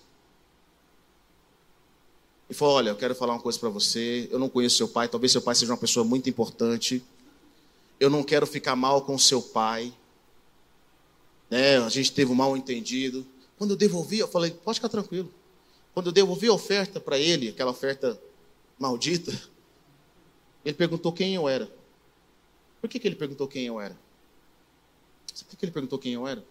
E 2.48 2.54
falou: 2.54 2.76
Olha, 2.76 2.88
eu 2.88 2.96
quero 2.96 3.14
falar 3.14 3.34
uma 3.34 3.42
coisa 3.42 3.58
para 3.58 3.68
você. 3.68 4.30
Eu 4.32 4.38
não 4.38 4.48
conheço 4.48 4.78
seu 4.78 4.88
pai, 4.88 5.10
talvez 5.10 5.30
seu 5.30 5.42
pai 5.42 5.54
seja 5.54 5.70
uma 5.70 5.78
pessoa 5.78 6.06
muito 6.06 6.30
importante. 6.30 7.04
Eu 8.00 8.08
não 8.08 8.24
quero 8.24 8.46
ficar 8.46 8.76
mal 8.76 9.02
com 9.02 9.18
seu 9.18 9.42
pai. 9.42 9.92
Né? 11.50 11.76
A 11.76 11.90
gente 11.90 12.12
teve 12.12 12.32
um 12.32 12.34
mal 12.34 12.56
entendido. 12.56 13.26
Quando 13.59 13.70
eu 13.70 13.76
devolvi, 13.76 14.18
eu 14.18 14.28
falei, 14.28 14.50
pode 14.50 14.78
ficar 14.78 14.88
tranquilo. 14.88 15.32
Quando 15.94 16.07
eu 16.07 16.12
devolvi 16.12 16.46
a 16.48 16.52
oferta 16.52 17.00
para 17.00 17.18
ele, 17.18 17.48
aquela 17.48 17.70
oferta 17.70 18.20
maldita, 18.78 19.32
ele 20.64 20.74
perguntou 20.74 21.12
quem 21.12 21.34
eu 21.34 21.48
era. 21.48 21.70
Por 22.80 22.90
que, 22.90 22.98
que 22.98 23.09
ele 23.09 23.16
perguntou 23.16 23.48
quem 23.48 23.66
eu 23.66 23.80
era? 23.80 23.96
Sabe 25.32 25.50
por 25.50 25.57
que 25.57 25.64
ele 25.64 25.72
perguntou 25.72 25.98
quem 25.98 26.12
eu 26.12 26.26
era? 26.26 26.44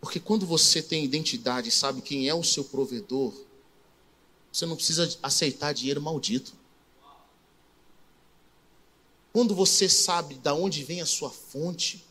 Porque 0.00 0.18
quando 0.18 0.44
você 0.44 0.82
tem 0.82 1.04
identidade 1.04 1.68
e 1.68 1.72
sabe 1.72 2.02
quem 2.02 2.28
é 2.28 2.34
o 2.34 2.42
seu 2.42 2.64
provedor, 2.64 3.32
você 4.52 4.66
não 4.66 4.76
precisa 4.76 5.16
aceitar 5.22 5.72
dinheiro 5.72 6.02
maldito. 6.02 6.52
Quando 9.32 9.54
você 9.54 9.88
sabe 9.88 10.34
de 10.34 10.50
onde 10.50 10.84
vem 10.84 11.00
a 11.00 11.06
sua 11.06 11.30
fonte, 11.30 12.04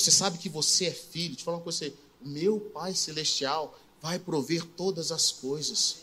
você 0.00 0.10
sabe 0.10 0.38
que 0.38 0.48
você 0.48 0.86
é 0.86 0.92
filho. 0.92 1.36
Te 1.36 1.44
falar 1.44 1.58
uma 1.58 1.62
coisa, 1.62 1.92
meu 2.20 2.58
Pai 2.58 2.94
Celestial 2.94 3.78
vai 4.00 4.18
prover 4.18 4.64
todas 4.64 5.12
as 5.12 5.30
coisas. 5.30 5.98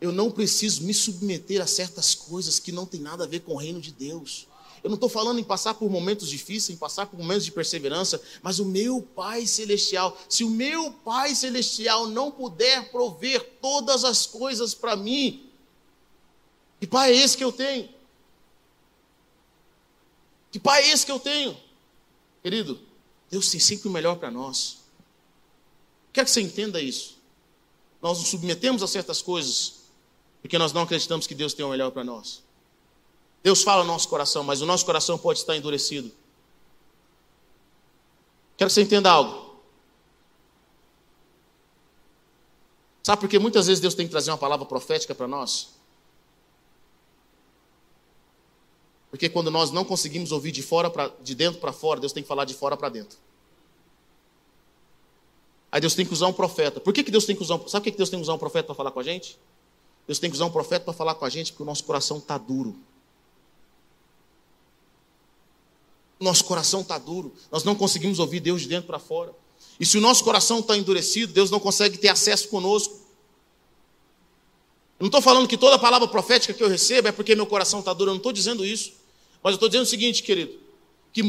Eu 0.00 0.12
não 0.12 0.30
preciso 0.30 0.84
me 0.84 0.94
submeter 0.94 1.60
a 1.60 1.66
certas 1.66 2.14
coisas 2.14 2.58
que 2.58 2.70
não 2.70 2.86
tem 2.86 3.00
nada 3.00 3.24
a 3.24 3.26
ver 3.26 3.40
com 3.40 3.54
o 3.54 3.56
reino 3.56 3.80
de 3.80 3.90
Deus. 3.90 4.46
Eu 4.82 4.88
não 4.88 4.94
estou 4.94 5.08
falando 5.08 5.40
em 5.40 5.44
passar 5.44 5.74
por 5.74 5.90
momentos 5.90 6.28
difíceis, 6.28 6.76
em 6.76 6.78
passar 6.78 7.06
por 7.06 7.18
momentos 7.18 7.44
de 7.44 7.50
perseverança, 7.50 8.22
mas 8.40 8.60
o 8.60 8.64
meu 8.64 9.02
Pai 9.02 9.44
Celestial, 9.44 10.16
se 10.28 10.44
o 10.44 10.50
meu 10.50 10.92
Pai 10.92 11.34
Celestial 11.34 12.06
não 12.06 12.30
puder 12.30 12.90
prover 12.92 13.58
todas 13.60 14.04
as 14.04 14.24
coisas 14.24 14.74
para 14.74 14.94
mim, 14.94 15.50
que 16.78 16.86
Pai 16.86 17.12
é 17.12 17.16
esse 17.16 17.36
que 17.36 17.42
eu 17.42 17.50
tenho? 17.50 17.88
Que 20.52 20.60
Pai 20.60 20.84
é 20.84 20.92
esse 20.92 21.04
que 21.04 21.10
eu 21.10 21.18
tenho? 21.18 21.56
Querido, 22.40 22.80
Deus 23.30 23.50
tem 23.50 23.60
sempre 23.60 23.88
o 23.88 23.90
melhor 23.90 24.16
para 24.16 24.30
nós. 24.30 24.78
Quero 26.12 26.24
que 26.24 26.30
você 26.30 26.40
entenda 26.40 26.80
isso. 26.80 27.18
Nós 28.00 28.18
nos 28.18 28.28
submetemos 28.28 28.82
a 28.82 28.86
certas 28.86 29.20
coisas 29.20 29.78
porque 30.40 30.58
nós 30.58 30.72
não 30.72 30.82
acreditamos 30.82 31.26
que 31.26 31.34
Deus 31.34 31.52
tem 31.52 31.64
o 31.64 31.68
melhor 31.68 31.90
para 31.90 32.04
nós. 32.04 32.42
Deus 33.42 33.62
fala 33.62 33.82
no 33.82 33.92
nosso 33.92 34.08
coração, 34.08 34.42
mas 34.44 34.60
o 34.60 34.66
nosso 34.66 34.84
coração 34.84 35.18
pode 35.18 35.40
estar 35.40 35.56
endurecido. 35.56 36.10
Quero 38.56 38.68
que 38.68 38.74
você 38.74 38.82
entenda 38.82 39.10
algo. 39.10 39.48
Sabe 43.02 43.20
por 43.20 43.28
que 43.28 43.38
muitas 43.38 43.66
vezes 43.66 43.80
Deus 43.80 43.94
tem 43.94 44.06
que 44.06 44.10
trazer 44.10 44.30
uma 44.30 44.38
palavra 44.38 44.66
profética 44.66 45.14
para 45.14 45.26
nós? 45.26 45.77
Porque 49.10 49.28
quando 49.28 49.50
nós 49.50 49.70
não 49.70 49.84
conseguimos 49.84 50.32
ouvir 50.32 50.52
de 50.52 50.62
fora 50.62 50.90
para 50.90 51.10
de 51.22 51.34
dentro 51.34 51.60
para 51.60 51.72
fora, 51.72 52.00
Deus 52.00 52.12
tem 52.12 52.22
que 52.22 52.28
falar 52.28 52.44
de 52.44 52.54
fora 52.54 52.76
para 52.76 52.88
dentro. 52.88 53.18
Aí 55.70 55.80
Deus 55.80 55.94
tem 55.94 56.04
que 56.04 56.12
usar 56.12 56.26
um 56.26 56.32
profeta. 56.32 56.80
Por 56.80 56.92
que, 56.92 57.04
que 57.04 57.10
Deus 57.10 57.24
tem 57.24 57.36
que 57.36 57.42
usar 57.42 57.56
um, 57.56 57.68
Sabe 57.68 57.84
por 57.84 57.92
que 57.92 57.96
Deus 57.96 58.10
tem 58.10 58.18
que 58.18 58.22
usar 58.22 58.34
um 58.34 58.38
profeta 58.38 58.66
para 58.66 58.74
falar 58.74 58.90
com 58.90 59.00
a 59.00 59.02
gente? 59.02 59.38
Deus 60.06 60.18
tem 60.18 60.30
que 60.30 60.36
usar 60.36 60.46
um 60.46 60.50
profeta 60.50 60.84
para 60.86 60.94
falar 60.94 61.14
com 61.14 61.24
a 61.24 61.28
gente 61.28 61.52
porque 61.52 61.62
o 61.62 61.66
nosso 61.66 61.84
coração 61.84 62.18
está 62.18 62.38
duro. 62.38 62.74
Nosso 66.18 66.44
coração 66.44 66.80
está 66.80 66.98
duro. 66.98 67.32
Nós 67.50 67.64
não 67.64 67.74
conseguimos 67.74 68.18
ouvir 68.18 68.40
Deus 68.40 68.62
de 68.62 68.68
dentro 68.68 68.86
para 68.86 68.98
fora. 68.98 69.34
E 69.78 69.86
se 69.86 69.96
o 69.98 70.00
nosso 70.00 70.24
coração 70.24 70.60
está 70.60 70.76
endurecido, 70.76 71.32
Deus 71.32 71.50
não 71.50 71.60
consegue 71.60 71.98
ter 71.98 72.08
acesso 72.08 72.48
conosco. 72.48 72.94
Eu 74.98 75.04
não 75.04 75.08
estou 75.08 75.22
falando 75.22 75.46
que 75.46 75.56
toda 75.56 75.78
palavra 75.78 76.08
profética 76.08 76.52
que 76.52 76.62
eu 76.62 76.68
recebo 76.68 77.08
é 77.08 77.12
porque 77.12 77.36
meu 77.36 77.46
coração 77.46 77.80
está 77.80 77.92
duro. 77.92 78.10
Eu 78.10 78.14
não 78.14 78.18
estou 78.18 78.32
dizendo 78.32 78.64
isso. 78.64 78.94
Mas 79.42 79.52
eu 79.52 79.56
estou 79.56 79.68
dizendo 79.68 79.84
o 79.84 79.88
seguinte, 79.88 80.22
querido: 80.22 80.58
que 81.12 81.22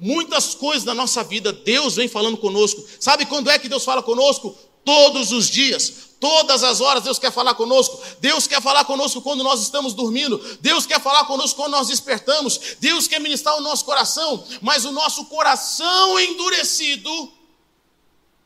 muitas 0.00 0.54
coisas 0.54 0.84
na 0.84 0.94
nossa 0.94 1.22
vida 1.22 1.52
Deus 1.52 1.94
vem 1.94 2.08
falando 2.08 2.36
conosco. 2.36 2.84
Sabe 2.98 3.26
quando 3.26 3.50
é 3.50 3.58
que 3.58 3.68
Deus 3.68 3.84
fala 3.84 4.02
conosco? 4.02 4.56
Todos 4.84 5.32
os 5.32 5.48
dias, 5.48 6.10
todas 6.20 6.62
as 6.62 6.80
horas 6.80 7.02
Deus 7.02 7.18
quer 7.18 7.32
falar 7.32 7.54
conosco. 7.54 8.00
Deus 8.20 8.46
quer 8.46 8.62
falar 8.62 8.84
conosco 8.84 9.20
quando 9.20 9.42
nós 9.42 9.60
estamos 9.60 9.94
dormindo. 9.94 10.38
Deus 10.60 10.86
quer 10.86 11.00
falar 11.00 11.24
conosco 11.26 11.56
quando 11.56 11.72
nós 11.72 11.88
despertamos. 11.88 12.76
Deus 12.80 13.08
quer 13.08 13.20
ministrar 13.20 13.56
o 13.56 13.60
nosso 13.60 13.84
coração, 13.84 14.44
mas 14.62 14.84
o 14.84 14.92
nosso 14.92 15.24
coração 15.26 16.18
endurecido 16.20 17.32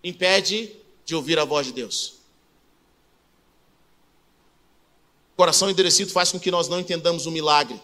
impede 0.02 0.74
de 1.04 1.14
ouvir 1.14 1.38
a 1.38 1.44
voz 1.44 1.66
de 1.66 1.74
Deus. 1.74 2.14
O 5.34 5.36
coração 5.36 5.70
endurecido 5.70 6.10
faz 6.10 6.32
com 6.32 6.40
que 6.40 6.50
nós 6.50 6.68
não 6.68 6.80
entendamos 6.80 7.26
o 7.26 7.30
milagre 7.30 7.80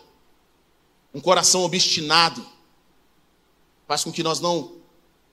um 1.16 1.20
coração 1.22 1.62
obstinado, 1.62 2.46
faz 3.88 4.04
com 4.04 4.12
que 4.12 4.22
nós 4.22 4.38
não 4.38 4.76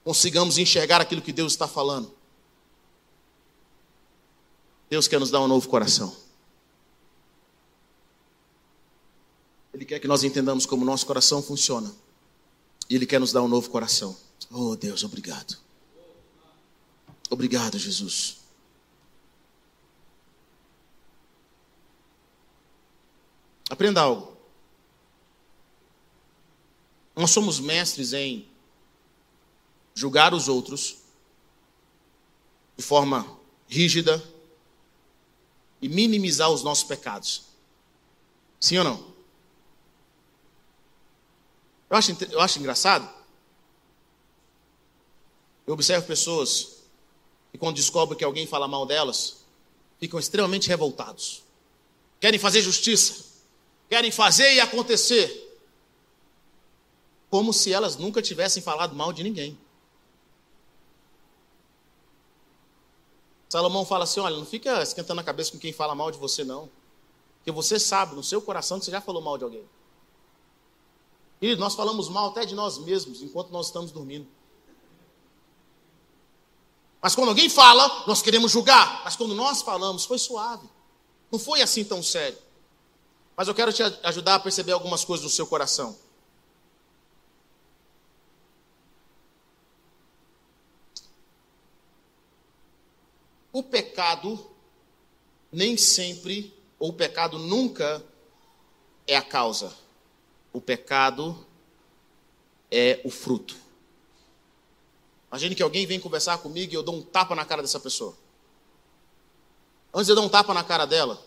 consigamos 0.02 0.58
enxergar 0.58 1.02
aquilo 1.02 1.22
que 1.22 1.34
Deus 1.34 1.52
está 1.52 1.68
falando. 1.68 2.10
Deus 4.90 5.10
quer 5.10 5.20
nos 5.20 5.30
dar 5.30 5.42
um 5.42 5.48
novo 5.48 5.68
coração. 5.68 6.16
Ele 9.74 9.84
quer 9.84 10.00
que 10.00 10.08
nós 10.08 10.24
entendamos 10.24 10.66
como 10.66 10.86
nosso 10.86 11.06
coração 11.06 11.44
funciona. 11.44 11.94
E 12.90 12.96
Ele 12.96 13.06
quer 13.06 13.20
nos 13.20 13.34
dar 13.34 13.42
um 13.42 13.50
novo 13.50 13.70
coração. 13.70 14.16
Oh, 14.50 14.78
Deus, 14.78 15.04
obrigado. 15.04 15.58
Obrigado, 17.30 17.78
Jesus. 17.78 18.38
Aprenda 23.70 24.00
algo. 24.00 24.33
Nós 27.16 27.32
somos 27.32 27.60
mestres 27.60 28.14
em 28.14 28.48
julgar 29.94 30.34
os 30.34 30.48
outros 30.48 30.98
de 32.76 32.84
forma 32.84 33.38
rígida 33.68 34.24
e 35.82 35.88
minimizar 35.88 36.50
os 36.50 36.64
nossos 36.64 36.84
pecados. 36.84 37.44
Sim 38.60 38.78
ou 38.80 38.84
não? 38.84 39.14
Eu 41.90 41.98
acho, 41.98 42.18
eu 42.32 42.40
acho 42.40 42.60
engraçado. 42.60 43.08
Eu 45.68 45.74
observo 45.74 46.08
pessoas 46.08 46.84
que, 47.52 47.58
quando 47.58 47.76
descobrem 47.76 48.18
que 48.18 48.24
alguém 48.24 48.48
fala 48.48 48.68
mal 48.68 48.86
delas, 48.86 49.44
ficam 50.00 50.20
extremamente 50.20 50.68
revoltados. 50.68 51.44
Querem 52.20 52.40
fazer 52.40 52.62
justiça. 52.62 53.26
Querem 53.90 54.12
fazer 54.12 54.54
e 54.56 54.60
acontecer. 54.60 55.43
Como 57.34 57.52
se 57.52 57.74
elas 57.74 57.96
nunca 57.98 58.22
tivessem 58.22 58.62
falado 58.62 58.96
mal 58.96 59.12
de 59.12 59.24
ninguém. 59.24 59.58
Salomão 63.50 63.84
fala 63.84 64.04
assim: 64.04 64.20
olha, 64.20 64.38
não 64.38 64.46
fica 64.46 64.84
esquentando 64.84 65.20
a 65.20 65.24
cabeça 65.24 65.52
com 65.52 65.58
quem 65.58 65.74
fala 65.74 65.96
mal 65.96 66.12
de 66.12 66.20
você, 66.20 66.44
não. 66.44 66.70
Porque 67.38 67.52
você 67.52 67.80
sabe 67.80 68.14
no 68.14 68.24
seu 68.24 68.40
coração 68.40 68.78
que 68.78 68.86
você 68.86 68.92
já 68.92 69.02
falou 69.02 69.20
mal 69.20 69.36
de 69.40 69.46
alguém. 69.46 69.64
E 71.42 71.56
nós 71.56 71.74
falamos 71.74 72.08
mal 72.08 72.30
até 72.30 72.46
de 72.46 72.54
nós 72.54 72.78
mesmos 72.78 73.24
enquanto 73.24 73.50
nós 73.50 73.66
estamos 73.66 73.92
dormindo. 73.92 74.28
Mas 77.02 77.16
quando 77.16 77.30
alguém 77.30 77.50
fala, 77.50 78.04
nós 78.06 78.22
queremos 78.22 78.52
julgar. 78.52 79.02
Mas 79.04 79.16
quando 79.16 79.34
nós 79.34 79.64
falamos, 79.64 80.06
foi 80.06 80.20
suave. 80.20 80.70
Não 81.32 81.40
foi 81.40 81.64
assim 81.64 81.84
tão 81.84 82.04
sério. 82.04 82.38
Mas 83.36 83.48
eu 83.48 83.56
quero 83.56 83.74
te 83.74 83.82
ajudar 83.82 84.36
a 84.36 84.40
perceber 84.40 84.74
algumas 84.74 85.04
coisas 85.04 85.24
no 85.24 85.32
seu 85.32 85.48
coração. 85.48 85.98
O 93.54 93.62
pecado 93.64 94.50
nem 95.52 95.78
sempre, 95.78 96.52
ou 96.80 96.90
o 96.90 96.94
pecado 96.94 97.38
nunca 97.38 98.04
é 99.06 99.16
a 99.16 99.22
causa. 99.22 99.72
O 100.52 100.60
pecado 100.60 101.46
é 102.72 103.00
o 103.04 103.12
fruto. 103.12 103.56
Imagine 105.30 105.54
que 105.54 105.62
alguém 105.62 105.86
vem 105.86 106.00
conversar 106.00 106.40
comigo 106.40 106.74
e 106.74 106.76
eu 106.76 106.82
dou 106.82 106.96
um 106.96 107.04
tapa 107.04 107.36
na 107.36 107.46
cara 107.46 107.62
dessa 107.62 107.80
pessoa. 107.80 108.16
Antes 109.94 110.08
de 110.08 110.12
eu 110.12 110.16
dar 110.16 110.24
um 110.24 110.30
tapa 110.30 110.54
na 110.56 110.64
cara 110.64 110.86
dela, 110.86 111.24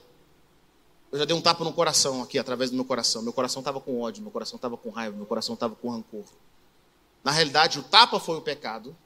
eu 1.13 1.19
já 1.21 1.25
dei 1.25 1.37
um 1.37 1.41
tapa 1.41 1.63
no 1.63 1.73
coração 1.73 2.23
aqui, 2.23 2.39
através 2.39 2.71
do 2.71 2.75
meu 2.75 2.85
coração. 2.85 3.23
Meu 3.23 3.33
coração 3.33 3.61
estava 3.61 3.81
com 3.81 4.01
ódio, 4.01 4.23
meu 4.23 4.33
coração 4.33 4.57
estava 4.57 4.77
com 4.77 4.91
raiva, 4.91 5.17
meu 5.17 5.27
coração 5.27 5.55
estava 5.55 5.77
com 5.77 5.89
rancor. 5.89 6.25
Na 7.23 7.31
realidade, 7.31 7.79
o 7.79 7.83
tapa 7.85 8.19
foi 8.19 8.37
o 8.37 8.41
pecado, 8.41 8.97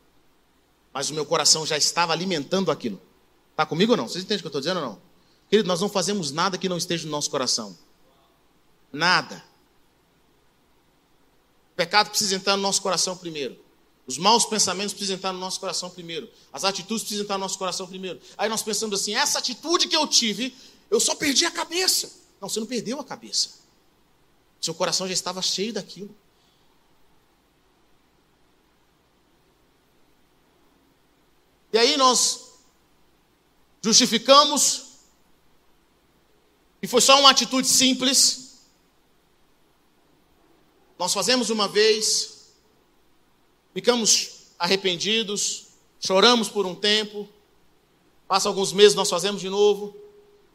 mas 0.93 1.11
o 1.11 1.15
meu 1.15 1.27
coração 1.27 1.67
já 1.67 1.77
estava 1.77 2.15
alimentando 2.15 2.71
aquilo. 2.71 3.01
Está 3.61 3.67
comigo 3.67 3.93
ou 3.93 3.97
não? 3.99 4.09
Vocês 4.09 4.25
entendem 4.25 4.39
o 4.39 4.41
que 4.41 4.47
eu 4.47 4.49
estou 4.49 4.61
dizendo 4.63 4.81
ou 4.81 4.87
não? 4.87 5.03
Querido, 5.51 5.69
nós 5.69 5.83
não 5.83 5.89
fazemos 5.91 6.31
nada 6.31 6.57
que 6.57 6.67
não 6.67 6.79
esteja 6.79 7.05
no 7.05 7.11
nosso 7.11 7.29
coração. 7.29 7.77
Nada. 8.91 9.45
O 11.73 11.77
pecado 11.77 12.09
precisa 12.09 12.37
entrar 12.37 12.57
no 12.57 12.63
nosso 12.63 12.81
coração 12.81 13.15
primeiro. 13.19 13.63
Os 14.07 14.17
maus 14.17 14.47
pensamentos 14.47 14.95
precisam 14.95 15.17
entrar 15.17 15.35
no 15.35 15.39
nosso 15.39 15.61
coração 15.61 15.91
primeiro. 15.91 16.31
As 16.51 16.65
atitudes 16.65 17.03
precisam 17.03 17.25
entrar 17.25 17.37
no 17.37 17.43
nosso 17.43 17.59
coração 17.59 17.87
primeiro. 17.87 18.19
Aí 18.39 18.49
nós 18.49 18.63
pensamos 18.63 18.99
assim: 18.99 19.15
essa 19.15 19.39
atitude 19.39 19.89
que 19.89 19.97
eu 19.97 20.07
tive, 20.07 20.57
eu 20.91 20.99
só 20.99 21.15
perdi 21.15 21.45
a 21.45 21.51
cabeça. 21.51 22.11
Não, 22.41 22.49
você 22.49 22.61
não 22.61 22.67
perdeu 22.67 22.99
a 22.99 23.05
cabeça. 23.05 23.51
Seu 24.59 24.73
coração 24.73 25.07
já 25.07 25.13
estava 25.13 25.43
cheio 25.43 25.75
daquilo. 25.75 26.17
E 31.75 31.77
aí 31.77 31.99
nós 31.99 32.50
justificamos, 33.83 34.91
e 36.83 36.87
foi 36.87 37.01
só 37.01 37.19
uma 37.19 37.31
atitude 37.31 37.69
simples, 37.69 38.59
nós 40.99 41.15
fazemos 41.15 41.49
uma 41.49 41.67
vez, 41.67 42.51
ficamos 43.73 44.41
arrependidos, 44.59 45.69
choramos 45.99 46.49
por 46.49 46.67
um 46.67 46.75
tempo, 46.75 47.29
passa 48.29 48.49
alguns 48.49 48.73
meses, 48.73 48.95
nós 48.95 49.09
fazemos 49.09 49.41
de 49.41 49.49
novo. 49.49 49.97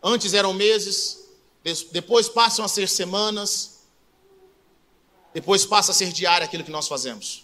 Antes 0.04 0.34
eram 0.34 0.54
meses, 0.54 1.28
depois 1.92 2.30
passam 2.30 2.64
a 2.64 2.68
ser 2.68 2.88
semanas, 2.88 3.80
depois 5.34 5.66
passa 5.66 5.92
a 5.92 5.96
ser 5.96 6.12
diário 6.12 6.46
aquilo 6.46 6.64
que 6.64 6.72
nós 6.72 6.88
fazemos. 6.88 7.44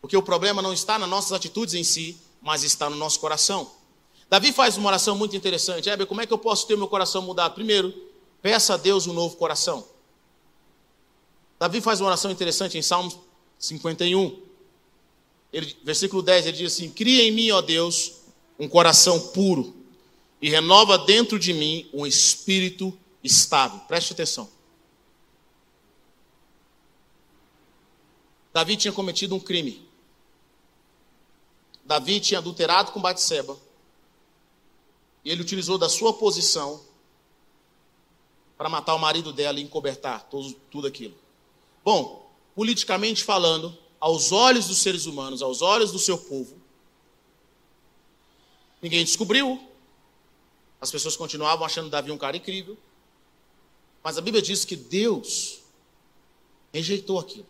Porque 0.00 0.16
o 0.16 0.22
problema 0.22 0.62
não 0.62 0.72
está 0.72 0.98
nas 0.98 1.08
nossas 1.08 1.32
atitudes 1.32 1.74
em 1.74 1.84
si, 1.84 2.18
mas 2.40 2.64
está 2.64 2.88
no 2.88 2.96
nosso 2.96 3.20
coração. 3.20 3.70
Davi 4.32 4.50
faz 4.50 4.78
uma 4.78 4.88
oração 4.88 5.14
muito 5.14 5.36
interessante. 5.36 5.90
Heber, 5.90 6.06
como 6.06 6.22
é 6.22 6.26
que 6.26 6.32
eu 6.32 6.38
posso 6.38 6.66
ter 6.66 6.74
meu 6.74 6.88
coração 6.88 7.20
mudado? 7.20 7.52
Primeiro, 7.52 7.92
peça 8.40 8.72
a 8.72 8.76
Deus 8.78 9.06
um 9.06 9.12
novo 9.12 9.36
coração. 9.36 9.86
Davi 11.60 11.82
faz 11.82 12.00
uma 12.00 12.06
oração 12.06 12.30
interessante 12.30 12.78
em 12.78 12.80
Salmos 12.80 13.18
51. 13.58 14.40
Ele, 15.52 15.76
versículo 15.84 16.22
10, 16.22 16.46
ele 16.46 16.56
diz 16.56 16.72
assim: 16.72 16.88
Cria 16.88 17.24
em 17.24 17.30
mim, 17.30 17.50
ó 17.50 17.60
Deus, 17.60 18.22
um 18.58 18.66
coração 18.66 19.20
puro 19.20 19.76
e 20.40 20.48
renova 20.48 20.96
dentro 20.96 21.38
de 21.38 21.52
mim 21.52 21.90
um 21.92 22.06
espírito 22.06 22.98
estável. 23.22 23.80
Preste 23.80 24.14
atenção. 24.14 24.48
Davi 28.50 28.78
tinha 28.78 28.92
cometido 28.92 29.34
um 29.34 29.40
crime. 29.40 29.86
Davi 31.84 32.18
tinha 32.18 32.38
adulterado 32.38 32.92
com 32.92 32.98
Batseba. 32.98 33.58
E 35.24 35.30
ele 35.30 35.42
utilizou 35.42 35.78
da 35.78 35.88
sua 35.88 36.12
posição 36.12 36.82
para 38.56 38.68
matar 38.68 38.94
o 38.94 38.98
marido 38.98 39.32
dela 39.32 39.58
e 39.58 39.62
encobertar 39.62 40.28
tudo, 40.28 40.86
aquilo. 40.86 41.16
Bom, 41.84 42.30
politicamente 42.54 43.24
falando, 43.24 43.76
aos 43.98 44.32
olhos 44.32 44.66
dos 44.68 44.78
seres 44.78 45.06
humanos, 45.06 45.42
aos 45.42 45.62
olhos 45.62 45.90
do 45.92 45.98
seu 45.98 46.18
povo, 46.18 46.56
ninguém 48.80 49.04
descobriu. 49.04 49.68
As 50.80 50.90
pessoas 50.90 51.16
continuavam 51.16 51.64
achando 51.64 51.88
Davi 51.90 52.10
um 52.10 52.18
cara 52.18 52.36
incrível. 52.36 52.76
Mas 54.02 54.18
a 54.18 54.20
Bíblia 54.20 54.42
diz 54.42 54.64
que 54.64 54.74
Deus 54.74 55.60
rejeitou 56.72 57.20
aquilo. 57.20 57.46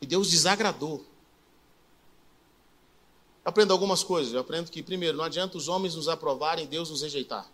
E 0.00 0.06
Deus 0.06 0.30
desagradou. 0.30 1.04
Aprendo 3.46 3.72
algumas 3.72 4.04
coisas. 4.04 4.34
Eu 4.34 4.40
aprendo 4.40 4.70
que, 4.70 4.82
primeiro, 4.82 5.16
não 5.16 5.24
adianta 5.24 5.56
os 5.56 5.68
homens 5.68 5.94
nos 5.94 6.06
aprovarem, 6.06 6.66
Deus 6.66 6.90
nos 6.90 7.00
rejeitar. 7.00 7.48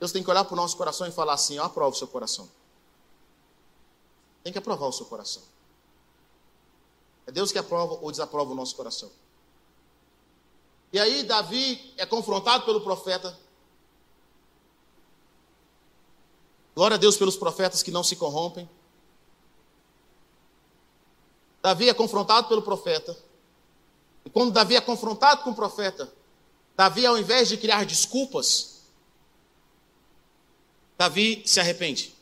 Deus 0.00 0.12
tem 0.12 0.22
que 0.22 0.30
olhar 0.30 0.44
para 0.44 0.54
o 0.54 0.56
nosso 0.56 0.76
coração 0.76 1.06
e 1.06 1.10
falar 1.10 1.34
assim: 1.34 1.56
eu 1.56 1.64
aprovo 1.64 1.94
o 1.94 1.98
seu 1.98 2.08
coração 2.08 2.48
tem 4.48 4.52
que 4.52 4.58
aprovar 4.58 4.86
o 4.86 4.92
seu 4.92 5.04
coração. 5.04 5.42
É 7.26 7.30
Deus 7.30 7.52
que 7.52 7.58
aprova 7.58 7.98
ou 8.00 8.10
desaprova 8.10 8.52
o 8.52 8.54
nosso 8.54 8.74
coração. 8.74 9.10
E 10.90 10.98
aí 10.98 11.22
Davi 11.22 11.92
é 11.98 12.06
confrontado 12.06 12.64
pelo 12.64 12.80
profeta. 12.80 13.38
Glória 16.74 16.94
a 16.94 16.98
Deus 16.98 17.18
pelos 17.18 17.36
profetas 17.36 17.82
que 17.82 17.90
não 17.90 18.02
se 18.02 18.16
corrompem. 18.16 18.68
Davi 21.60 21.90
é 21.90 21.92
confrontado 21.92 22.48
pelo 22.48 22.62
profeta. 22.62 23.14
Quando 24.32 24.52
Davi 24.52 24.76
é 24.76 24.80
confrontado 24.80 25.42
com 25.42 25.50
o 25.50 25.54
profeta, 25.54 26.12
Davi, 26.76 27.04
ao 27.06 27.18
invés 27.18 27.48
de 27.48 27.56
criar 27.56 27.84
desculpas, 27.84 28.82
Davi 30.96 31.42
se 31.46 31.60
arrepende. 31.60 32.14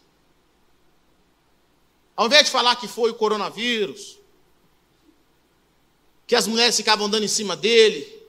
Ao 2.14 2.26
invés 2.26 2.46
de 2.46 2.50
falar 2.50 2.76
que 2.76 2.88
foi 2.88 3.10
o 3.10 3.14
coronavírus, 3.14 4.18
que 6.26 6.34
as 6.34 6.46
mulheres 6.46 6.76
ficavam 6.76 7.06
andando 7.06 7.24
em 7.24 7.28
cima 7.28 7.56
dele, 7.56 8.22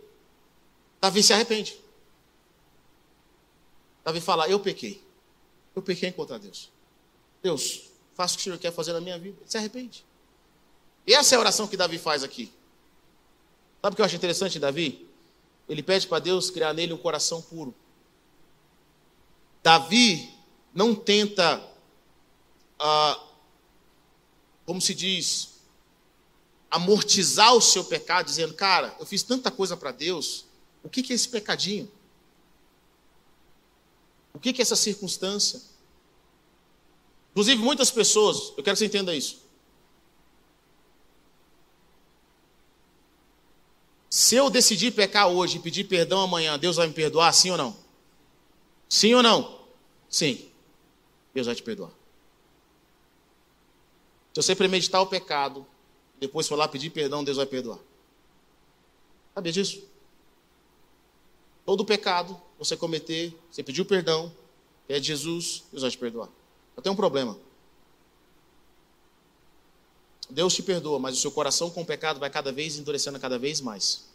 Davi 0.99 1.23
se 1.23 1.33
arrepende. 1.33 1.79
Davi 4.03 4.21
fala: 4.21 4.47
Eu 4.47 4.59
pequei. 4.59 5.01
Eu 5.75 5.81
pequei 5.81 6.11
contra 6.11 6.39
Deus. 6.39 6.71
Deus, 7.41 7.83
faça 8.15 8.33
o 8.33 8.37
que 8.37 8.41
o 8.41 8.43
Senhor 8.43 8.57
quer 8.57 8.71
fazer 8.71 8.93
na 8.93 9.01
minha 9.01 9.17
vida. 9.17 9.37
Ele 9.39 9.49
se 9.49 9.57
arrepende. 9.57 10.05
E 11.05 11.13
essa 11.13 11.35
é 11.35 11.37
a 11.37 11.39
oração 11.39 11.67
que 11.67 11.77
Davi 11.77 11.97
faz 11.97 12.23
aqui. 12.23 12.51
Sabe 13.87 13.93
o 13.93 13.95
que 13.95 14.01
eu 14.01 14.05
acho 14.05 14.17
interessante, 14.17 14.59
Davi? 14.59 15.07
Ele 15.69 15.81
pede 15.81 16.07
para 16.07 16.19
Deus 16.19 16.49
criar 16.49 16.73
nele 16.73 16.91
um 16.91 16.97
coração 16.97 17.41
puro. 17.41 17.73
Davi 19.63 20.29
não 20.75 20.93
tenta 20.93 21.65
uh, 22.81 23.27
como 24.65 24.81
se 24.81 24.93
diz, 24.93 25.61
amortizar 26.69 27.55
o 27.55 27.61
seu 27.61 27.85
pecado, 27.85 28.25
dizendo, 28.25 28.53
cara, 28.55 28.93
eu 28.99 29.05
fiz 29.05 29.23
tanta 29.23 29.49
coisa 29.49 29.77
para 29.77 29.93
Deus, 29.93 30.43
o 30.83 30.89
que, 30.89 31.01
que 31.01 31.13
é 31.13 31.15
esse 31.15 31.29
pecadinho? 31.29 31.89
O 34.33 34.39
que 34.39 34.49
é 34.49 34.61
essa 34.61 34.75
circunstância? 34.75 35.61
Inclusive, 37.31 37.61
muitas 37.61 37.89
pessoas, 37.89 38.49
eu 38.57 38.63
quero 38.63 38.75
que 38.75 38.79
você 38.79 38.85
entenda 38.87 39.15
isso. 39.15 39.46
Se 44.09 44.35
eu 44.35 44.49
decidir 44.49 44.91
pecar 44.91 45.27
hoje 45.27 45.57
e 45.57 45.59
pedir 45.59 45.83
perdão 45.83 46.21
amanhã, 46.21 46.57
Deus 46.57 46.77
vai 46.77 46.87
me 46.87 46.93
perdoar, 46.93 47.33
sim 47.33 47.51
ou 47.51 47.57
não? 47.57 47.75
Sim 48.87 49.13
ou 49.13 49.23
não? 49.23 49.61
Sim. 50.09 50.49
Deus 51.33 51.47
vai 51.47 51.55
te 51.55 51.61
perdoar. 51.63 51.91
Se 54.33 54.41
você 54.41 54.55
premeditar 54.55 55.01
o 55.01 55.07
pecado, 55.07 55.65
depois 56.19 56.47
for 56.47 56.55
lá 56.55 56.67
pedir 56.67 56.89
perdão, 56.89 57.23
Deus 57.23 57.37
vai 57.37 57.45
perdoar. 57.45 57.79
Sabia 59.35 59.51
disso? 59.51 59.83
Todo 61.65 61.83
pecado 61.83 62.39
você 62.57 62.77
cometer, 62.77 63.37
você 63.51 63.61
pediu 63.61 63.83
perdão, 63.85 64.33
pede 64.87 65.07
Jesus, 65.07 65.63
Deus 65.71 65.81
vai 65.81 65.91
te 65.91 65.97
perdoar. 65.97 66.29
Eu 66.75 66.81
tenho 66.81 66.93
um 66.93 66.95
problema. 66.95 67.37
Deus 70.29 70.53
te 70.53 70.61
perdoa, 70.61 70.99
mas 70.99 71.17
o 71.17 71.21
seu 71.21 71.31
coração 71.31 71.69
com 71.69 71.81
o 71.81 71.85
pecado 71.85 72.19
vai 72.19 72.29
cada 72.29 72.51
vez 72.51 72.77
endurecendo 72.77 73.19
cada 73.19 73.39
vez 73.39 73.61
mais. 73.61 74.05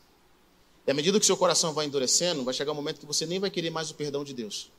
E 0.86 0.90
à 0.90 0.94
medida 0.94 1.18
que 1.18 1.24
o 1.24 1.26
seu 1.26 1.36
coração 1.36 1.72
vai 1.72 1.86
endurecendo, 1.86 2.44
vai 2.44 2.52
chegar 2.52 2.72
um 2.72 2.74
momento 2.74 3.00
que 3.00 3.06
você 3.06 3.24
nem 3.24 3.38
vai 3.38 3.50
querer 3.50 3.70
mais 3.70 3.90
o 3.90 3.94
perdão 3.94 4.24
de 4.24 4.34
Deus. 4.34 4.70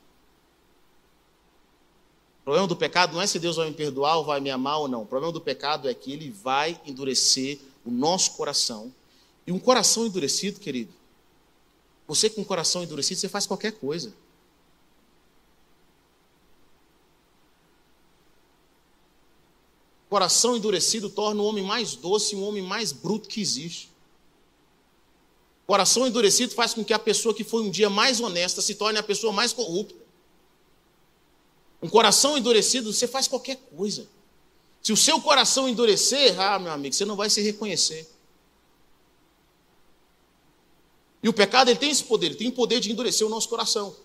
O 2.42 2.44
problema 2.44 2.68
do 2.68 2.76
pecado 2.76 3.14
não 3.14 3.22
é 3.22 3.28
se 3.28 3.40
Deus 3.40 3.56
vai 3.56 3.70
me 3.70 3.74
perdoar 3.74 4.18
ou 4.18 4.26
vai 4.26 4.42
me 4.42 4.52
amar 4.52 4.80
ou 4.80 4.88
não. 4.88 5.04
O 5.04 5.06
problema 5.06 5.32
do 5.32 5.40
pecado 5.40 5.88
é 5.90 5.94
que 5.94 6.12
ele 6.12 6.30
vai 6.30 6.80
endurecer 6.86 7.58
o 7.86 7.90
nosso 7.90 8.32
coração. 8.32 8.94
E 9.48 9.52
um 9.52 9.60
coração 9.60 10.06
endurecido, 10.06 10.60
querido, 10.60 10.94
você 12.06 12.30
com 12.30 12.42
um 12.42 12.46
coração 12.46 12.84
endurecido, 12.84 13.20
você 13.20 13.30
faz 13.30 13.48
qualquer 13.48 13.72
coisa. 13.72 14.14
Coração 20.14 20.56
endurecido 20.56 21.10
torna 21.10 21.42
o 21.42 21.46
homem 21.48 21.64
mais 21.64 21.96
doce 21.96 22.36
e 22.36 22.38
um 22.38 22.44
homem 22.44 22.62
mais 22.62 22.92
bruto 22.92 23.28
que 23.28 23.42
existe. 23.42 23.90
Coração 25.66 26.06
endurecido 26.06 26.54
faz 26.54 26.72
com 26.72 26.86
que 26.86 26.94
a 26.94 27.00
pessoa 27.00 27.34
que 27.34 27.44
foi 27.44 27.64
um 27.64 27.72
dia 27.72 27.90
mais 27.90 28.20
honesta 28.22 28.62
se 28.62 28.76
torne 28.76 29.00
a 29.00 29.02
pessoa 29.02 29.34
mais 29.34 29.54
corrupta. 29.54 30.00
Um 31.82 31.90
coração 31.90 32.38
endurecido, 32.38 32.94
você 32.94 33.08
faz 33.08 33.28
qualquer 33.28 33.56
coisa. 33.76 34.08
Se 34.84 34.94
o 34.94 34.98
seu 34.98 35.20
coração 35.20 35.68
endurecer, 35.68 36.40
ah, 36.40 36.60
meu 36.60 36.72
amigo, 36.72 36.94
você 36.94 37.06
não 37.06 37.16
vai 37.16 37.32
se 37.32 37.42
reconhecer. 37.42 38.08
E 41.24 41.28
o 41.28 41.34
pecado 41.34 41.72
ele 41.72 41.80
tem 41.80 41.90
esse 41.90 42.04
poder, 42.04 42.28
ele 42.28 42.36
tem 42.36 42.50
o 42.50 42.54
poder 42.54 42.80
de 42.80 42.92
endurecer 42.92 43.26
o 43.26 43.32
nosso 43.32 43.50
coração. 43.50 43.96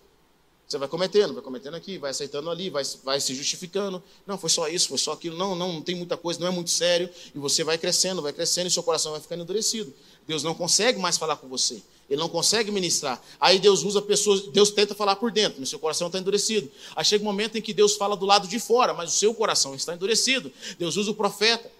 Você 0.68 0.76
vai 0.76 0.86
cometendo, 0.86 1.32
vai 1.32 1.42
cometendo 1.42 1.74
aqui, 1.76 1.96
vai 1.96 2.10
aceitando 2.10 2.50
ali, 2.50 2.68
vai, 2.68 2.82
vai 3.02 3.18
se 3.18 3.34
justificando. 3.34 4.02
Não, 4.26 4.36
foi 4.36 4.50
só 4.50 4.68
isso, 4.68 4.88
foi 4.88 4.98
só 4.98 5.12
aquilo. 5.12 5.34
Não, 5.34 5.54
não, 5.54 5.72
não 5.72 5.80
tem 5.80 5.94
muita 5.94 6.14
coisa, 6.14 6.38
não 6.38 6.46
é 6.46 6.50
muito 6.50 6.68
sério. 6.68 7.08
E 7.34 7.38
você 7.38 7.64
vai 7.64 7.78
crescendo, 7.78 8.20
vai 8.20 8.34
crescendo 8.34 8.66
e 8.66 8.70
seu 8.70 8.82
coração 8.82 9.12
vai 9.12 9.20
ficando 9.20 9.42
endurecido. 9.44 9.94
Deus 10.26 10.42
não 10.42 10.52
consegue 10.52 10.98
mais 10.98 11.16
falar 11.16 11.36
com 11.36 11.48
você. 11.48 11.82
Ele 12.10 12.20
não 12.20 12.28
consegue 12.28 12.70
ministrar. 12.70 13.18
Aí 13.40 13.58
Deus 13.58 13.82
usa 13.82 14.02
pessoas, 14.02 14.42
Deus 14.48 14.70
tenta 14.70 14.94
falar 14.94 15.16
por 15.16 15.32
dentro, 15.32 15.58
mas 15.58 15.70
seu 15.70 15.78
coração 15.78 16.08
está 16.08 16.18
endurecido. 16.18 16.70
Aí 16.94 17.02
chega 17.02 17.22
um 17.22 17.26
momento 17.26 17.56
em 17.56 17.62
que 17.62 17.72
Deus 17.72 17.96
fala 17.96 18.14
do 18.14 18.26
lado 18.26 18.46
de 18.46 18.58
fora, 18.58 18.92
mas 18.92 19.14
o 19.14 19.16
seu 19.16 19.32
coração 19.32 19.74
está 19.74 19.94
endurecido. 19.94 20.52
Deus 20.78 20.98
usa 20.98 21.10
o 21.10 21.14
profeta. 21.14 21.70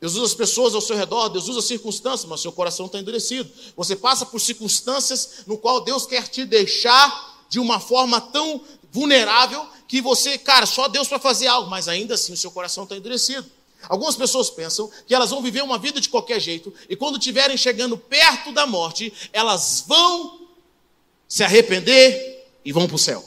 Deus 0.00 0.14
usa 0.14 0.24
as 0.24 0.34
pessoas 0.34 0.74
ao 0.74 0.80
seu 0.80 0.96
redor, 0.96 1.28
Deus 1.28 1.48
usa 1.48 1.62
circunstâncias, 1.62 2.28
mas 2.28 2.40
seu 2.40 2.50
coração 2.50 2.86
está 2.86 2.98
endurecido. 2.98 3.48
Você 3.76 3.94
passa 3.94 4.26
por 4.26 4.40
circunstâncias 4.40 5.44
no 5.46 5.56
qual 5.56 5.80
Deus 5.80 6.06
quer 6.06 6.26
te 6.26 6.44
deixar 6.44 7.35
de 7.48 7.58
uma 7.58 7.80
forma 7.80 8.20
tão 8.20 8.62
vulnerável 8.90 9.66
que 9.86 10.00
você, 10.00 10.38
cara, 10.38 10.66
só 10.66 10.88
Deus 10.88 11.06
para 11.06 11.18
fazer 11.18 11.46
algo, 11.46 11.70
mas 11.70 11.88
ainda 11.88 12.14
assim 12.14 12.32
o 12.32 12.36
seu 12.36 12.50
coração 12.50 12.84
está 12.84 12.96
endurecido. 12.96 13.48
Algumas 13.88 14.16
pessoas 14.16 14.50
pensam 14.50 14.90
que 15.06 15.14
elas 15.14 15.30
vão 15.30 15.42
viver 15.42 15.62
uma 15.62 15.78
vida 15.78 16.00
de 16.00 16.08
qualquer 16.08 16.40
jeito 16.40 16.72
e 16.88 16.96
quando 16.96 17.18
estiverem 17.18 17.56
chegando 17.56 17.96
perto 17.96 18.52
da 18.52 18.66
morte, 18.66 19.12
elas 19.32 19.84
vão 19.86 20.48
se 21.28 21.44
arrepender 21.44 22.48
e 22.64 22.72
vão 22.72 22.86
para 22.86 22.96
o 22.96 22.98
céu. 22.98 23.24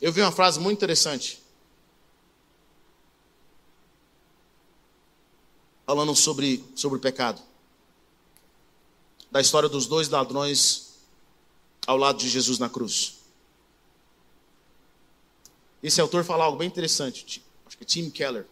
Eu 0.00 0.12
vi 0.12 0.20
uma 0.20 0.32
frase 0.32 0.58
muito 0.58 0.78
interessante. 0.78 1.40
Falando 5.86 6.14
sobre, 6.16 6.64
sobre 6.74 6.98
o 6.98 7.00
pecado 7.00 7.40
da 9.32 9.40
história 9.40 9.66
dos 9.66 9.86
dois 9.86 10.10
ladrões 10.10 10.98
ao 11.86 11.96
lado 11.96 12.18
de 12.18 12.28
Jesus 12.28 12.58
na 12.58 12.68
cruz. 12.68 13.16
Esse 15.82 16.02
autor 16.02 16.22
fala 16.22 16.44
algo 16.44 16.58
bem 16.58 16.68
interessante, 16.68 17.42
acho 17.66 17.78
que 17.78 17.84
Tim 17.84 18.10
Keller. 18.10 18.46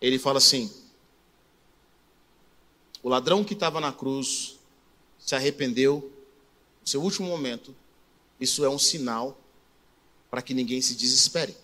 Ele 0.00 0.18
fala 0.18 0.38
assim: 0.38 0.70
o 3.00 3.08
ladrão 3.08 3.44
que 3.44 3.54
estava 3.54 3.80
na 3.80 3.92
cruz 3.92 4.58
se 5.20 5.36
arrependeu 5.36 6.12
no 6.80 6.86
seu 6.88 7.00
último 7.00 7.28
momento. 7.28 7.74
Isso 8.40 8.64
é 8.64 8.68
um 8.68 8.78
sinal 8.78 9.38
para 10.28 10.42
que 10.42 10.52
ninguém 10.52 10.82
se 10.82 10.96
desespere. 10.96 11.56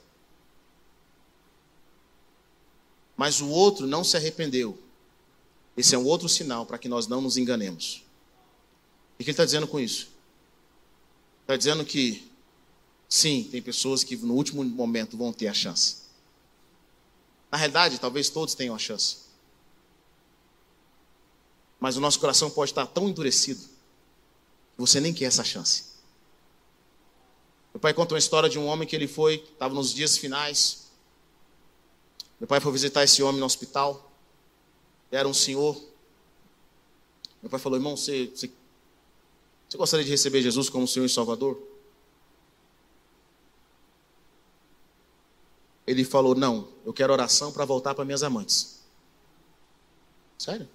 Mas 3.16 3.40
o 3.40 3.48
outro 3.48 3.84
não 3.84 4.04
se 4.04 4.16
arrependeu 4.16 4.78
esse 5.78 5.94
é 5.94 5.98
um 5.98 6.04
outro 6.04 6.28
sinal 6.28 6.66
para 6.66 6.76
que 6.76 6.88
nós 6.88 7.06
não 7.06 7.20
nos 7.20 7.36
enganemos. 7.36 8.02
O 9.14 9.18
que 9.18 9.24
ele 9.24 9.30
está 9.30 9.44
dizendo 9.44 9.68
com 9.68 9.78
isso? 9.78 10.08
Está 11.42 11.56
dizendo 11.56 11.84
que, 11.84 12.28
sim, 13.08 13.44
tem 13.48 13.62
pessoas 13.62 14.02
que 14.02 14.16
no 14.16 14.34
último 14.34 14.64
momento 14.64 15.16
vão 15.16 15.32
ter 15.32 15.46
a 15.46 15.54
chance. 15.54 15.98
Na 17.48 17.56
realidade, 17.56 18.00
talvez 18.00 18.28
todos 18.28 18.56
tenham 18.56 18.74
a 18.74 18.78
chance. 18.78 19.18
Mas 21.78 21.96
o 21.96 22.00
nosso 22.00 22.18
coração 22.18 22.50
pode 22.50 22.72
estar 22.72 22.86
tão 22.86 23.08
endurecido 23.08 23.60
que 23.60 24.78
você 24.78 25.00
nem 25.00 25.14
quer 25.14 25.26
essa 25.26 25.44
chance. 25.44 25.84
Meu 27.72 27.80
pai 27.80 27.94
conta 27.94 28.14
uma 28.14 28.18
história 28.18 28.48
de 28.48 28.58
um 28.58 28.66
homem 28.66 28.86
que 28.86 28.96
ele 28.96 29.06
foi, 29.06 29.36
estava 29.36 29.72
nos 29.72 29.94
dias 29.94 30.18
finais. 30.18 30.88
Meu 32.40 32.48
pai 32.48 32.58
foi 32.58 32.72
visitar 32.72 33.04
esse 33.04 33.22
homem 33.22 33.38
no 33.38 33.46
hospital 33.46 34.07
era 35.10 35.26
um 35.26 35.34
senhor. 35.34 35.76
Meu 37.42 37.50
pai 37.50 37.58
falou, 37.58 37.78
irmão, 37.78 37.96
você, 37.96 38.26
você, 38.26 38.50
você 39.68 39.78
gostaria 39.78 40.04
de 40.04 40.10
receber 40.10 40.42
Jesus 40.42 40.68
como 40.68 40.86
Senhor 40.86 41.06
e 41.06 41.08
Salvador? 41.08 41.60
Ele 45.86 46.04
falou, 46.04 46.34
não, 46.34 46.68
eu 46.84 46.92
quero 46.92 47.12
oração 47.12 47.50
para 47.50 47.64
voltar 47.64 47.94
para 47.94 48.04
minhas 48.04 48.22
amantes. 48.22 48.80
Sério? 50.38 50.68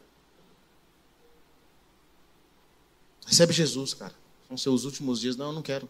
Recebe 3.25 3.53
Jesus, 3.53 3.93
cara. 3.93 4.15
São 4.47 4.57
seus 4.57 4.85
últimos 4.85 5.19
dias. 5.19 5.35
Não, 5.35 5.47
eu 5.47 5.53
não 5.53 5.61
quero. 5.61 5.87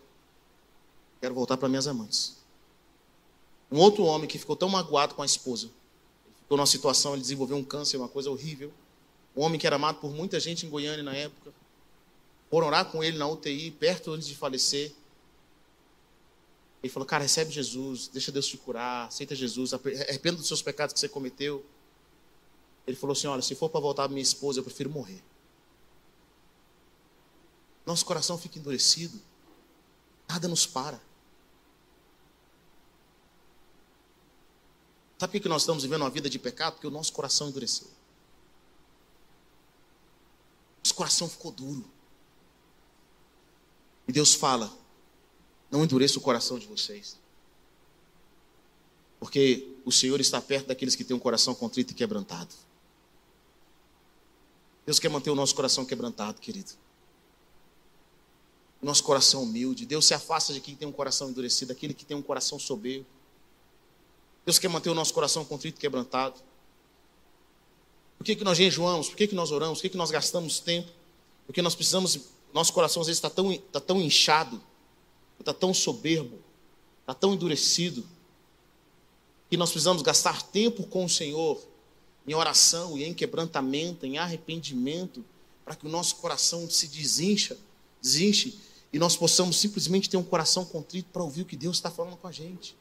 Quero 1.21 1.33
voltar 1.33 1.55
para 1.55 1.69
minhas 1.69 1.87
amantes. 1.87 2.37
Um 3.71 3.79
outro 3.79 4.03
homem 4.03 4.27
que 4.27 4.37
ficou 4.37 4.55
tão 4.55 4.69
magoado 4.69 5.15
com 5.15 5.21
a 5.21 5.25
esposa 5.25 5.69
ficou 6.53 6.57
numa 6.57 6.67
situação, 6.67 7.13
ele 7.13 7.21
desenvolveu 7.21 7.57
um 7.57 7.63
câncer, 7.63 7.97
uma 7.97 8.07
coisa 8.07 8.29
horrível. 8.29 8.71
Um 9.35 9.41
homem 9.41 9.59
que 9.59 9.65
era 9.65 9.75
amado 9.75 9.99
por 9.99 10.11
muita 10.11 10.39
gente 10.39 10.65
em 10.65 10.69
Goiânia 10.69 11.03
na 11.03 11.15
época. 11.15 11.51
Foram 12.49 12.67
orar 12.67 12.85
com 12.91 13.03
ele 13.03 13.17
na 13.17 13.27
UTI, 13.27 13.71
perto 13.71 14.11
antes 14.11 14.27
de 14.27 14.35
falecer. 14.35 14.93
Ele 16.83 16.93
falou, 16.93 17.07
cara, 17.07 17.23
recebe 17.23 17.51
Jesus, 17.51 18.07
deixa 18.07 18.31
Deus 18.31 18.45
te 18.45 18.57
curar, 18.57 19.07
aceita 19.07 19.33
Jesus, 19.33 19.73
arrependa 19.73 20.37
dos 20.37 20.47
seus 20.47 20.61
pecados 20.61 20.93
que 20.93 20.99
você 20.99 21.09
cometeu. 21.09 21.65
Ele 22.85 22.95
falou 22.95 23.13
assim, 23.13 23.25
olha, 23.25 23.41
se 23.41 23.55
for 23.55 23.69
para 23.69 23.79
voltar 23.79 24.07
minha 24.09 24.21
esposa, 24.21 24.59
eu 24.59 24.63
prefiro 24.63 24.89
morrer. 24.89 25.23
Nosso 27.85 28.05
coração 28.05 28.37
fica 28.37 28.59
endurecido. 28.59 29.19
Nada 30.29 30.47
nos 30.47 30.67
para. 30.67 31.01
Sabe 35.23 35.39
por 35.39 35.43
que 35.43 35.47
nós 35.47 35.61
estamos 35.61 35.83
vivendo 35.83 36.01
uma 36.01 36.09
vida 36.09 36.29
de 36.29 36.37
pecado? 36.37 36.73
Porque 36.73 36.85
o 36.85 36.91
nosso 36.91 37.13
coração 37.13 37.47
endureceu. 37.47 37.87
Nosso 40.83 40.93
coração 40.93 41.29
ficou 41.29 41.49
duro. 41.49 41.89
E 44.05 44.11
Deus 44.11 44.33
fala: 44.33 44.69
não 45.71 45.81
endureça 45.81 46.19
o 46.19 46.21
coração 46.21 46.59
de 46.59 46.67
vocês. 46.67 47.17
Porque 49.17 49.77
o 49.85 49.93
Senhor 49.93 50.19
está 50.19 50.41
perto 50.41 50.67
daqueles 50.67 50.93
que 50.93 51.05
têm 51.05 51.15
um 51.15 51.21
coração 51.21 51.55
contrito 51.55 51.93
e 51.93 51.95
quebrantado. 51.95 52.53
Deus 54.85 54.99
quer 54.99 55.07
manter 55.07 55.29
o 55.29 55.35
nosso 55.35 55.55
coração 55.55 55.85
quebrantado, 55.85 56.41
querido. 56.41 56.73
O 58.81 58.85
nosso 58.85 59.01
coração 59.05 59.43
humilde. 59.43 59.85
Deus 59.85 60.05
se 60.05 60.13
afasta 60.13 60.51
de 60.51 60.59
quem 60.59 60.75
tem 60.75 60.85
um 60.85 60.91
coração 60.91 61.29
endurecido, 61.29 61.71
aquele 61.71 61.93
que 61.93 62.03
tem 62.03 62.17
um 62.17 62.21
coração 62.21 62.59
soberbo. 62.59 63.22
Deus 64.45 64.59
quer 64.59 64.67
manter 64.67 64.89
o 64.89 64.93
nosso 64.93 65.13
coração 65.13 65.45
contrito 65.45 65.77
e 65.77 65.81
quebrantado. 65.81 66.39
Por 68.17 68.25
que, 68.25 68.35
que 68.35 68.43
nós 68.43 68.57
jejuamos? 68.57 69.09
Por 69.09 69.17
que, 69.17 69.27
que 69.27 69.35
nós 69.35 69.51
oramos? 69.51 69.79
Por 69.79 69.83
que, 69.83 69.89
que 69.89 69.97
nós 69.97 70.11
gastamos 70.11 70.59
tempo? 70.59 70.91
Porque 71.45 71.61
nós 71.61 71.75
precisamos, 71.75 72.19
nosso 72.53 72.71
coração 72.73 73.01
às 73.01 73.07
vezes 73.07 73.17
está 73.17 73.29
tão, 73.29 73.57
tá 73.57 73.79
tão 73.79 74.01
inchado, 74.01 74.61
está 75.39 75.53
tão 75.53 75.73
soberbo, 75.73 76.39
está 77.01 77.13
tão 77.13 77.33
endurecido, 77.33 78.05
que 79.49 79.57
nós 79.57 79.69
precisamos 79.69 80.01
gastar 80.01 80.41
tempo 80.41 80.83
com 80.87 81.05
o 81.05 81.09
Senhor 81.09 81.61
em 82.25 82.33
oração 82.33 82.97
e 82.97 83.03
em 83.03 83.13
quebrantamento, 83.13 84.05
em 84.05 84.17
arrependimento, 84.17 85.23
para 85.63 85.75
que 85.75 85.85
o 85.85 85.89
nosso 85.89 86.15
coração 86.17 86.69
se 86.69 86.87
desincha, 86.87 87.57
desinche 88.01 88.57
e 88.91 88.99
nós 88.99 89.17
possamos 89.17 89.57
simplesmente 89.59 90.09
ter 90.09 90.17
um 90.17 90.23
coração 90.23 90.63
contrito 90.65 91.09
para 91.11 91.23
ouvir 91.23 91.41
o 91.41 91.45
que 91.45 91.55
Deus 91.55 91.77
está 91.77 91.89
falando 91.89 92.15
com 92.17 92.27
a 92.27 92.31
gente. 92.31 92.75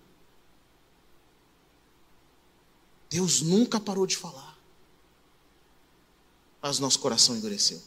Deus 3.13 3.43
nunca 3.43 3.79
parou 3.79 4.07
de 4.07 4.17
falar, 4.17 4.59
mas 6.63 6.79
nosso 6.79 6.99
coração 6.99 7.37
endureceu. 7.37 7.79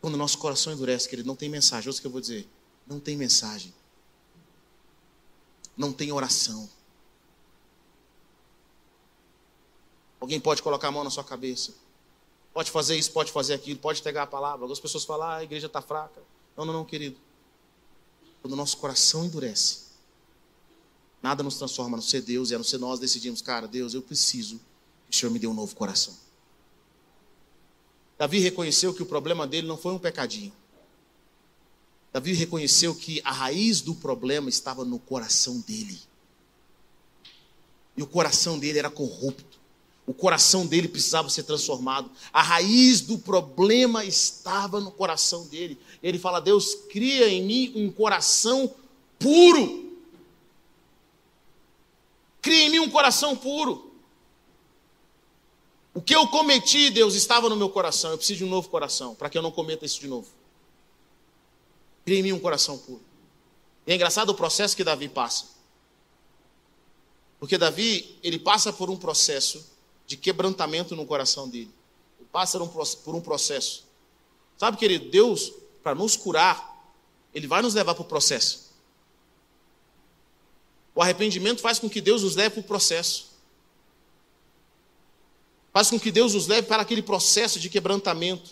Quando 0.00 0.16
nosso 0.16 0.36
coração 0.38 0.72
endurece, 0.72 1.08
querido, 1.08 1.28
não 1.28 1.36
tem 1.36 1.48
mensagem. 1.48 1.88
Ouça 1.88 2.00
o 2.00 2.00
que 2.00 2.06
eu 2.08 2.10
vou 2.10 2.20
dizer. 2.20 2.48
Não 2.84 2.98
tem 2.98 3.16
mensagem. 3.16 3.72
Não 5.76 5.92
tem 5.92 6.10
oração. 6.10 6.68
Alguém 10.18 10.40
pode 10.40 10.62
colocar 10.62 10.88
a 10.88 10.90
mão 10.90 11.04
na 11.04 11.10
sua 11.10 11.22
cabeça. 11.22 11.74
Pode 12.52 12.72
fazer 12.72 12.96
isso, 12.96 13.12
pode 13.12 13.30
fazer 13.30 13.54
aquilo, 13.54 13.78
pode 13.78 14.02
pegar 14.02 14.24
a 14.24 14.26
palavra. 14.26 14.64
Algumas 14.64 14.80
pessoas 14.80 15.04
falam, 15.04 15.28
ah, 15.28 15.36
a 15.36 15.44
igreja 15.44 15.68
está 15.68 15.80
fraca. 15.80 16.20
Não, 16.56 16.64
não, 16.64 16.72
não, 16.72 16.84
querido. 16.84 17.16
Quando 18.42 18.54
o 18.54 18.56
nosso 18.56 18.78
coração 18.78 19.24
endurece, 19.24 19.89
nada 21.22 21.42
nos 21.42 21.56
transforma 21.56 21.96
no 21.96 22.02
ser 22.02 22.22
Deus 22.22 22.50
e 22.50 22.54
a 22.54 22.58
não 22.58 22.64
ser 22.64 22.78
nós 22.78 22.98
decidimos, 22.98 23.42
cara, 23.42 23.68
Deus, 23.68 23.94
eu 23.94 24.02
preciso 24.02 24.60
que 25.08 25.16
o 25.16 25.18
Senhor 25.18 25.32
me 25.32 25.38
dê 25.38 25.46
um 25.46 25.54
novo 25.54 25.74
coração. 25.74 26.14
Davi 28.18 28.38
reconheceu 28.38 28.92
que 28.92 29.02
o 29.02 29.06
problema 29.06 29.46
dele 29.46 29.66
não 29.66 29.78
foi 29.78 29.92
um 29.92 29.98
pecadinho. 29.98 30.52
Davi 32.12 32.32
reconheceu 32.32 32.94
que 32.94 33.20
a 33.24 33.32
raiz 33.32 33.80
do 33.80 33.94
problema 33.94 34.48
estava 34.48 34.84
no 34.84 34.98
coração 34.98 35.60
dele. 35.60 35.98
E 37.96 38.02
o 38.02 38.06
coração 38.06 38.58
dele 38.58 38.78
era 38.78 38.90
corrupto. 38.90 39.58
O 40.06 40.12
coração 40.12 40.66
dele 40.66 40.88
precisava 40.88 41.30
ser 41.30 41.44
transformado. 41.44 42.10
A 42.32 42.42
raiz 42.42 43.00
do 43.00 43.16
problema 43.18 44.04
estava 44.04 44.80
no 44.80 44.90
coração 44.90 45.46
dele. 45.46 45.78
Ele 46.02 46.18
fala: 46.18 46.40
Deus, 46.40 46.74
cria 46.90 47.28
em 47.28 47.44
mim 47.44 47.72
um 47.76 47.90
coração 47.92 48.74
puro. 49.18 49.89
Cria 52.40 52.64
em 52.64 52.70
mim 52.70 52.78
um 52.78 52.90
coração 52.90 53.36
puro. 53.36 53.90
O 55.92 56.00
que 56.00 56.14
eu 56.14 56.26
cometi, 56.28 56.90
Deus, 56.90 57.14
estava 57.14 57.48
no 57.48 57.56
meu 57.56 57.68
coração. 57.68 58.10
Eu 58.10 58.16
preciso 58.16 58.38
de 58.38 58.44
um 58.44 58.48
novo 58.48 58.68
coração, 58.68 59.14
para 59.14 59.28
que 59.28 59.36
eu 59.36 59.42
não 59.42 59.50
cometa 59.50 59.84
isso 59.84 60.00
de 60.00 60.08
novo. 60.08 60.28
Cria 62.04 62.20
em 62.20 62.22
mim 62.22 62.32
um 62.32 62.40
coração 62.40 62.78
puro. 62.78 63.02
E 63.86 63.92
é 63.92 63.94
engraçado 63.94 64.30
o 64.30 64.34
processo 64.34 64.76
que 64.76 64.84
Davi 64.84 65.08
passa. 65.08 65.46
Porque 67.38 67.58
Davi, 67.58 68.18
ele 68.22 68.38
passa 68.38 68.72
por 68.72 68.90
um 68.90 68.96
processo 68.96 69.66
de 70.06 70.16
quebrantamento 70.16 70.94
no 70.94 71.06
coração 71.06 71.48
dele. 71.48 71.70
Ele 72.18 72.28
passa 72.30 72.58
por 72.58 73.14
um 73.14 73.20
processo. 73.20 73.84
Sabe, 74.56 74.76
querido, 74.76 75.10
Deus, 75.10 75.52
para 75.82 75.94
nos 75.94 76.16
curar, 76.16 76.84
Ele 77.34 77.46
vai 77.46 77.62
nos 77.62 77.74
levar 77.74 77.94
para 77.94 78.02
o 78.02 78.06
processo. 78.06 78.69
O 80.94 81.02
arrependimento 81.02 81.60
faz 81.60 81.78
com 81.78 81.88
que 81.88 82.00
Deus 82.00 82.22
nos 82.22 82.36
leve 82.36 82.50
para 82.56 82.60
o 82.60 82.64
processo. 82.64 83.30
Faz 85.72 85.88
com 85.88 85.98
que 86.00 86.10
Deus 86.10 86.34
nos 86.34 86.46
leve 86.46 86.66
para 86.66 86.82
aquele 86.82 87.02
processo 87.02 87.60
de 87.60 87.70
quebrantamento. 87.70 88.50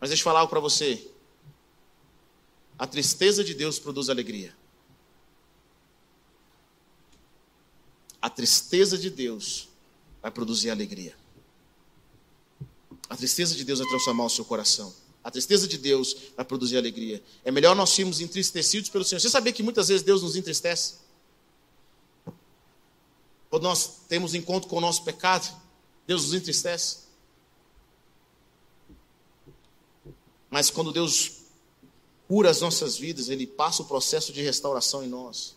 Mas 0.00 0.10
deixa 0.10 0.20
eu 0.20 0.24
falar 0.24 0.40
algo 0.40 0.50
para 0.50 0.60
você. 0.60 1.10
A 2.78 2.86
tristeza 2.86 3.42
de 3.42 3.54
Deus 3.54 3.78
produz 3.78 4.08
alegria. 4.08 4.54
a 8.24 8.30
tristeza 8.30 8.96
de 8.96 9.10
Deus 9.10 9.68
vai 10.22 10.30
produzir 10.30 10.70
alegria. 10.70 11.14
A 13.06 13.14
tristeza 13.14 13.54
de 13.54 13.62
Deus 13.64 13.80
vai 13.80 13.88
transformar 13.90 14.24
o 14.24 14.30
seu 14.30 14.46
coração. 14.46 14.94
A 15.24 15.30
tristeza 15.30 15.66
de 15.66 15.78
Deus 15.78 16.14
vai 16.36 16.44
produzir 16.44 16.76
alegria. 16.76 17.22
É 17.42 17.50
melhor 17.50 17.74
nós 17.74 17.90
sermos 17.90 18.20
entristecidos 18.20 18.90
pelo 18.90 19.04
Senhor. 19.04 19.20
Você 19.20 19.30
sabia 19.30 19.52
que 19.52 19.62
muitas 19.62 19.88
vezes 19.88 20.04
Deus 20.04 20.22
nos 20.22 20.36
entristece? 20.36 20.96
Quando 23.48 23.62
nós 23.62 24.00
temos 24.08 24.34
encontro 24.34 24.68
com 24.68 24.76
o 24.76 24.80
nosso 24.80 25.02
pecado, 25.02 25.50
Deus 26.06 26.24
nos 26.24 26.34
entristece. 26.34 26.98
Mas 30.50 30.70
quando 30.70 30.92
Deus 30.92 31.44
cura 32.28 32.50
as 32.50 32.60
nossas 32.60 32.98
vidas, 32.98 33.28
Ele 33.28 33.46
passa 33.46 33.82
o 33.82 33.86
processo 33.86 34.32
de 34.32 34.42
restauração 34.42 35.02
em 35.02 35.08
nós 35.08 35.56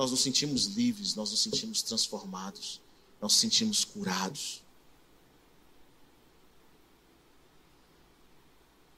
nós 0.00 0.10
nos 0.10 0.22
sentimos 0.22 0.64
livres, 0.64 1.14
nós 1.14 1.30
nos 1.30 1.42
sentimos 1.42 1.82
transformados, 1.82 2.80
nós 3.20 3.32
nos 3.32 3.40
sentimos 3.40 3.84
curados. 3.84 4.62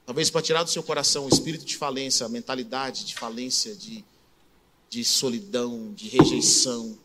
Talvez 0.05 0.31
para 0.31 0.43
tirar 0.43 0.63
do 0.63 0.71
seu 0.71 0.83
coração 0.83 1.27
o 1.27 1.29
espírito 1.29 1.65
de 1.65 1.77
falência, 1.77 2.27
a 2.27 2.29
mentalidade 2.29 3.05
de 3.05 3.15
falência, 3.15 3.75
de, 3.75 4.05
de 4.91 5.05
solidão, 5.05 5.93
de 5.95 6.09
rejeição, 6.09 6.99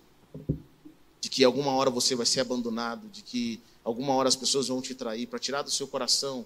de 1.22 1.30
que 1.30 1.44
alguma 1.44 1.72
hora 1.74 1.90
você 1.90 2.16
vai 2.16 2.26
ser 2.26 2.42
abandonado, 2.42 3.08
de 3.10 3.22
que 3.22 3.62
alguma 3.84 4.14
hora 4.14 4.28
as 4.28 4.36
pessoas 4.36 4.68
vão 4.68 4.82
te 4.82 4.96
trair, 4.96 5.28
para 5.28 5.40
tirar 5.40 5.62
do 5.62 5.72
seu 5.72 5.88
coração 5.88 6.46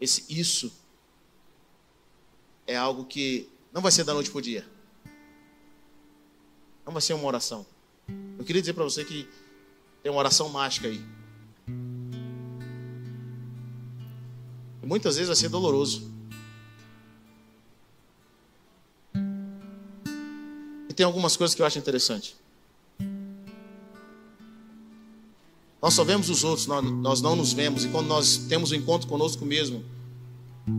esse 0.00 0.24
isso 0.28 0.72
é 2.66 2.76
algo 2.76 3.04
que 3.04 3.48
não 3.72 3.82
vai 3.82 3.92
ser 3.92 4.04
da 4.04 4.14
noite 4.14 4.30
para 4.30 4.38
o 4.38 4.42
dia. 4.42 4.66
Não 6.84 6.92
vai 6.92 7.00
ser 7.00 7.14
uma 7.14 7.26
oração. 7.26 7.66
Eu 8.38 8.44
queria 8.44 8.60
dizer 8.60 8.74
para 8.74 8.84
você 8.84 9.04
que 9.04 9.28
tem 10.02 10.12
uma 10.12 10.18
oração 10.18 10.48
mágica 10.48 10.88
aí. 10.88 11.00
Muitas 14.84 15.16
vezes 15.16 15.28
vai 15.28 15.36
ser 15.36 15.48
doloroso. 15.48 16.10
E 20.88 20.92
tem 20.94 21.04
algumas 21.04 21.36
coisas 21.36 21.54
que 21.54 21.62
eu 21.62 21.66
acho 21.66 21.78
interessante. 21.78 22.36
Nós 25.80 25.92
só 25.92 26.04
vemos 26.04 26.30
os 26.30 26.44
outros, 26.44 26.66
nós 26.66 27.20
não 27.20 27.36
nos 27.36 27.52
vemos. 27.52 27.84
E 27.84 27.88
quando 27.88 28.06
nós 28.06 28.38
temos 28.48 28.72
um 28.72 28.74
encontro 28.74 29.06
conosco 29.06 29.44
mesmo, 29.44 29.84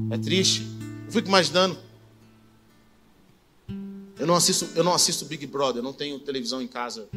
é 0.10 0.18
triste. 0.18 0.64
Eu 1.06 1.12
fico 1.12 1.28
imaginando 1.28 1.78
eu 4.18 4.26
não 4.26 4.36
assisto, 4.36 4.68
eu 4.76 4.84
não 4.84 4.94
assisto 4.94 5.26
Big 5.26 5.46
Brother, 5.46 5.80
eu 5.80 5.84
não 5.84 5.94
tenho 5.94 6.18
televisão 6.20 6.62
em 6.62 6.68
casa. 6.68 7.08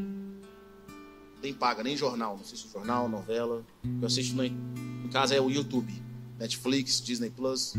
Nem 1.41 1.55
paga, 1.55 1.83
nem 1.83 1.97
jornal. 1.97 2.35
Não 2.35 2.43
assisto 2.43 2.69
jornal, 2.71 3.09
novela. 3.09 3.65
Eu 4.01 4.07
assisto 4.07 4.43
em 4.43 5.09
casa 5.11 5.35
é 5.35 5.41
o 5.41 5.49
YouTube. 5.49 6.08
Netflix, 6.39 7.01
Disney 7.01 7.31
Plus. 7.31 7.75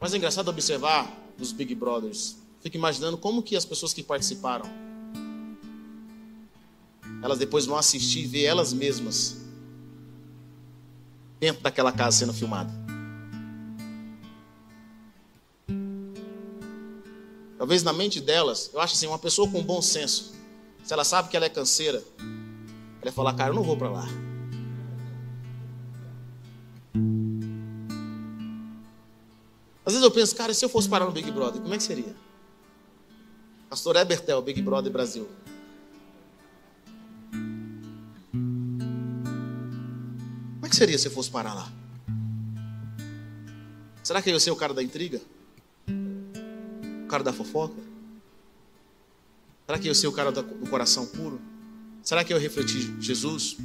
Mas 0.00 0.12
é 0.12 0.16
engraçado 0.16 0.48
observar 0.48 1.14
os 1.38 1.52
Big 1.52 1.74
Brothers. 1.74 2.36
Fico 2.60 2.76
imaginando 2.76 3.16
como 3.16 3.42
que 3.42 3.56
as 3.56 3.64
pessoas 3.64 3.94
que 3.94 4.02
participaram, 4.02 4.68
elas 7.22 7.38
depois 7.38 7.66
vão 7.66 7.76
assistir 7.76 8.20
e 8.20 8.26
ver 8.26 8.44
elas 8.44 8.72
mesmas 8.72 9.38
dentro 11.38 11.62
daquela 11.62 11.92
casa 11.92 12.18
sendo 12.18 12.34
filmada. 12.34 12.72
Talvez 17.56 17.82
na 17.82 17.92
mente 17.92 18.20
delas, 18.20 18.70
eu 18.72 18.80
acho 18.80 18.94
assim, 18.94 19.06
uma 19.06 19.18
pessoa 19.18 19.48
com 19.48 19.62
bom 19.62 19.82
senso, 19.82 20.34
se 20.82 20.92
ela 20.92 21.04
sabe 21.04 21.28
que 21.28 21.36
ela 21.36 21.46
é 21.46 21.50
canseira, 21.50 22.02
ela 22.18 23.04
vai 23.04 23.12
falar, 23.12 23.34
cara, 23.34 23.50
eu 23.50 23.54
não 23.54 23.62
vou 23.62 23.76
para 23.76 23.90
lá. 23.90 24.29
Às 29.84 29.92
vezes 29.94 30.02
eu 30.02 30.10
penso, 30.10 30.36
cara, 30.36 30.54
se 30.54 30.64
eu 30.64 30.68
fosse 30.68 30.88
parar 30.88 31.06
no 31.06 31.12
Big 31.12 31.30
Brother, 31.30 31.60
como 31.60 31.74
é 31.74 31.76
que 31.76 31.82
seria? 31.82 32.14
Pastor 33.68 33.96
Ebertel, 33.96 34.42
Big 34.42 34.60
Brother 34.62 34.92
Brasil. 34.92 35.28
Como 40.52 40.66
é 40.66 40.68
que 40.68 40.76
seria 40.76 40.98
se 40.98 41.08
eu 41.08 41.12
fosse 41.12 41.30
parar 41.30 41.54
lá? 41.54 41.72
Será 44.02 44.20
que 44.20 44.30
eu 44.30 44.34
ia 44.34 44.40
ser 44.40 44.50
o 44.50 44.56
cara 44.56 44.74
da 44.74 44.82
intriga? 44.82 45.20
cara 47.10 47.24
da 47.24 47.32
fofoca? 47.32 47.74
Será 49.66 49.78
que 49.78 49.88
eu 49.88 49.94
sei 49.94 50.08
o 50.08 50.12
cara 50.12 50.30
do 50.30 50.44
coração 50.70 51.04
puro? 51.06 51.40
Será 52.02 52.22
que 52.22 52.32
eu 52.32 52.38
refleti 52.38 52.94
Jesus? 53.00 53.56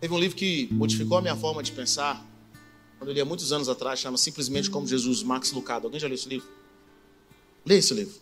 Teve 0.00 0.14
um 0.14 0.18
livro 0.18 0.36
que 0.36 0.68
modificou 0.70 1.18
a 1.18 1.22
minha 1.22 1.36
forma 1.36 1.62
de 1.62 1.72
pensar. 1.72 2.24
Quando 2.98 3.10
eu 3.10 3.14
li 3.14 3.20
há 3.20 3.24
muitos 3.24 3.52
anos 3.52 3.68
atrás, 3.68 3.98
chama 3.98 4.16
Simplesmente 4.16 4.70
Como 4.70 4.86
Jesus, 4.86 5.22
Max 5.22 5.52
Lucado. 5.52 5.86
Alguém 5.86 6.00
já 6.00 6.06
leu 6.06 6.14
esse 6.14 6.28
livro? 6.28 6.48
Lê 7.66 7.78
esse 7.78 7.92
livro. 7.94 8.14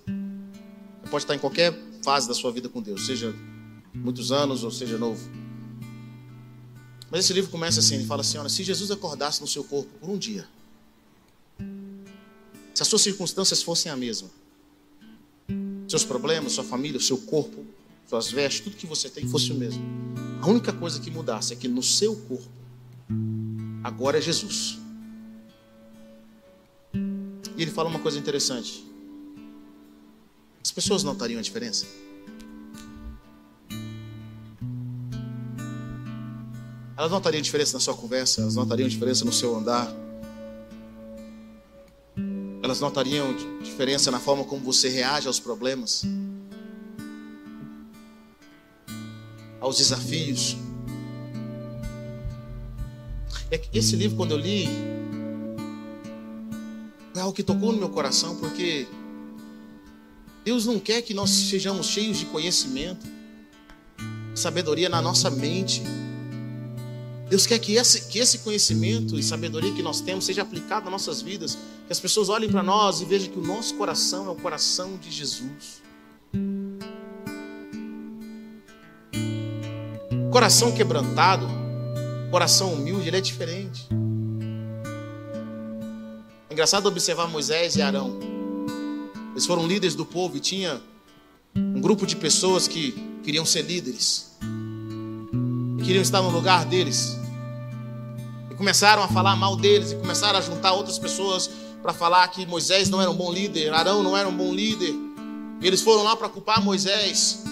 Você 1.03 1.11
pode 1.11 1.25
estar 1.25 1.35
em 1.35 1.39
qualquer 1.39 1.79
fase 2.03 2.27
da 2.27 2.35
sua 2.35 2.51
vida 2.51 2.69
com 2.69 2.81
Deus, 2.81 3.05
seja 3.05 3.35
muitos 3.95 4.33
anos 4.33 4.65
ou 4.65 4.71
seja 4.71 4.97
novo. 4.97 5.29
Mas 7.11 7.25
esse 7.25 7.33
livro 7.33 7.51
começa 7.51 7.81
assim, 7.81 7.97
ele 7.97 8.05
fala 8.05 8.23
assim, 8.23 8.39
olha, 8.39 8.49
se 8.49 8.65
Jesus 8.65 8.91
acordasse 8.91 9.41
no 9.41 9.47
seu 9.47 9.63
corpo 9.63 9.91
por 10.01 10.11
um 10.11 10.19
dia, 10.19 10.49
se 12.75 12.83
as 12.83 12.89
suas 12.89 13.03
circunstâncias 13.03 13.63
fossem 13.63 13.93
a 13.93 13.97
mesma, 13.97 14.29
seus 15.89 16.05
problemas, 16.05 16.53
sua 16.53 16.65
família, 16.65 16.99
seu 17.01 17.19
corpo, 17.19 17.65
suas 18.09 18.31
vestes, 18.31 18.65
tudo 18.65 18.77
que 18.77 18.87
você 18.87 19.09
tem 19.09 19.27
fosse 19.29 19.53
o 19.53 19.55
mesmo. 19.55 20.26
A 20.47 20.49
única 20.49 20.73
coisa 20.73 21.01
que 21.01 21.11
mudasse 21.11 21.53
é 21.53 21.57
que 21.57 21.67
no 21.67 21.83
seu 21.83 22.15
corpo 22.15 22.49
agora 23.83 24.19
é 24.19 24.21
Jesus. 24.21 24.79
E 26.95 27.63
ele 27.63 27.73
fala 27.73 27.89
uma 27.89 27.99
coisa 27.99 28.17
interessante. 28.17 28.87
As 30.63 30.71
pessoas 30.71 31.03
notariam 31.03 31.41
a 31.41 31.43
diferença? 31.43 31.85
Elas 36.97 37.11
notariam 37.11 37.41
a 37.41 37.43
diferença 37.43 37.73
na 37.73 37.81
sua 37.81 37.95
conversa, 37.95 38.43
elas 38.43 38.55
notariam 38.55 38.87
a 38.87 38.91
diferença 38.91 39.25
no 39.25 39.33
seu 39.33 39.57
andar. 39.57 39.93
Elas 42.63 42.79
notariam 42.79 43.35
diferença 43.65 44.13
na 44.13 44.21
forma 44.21 44.45
como 44.45 44.63
você 44.63 44.89
reage 44.89 45.27
aos 45.27 45.41
problemas, 45.41 46.05
aos 49.67 49.79
desafios. 49.79 50.57
É 53.51 53.61
esse 53.75 53.97
livro, 53.97 54.17
quando 54.17 54.31
eu 54.31 54.39
li, 54.39 54.69
é 57.15 57.21
algo 57.21 57.33
que 57.33 57.43
tocou 57.43 57.73
no 57.73 57.79
meu 57.79 57.89
coração, 57.89 58.37
porque 58.37 58.87
Deus 60.45 60.67
não 60.67 60.79
quer 60.79 61.03
que 61.03 61.13
nós 61.13 61.31
sejamos 61.31 61.87
cheios 61.89 62.19
de 62.19 62.27
conhecimento, 62.27 63.07
sabedoria 64.35 64.89
na 64.89 65.03
nossa 65.03 65.31
mente. 65.31 65.83
Deus 67.29 67.45
quer 67.45 67.59
que 67.59 67.75
esse, 67.75 68.07
que 68.09 68.21
esse 68.21 68.39
conhecimento 68.39 69.19
e 69.19 69.23
sabedoria 69.23 69.73
que 69.73 69.83
nós 69.83 70.01
temos 70.01 70.25
seja 70.25 70.43
aplicado 70.43 70.85
nas 70.85 70.93
nossas 70.93 71.21
vidas. 71.21 71.59
Que 71.87 71.93
as 71.93 71.99
pessoas 71.99 72.29
olhem 72.29 72.49
para 72.49 72.63
nós 72.63 73.01
e 73.01 73.05
vejam 73.05 73.33
que 73.33 73.39
o 73.39 73.43
nosso 73.43 73.75
coração 73.75 74.27
é 74.27 74.31
o 74.31 74.37
coração 74.37 74.97
de 74.97 75.11
Jesus. 75.11 75.83
Coração 80.37 80.71
quebrantado, 80.71 81.49
coração 82.31 82.75
humilde, 82.75 83.09
ele 83.09 83.17
é 83.17 83.23
diferente. 83.23 83.89
É 86.51 86.53
engraçado 86.53 86.85
observar 86.85 87.27
Moisés 87.27 87.75
e 87.77 87.81
Arão. 87.81 88.19
Eles 89.33 89.47
foram 89.47 89.67
líderes 89.67 89.95
do 89.95 90.05
povo 90.05 90.37
e 90.37 90.41
tinha 90.41 90.79
um 91.57 91.81
grupo 91.81 92.07
de 92.07 92.15
pessoas 92.17 92.69
que 92.69 92.93
queriam 93.25 93.47
ser 93.47 93.63
líderes 93.63 94.37
queriam 95.83 96.03
estar 96.03 96.21
no 96.21 96.29
lugar 96.29 96.67
deles. 96.67 97.17
E 98.51 98.55
começaram 98.57 99.03
a 99.03 99.09
falar 99.09 99.37
mal 99.37 99.57
deles 99.57 99.93
e 99.93 99.97
começaram 99.97 100.39
a 100.39 100.43
juntar 100.43 100.73
outras 100.73 100.99
pessoas 100.99 101.49
para 101.81 101.95
falar 101.95 102.29
que 102.29 102.45
Moisés 102.45 102.91
não 102.91 103.01
era 103.01 103.11
um 103.11 103.17
bom 103.17 103.33
líder, 103.33 103.73
Arão 103.73 104.03
não 104.03 104.15
era 104.15 104.29
um 104.29 104.37
bom 104.37 104.53
líder. 104.53 104.95
E 105.63 105.67
eles 105.67 105.81
foram 105.81 106.03
lá 106.03 106.15
para 106.15 106.29
culpar 106.29 106.63
Moisés. 106.63 107.43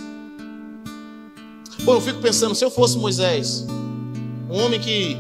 Bom, 1.85 1.93
eu 1.93 2.01
fico 2.01 2.19
pensando, 2.19 2.55
se 2.55 2.65
eu 2.65 2.71
fosse 2.71 2.97
Moisés, 2.97 3.67
um 4.49 4.59
homem 4.59 4.81
que 4.81 5.19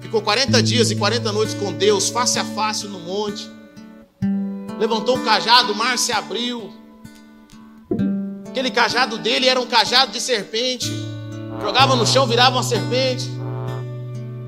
ficou 0.00 0.22
40 0.22 0.62
dias 0.62 0.90
e 0.90 0.96
40 0.96 1.30
noites 1.32 1.54
com 1.54 1.70
Deus, 1.70 2.08
face 2.08 2.38
a 2.38 2.44
face 2.46 2.88
no 2.88 2.98
monte, 2.98 3.46
levantou 4.78 5.18
o 5.18 5.22
cajado, 5.22 5.74
o 5.74 5.76
mar 5.76 5.98
se 5.98 6.10
abriu. 6.10 6.72
Aquele 8.48 8.70
cajado 8.70 9.18
dele 9.18 9.46
era 9.46 9.60
um 9.60 9.66
cajado 9.66 10.12
de 10.12 10.20
serpente. 10.20 10.90
Jogava 11.60 11.94
no 11.94 12.06
chão, 12.06 12.26
virava 12.26 12.56
uma 12.56 12.62
serpente. 12.62 13.30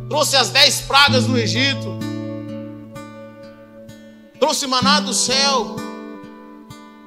Trouxe 0.09 0.37
as 0.37 0.49
dez 0.49 0.81
pragas 0.81 1.27
do 1.27 1.37
Egito. 1.37 1.99
Trouxe 4.41 4.67
maná 4.67 4.99
do 4.99 5.13
céu. 5.13 5.77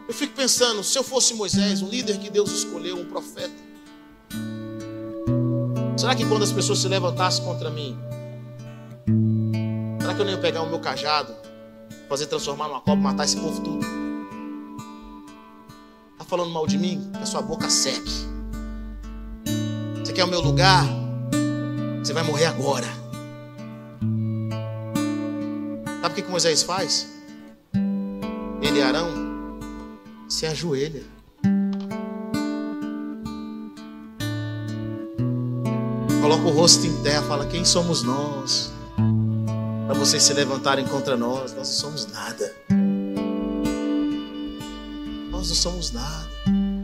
Eu 0.08 0.14
fico 0.14 0.36
pensando, 0.36 0.84
se 0.84 0.96
eu 0.96 1.04
fosse 1.04 1.34
Moisés, 1.34 1.82
um 1.82 1.90
líder 1.90 2.20
que 2.20 2.30
Deus 2.30 2.52
escolheu, 2.52 2.98
um 2.98 3.06
profeta. 3.06 3.67
Será 6.08 6.16
que 6.16 6.26
quando 6.26 6.44
as 6.44 6.54
pessoas 6.54 6.80
se 6.80 6.88
levantassem 6.88 7.44
contra 7.44 7.70
mim, 7.70 8.00
será 10.00 10.14
que 10.14 10.22
eu 10.22 10.26
não 10.26 10.32
ia 10.32 10.38
pegar 10.38 10.62
o 10.62 10.70
meu 10.70 10.80
cajado, 10.80 11.36
fazer 12.08 12.28
transformar 12.28 12.70
numa 12.70 12.80
copa, 12.80 12.96
matar 12.96 13.26
esse 13.26 13.36
povo 13.36 13.60
tudo? 13.60 13.86
Tá 16.18 16.24
falando 16.24 16.52
mal 16.52 16.66
de 16.66 16.78
mim? 16.78 17.12
Que 17.12 17.24
a 17.24 17.26
sua 17.26 17.42
boca 17.42 17.70
seque 17.70 18.26
quer 20.18 20.24
o 20.24 20.28
meu 20.28 20.40
lugar, 20.40 20.86
você 22.00 22.14
vai 22.14 22.24
morrer 22.24 22.46
agora. 22.46 22.88
Sabe 26.02 26.14
o 26.14 26.16
que, 26.16 26.22
que 26.22 26.32
Moisés 26.32 26.64
faz? 26.64 27.08
Ele 28.62 28.80
e 28.80 28.82
Arão 28.82 29.10
se 30.30 30.48
ajoelha. 30.48 31.17
Coloca 36.28 36.46
o 36.46 36.52
rosto 36.52 36.86
em 36.86 36.94
terra, 37.04 37.22
fala: 37.22 37.46
Quem 37.46 37.64
somos 37.64 38.04
nós? 38.04 38.70
Para 39.88 39.98
vocês 39.98 40.22
se 40.22 40.34
levantarem 40.34 40.86
contra 40.86 41.16
nós, 41.16 41.54
nós 41.54 41.70
não 41.70 41.74
somos 41.74 42.06
nada. 42.08 42.54
Nós 45.32 45.48
não 45.48 45.56
somos 45.56 45.94
nada. 45.94 46.28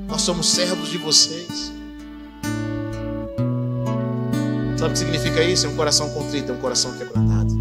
Nós 0.08 0.22
somos 0.22 0.48
servos 0.48 0.88
de 0.88 0.98
vocês. 0.98 1.74
Sabe 4.78 4.92
o 4.92 4.94
que 4.94 5.00
significa 5.00 5.44
isso? 5.44 5.66
É 5.66 5.70
um 5.70 5.76
coração 5.76 6.10
contrito, 6.12 6.50
é 6.50 6.56
um 6.56 6.62
coração 6.62 6.94
quebrantado. 6.94 7.54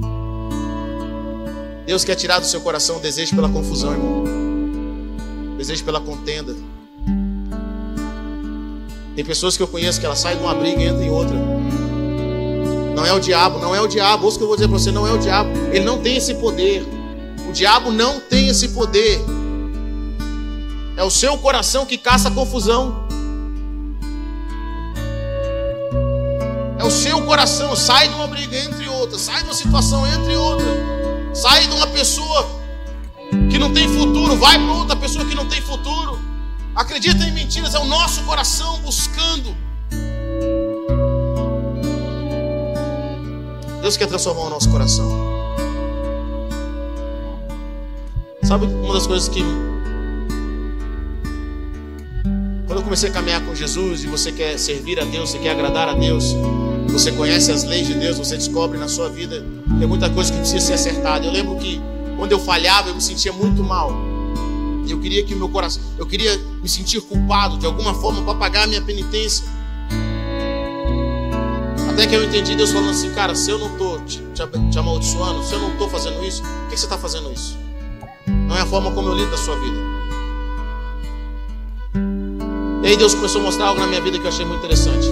Deus 1.85 2.05
quer 2.05 2.15
tirar 2.15 2.39
do 2.39 2.47
seu 2.47 2.61
coração 2.61 2.99
o 2.99 3.01
desejo 3.01 3.35
pela 3.35 3.49
confusão, 3.49 3.91
irmão. 3.91 4.23
O 5.55 5.57
desejo 5.59 5.85
pela 5.85 6.01
contenda. 6.01 6.55
Tem 9.17 9.25
pessoas 9.25 9.57
que 9.57 9.65
eu 9.65 9.67
conheço 9.67 9.99
que 9.99 10.07
elas 10.07 10.21
saem 10.21 10.37
de 10.37 10.45
uma 10.45 10.55
briga 10.55 10.81
e 10.81 10.87
entram 10.87 11.03
em 11.03 11.11
outra. 11.11 11.52
Não 12.95 13.07
é 13.07 13.13
o 13.13 13.19
diabo, 13.19 13.59
não 13.59 13.75
é 13.75 13.81
o 13.81 13.87
diabo. 13.87 14.25
Ouça 14.27 14.37
o 14.37 14.39
que 14.39 14.45
eu 14.45 14.49
vou 14.49 14.57
dizer 14.57 14.69
para 14.69 14.79
você, 14.79 14.91
não 14.91 15.07
é 15.07 15.13
o 15.13 15.19
diabo. 15.19 15.51
Ele 15.73 15.85
não 15.85 15.99
tem 15.99 16.17
esse 16.17 16.35
poder. 16.35 16.87
O 17.49 17.53
diabo 17.53 17.91
não 17.91 18.21
tem 18.21 18.49
esse 18.49 18.69
poder. 18.69 19.21
É 20.97 21.03
o 21.03 21.11
seu 21.11 21.37
coração 21.39 21.87
que 21.87 21.97
caça 21.97 22.31
confusão. 22.31 23.07
É 26.79 26.85
o 26.85 26.91
seu 26.91 27.23
coração. 27.23 27.75
Sai 27.75 28.09
de 28.09 28.15
uma 28.15 28.27
briga 28.27 28.57
entre 28.57 28.89
outra. 28.89 29.19
Sai 29.19 29.39
de 29.39 29.45
uma 29.45 29.55
situação 29.55 30.07
entre 30.07 30.37
outra. 30.37 30.67
Sai 31.35 31.67
de 31.67 31.75
uma 31.75 31.87
pessoa 31.87 32.47
que 33.51 33.59
não 33.59 33.73
tem 33.73 33.89
futuro. 33.89 34.37
Vai 34.37 34.59
para 34.59 34.73
outra 34.73 34.97
pessoa 34.97 35.25
que 35.25 35.35
não 35.35 35.47
tem 35.47 35.63
futuro. 35.63 36.19
Acredita 36.75 37.25
em 37.25 37.33
mentiras. 37.33 37.75
É 37.75 37.79
o 37.79 37.87
nosso 37.87 38.23
coração 38.23 38.79
buscando. 38.81 39.57
Deus 43.83 43.97
quer 43.99 44.07
transformar 44.07 44.47
o 44.47 44.51
nosso 44.51 44.71
coração. 44.71 45.07
Sabe 48.43 48.65
uma 48.65 48.95
das 48.95 49.07
coisas 49.07 49.29
que 49.29 49.43
quando 52.67 52.79
eu 52.79 52.83
comecei 52.83 53.11
a 53.11 53.13
caminhar 53.13 53.45
com 53.45 53.55
Jesus 53.55 54.05
e 54.05 54.07
você 54.07 54.33
quer 54.33 54.59
servir 54.59 54.99
a 54.99 55.05
Deus, 55.05 55.31
você 55.31 55.39
quer 55.39 55.51
agradar 55.51 55.89
a 55.89 55.95
Deus, 55.95 56.35
você 56.89 57.13
conhece 57.13 57.53
as 57.53 57.65
leis 57.65 57.87
de 57.87 57.95
Deus, 57.95 58.17
você 58.17 58.37
descobre 58.37 58.79
na 58.79 58.89
sua 58.89 59.11
vida 59.11 59.45
tem 59.83 59.89
muita 59.89 60.09
coisa 60.09 60.31
que 60.31 60.39
precisa 60.39 60.61
ser 60.65 60.75
acertada. 60.75 61.27
Eu 61.27 61.33
lembro 61.33 61.57
que 61.57 61.81
quando 62.17 62.31
eu 62.31 62.39
falhava, 62.39 62.91
eu 62.91 62.95
me 62.95 63.01
sentia 63.01 63.33
muito 63.33 63.65
mal. 63.65 63.93
Eu 64.89 65.01
queria 65.01 65.25
que 65.25 65.35
o 65.35 65.37
meu 65.37 65.49
coração, 65.49 65.83
eu 65.99 66.07
queria 66.07 66.39
me 66.63 66.69
sentir 66.69 67.01
culpado 67.01 67.59
de 67.59 67.67
alguma 67.67 67.93
forma 67.95 68.23
para 68.23 68.35
pagar 68.35 68.63
a 68.63 68.67
minha 68.69 68.81
penitência. 68.81 69.45
Até 71.93 72.07
que 72.07 72.15
eu 72.15 72.25
entendi 72.25 72.57
Deus 72.57 72.71
falando 72.71 72.91
assim, 72.91 73.13
cara, 73.13 73.35
se 73.35 73.51
eu 73.51 73.59
não 73.59 73.73
estou 73.73 74.01
te, 74.01 74.23
te, 74.35 74.79
amaldiçoando, 74.79 75.45
se 75.45 75.53
eu 75.53 75.59
não 75.61 75.73
estou 75.73 75.91
fazendo 75.91 76.25
isso, 76.25 76.43
por 76.43 76.71
que, 76.71 76.77
você 76.77 76.87
está 76.87 76.97
fazendo 76.97 77.31
isso? 77.31 77.57
Não 78.27 78.57
é 78.57 78.63
a 78.63 78.67
forma 78.67 78.91
como 78.93 79.09
eu 79.09 79.15
lido 79.15 79.31
da 79.31 79.37
sua 79.37 79.55
vida. 79.57 79.77
E 82.83 82.87
aí 82.87 82.97
Deus 82.97 83.15
começou 83.15 83.43
a 83.43 83.45
mostrar 83.45 83.67
algo 83.67 83.81
na 83.81 83.87
minha 83.87 84.01
vida 84.01 84.19
que 84.19 84.25
eu 84.25 84.29
achei 84.29 84.45
muito 84.45 84.61
interessante. 84.61 85.07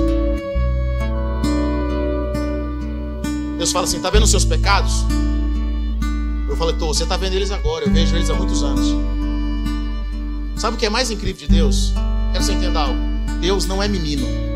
Deus 3.58 3.70
fala 3.72 3.84
assim: 3.84 4.00
tá 4.00 4.08
vendo 4.08 4.24
os 4.24 4.30
seus 4.30 4.46
pecados? 4.46 5.04
Eu 6.48 6.56
falei, 6.56 6.74
tô, 6.76 6.86
você 6.88 7.04
tá 7.04 7.16
vendo 7.16 7.34
eles 7.34 7.50
agora, 7.50 7.84
eu 7.84 7.92
vejo 7.92 8.16
eles 8.16 8.30
há 8.30 8.34
muitos 8.34 8.62
anos. 8.62 8.96
Sabe 10.56 10.76
o 10.76 10.78
que 10.78 10.86
é 10.86 10.90
mais 10.90 11.10
incrível 11.10 11.46
de 11.46 11.54
Deus? 11.54 11.92
Quero 12.32 12.38
que 12.38 12.44
você 12.44 12.52
entenda 12.52 12.80
algo. 12.80 12.98
Deus 13.40 13.66
não 13.66 13.82
é 13.82 13.86
menino. 13.86 14.49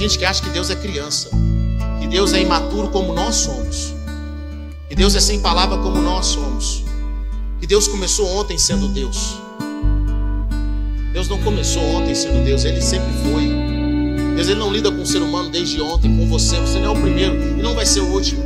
Gente 0.00 0.18
que 0.18 0.24
acha 0.24 0.42
que 0.42 0.48
Deus 0.48 0.70
é 0.70 0.76
criança, 0.76 1.28
que 2.00 2.06
Deus 2.06 2.32
é 2.32 2.40
imaturo 2.40 2.88
como 2.88 3.12
nós 3.12 3.34
somos, 3.34 3.92
que 4.88 4.94
Deus 4.94 5.14
é 5.14 5.20
sem 5.20 5.40
palavra 5.40 5.76
como 5.76 6.00
nós 6.00 6.24
somos. 6.24 6.82
que 7.60 7.66
Deus 7.66 7.86
começou 7.86 8.26
ontem 8.38 8.56
sendo 8.56 8.88
Deus. 8.88 9.36
Deus 11.12 11.28
não 11.28 11.38
começou 11.42 11.82
ontem 11.82 12.14
sendo 12.14 12.42
Deus, 12.42 12.64
ele 12.64 12.80
sempre 12.80 13.12
foi. 13.24 13.46
Deus 14.36 14.48
ele 14.48 14.58
não 14.58 14.72
lida 14.72 14.90
com 14.90 15.02
o 15.02 15.06
ser 15.06 15.20
humano 15.20 15.50
desde 15.50 15.82
ontem, 15.82 16.16
com 16.16 16.26
você. 16.26 16.58
Você 16.60 16.78
não 16.78 16.94
é 16.94 16.98
o 16.98 17.02
primeiro 17.02 17.36
e 17.58 17.62
não 17.62 17.74
vai 17.74 17.84
ser 17.84 18.00
o 18.00 18.06
último. 18.06 18.42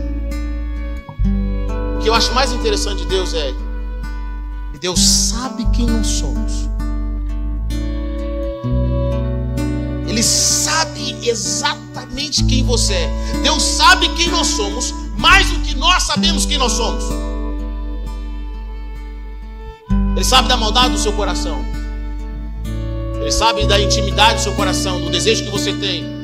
O 1.95 2.03
que 2.03 2.09
eu 2.09 2.15
acho 2.15 2.35
mais 2.35 2.51
interessante 2.51 3.03
de 3.03 3.07
Deus 3.07 3.33
é 3.33 3.53
que 4.73 4.79
Deus 4.81 4.99
sabe 4.99 5.65
quem 5.67 5.87
nós 5.87 6.09
somos. 6.09 6.69
Ele 10.09 10.23
sabe 10.25 10.93
exatamente 11.23 12.45
quem 12.45 12.65
você 12.65 12.95
é. 12.95 13.11
Deus 13.43 13.63
sabe 13.63 14.09
quem 14.11 14.31
nós 14.31 14.47
somos, 14.49 14.95
mais 15.17 15.51
do 15.51 15.59
que 15.61 15.75
nós 15.75 16.05
sabemos 16.05 16.47
quem 16.47 16.59
nós 16.59 16.73
somos. 16.73 17.05
Ele 20.15 20.25
sabe 20.25 20.49
da 20.49 20.57
maldade 20.57 20.95
do 20.95 20.99
seu 20.99 21.13
coração. 21.13 21.65
Ele 23.21 23.33
sabe 23.33 23.67
da 23.67 23.81
intimidade 23.81 24.35
do 24.35 24.43
seu 24.43 24.55
coração, 24.55 25.01
do 25.01 25.11
desejo 25.11 25.45
que 25.45 25.51
você 25.51 25.73
tem 25.73 26.15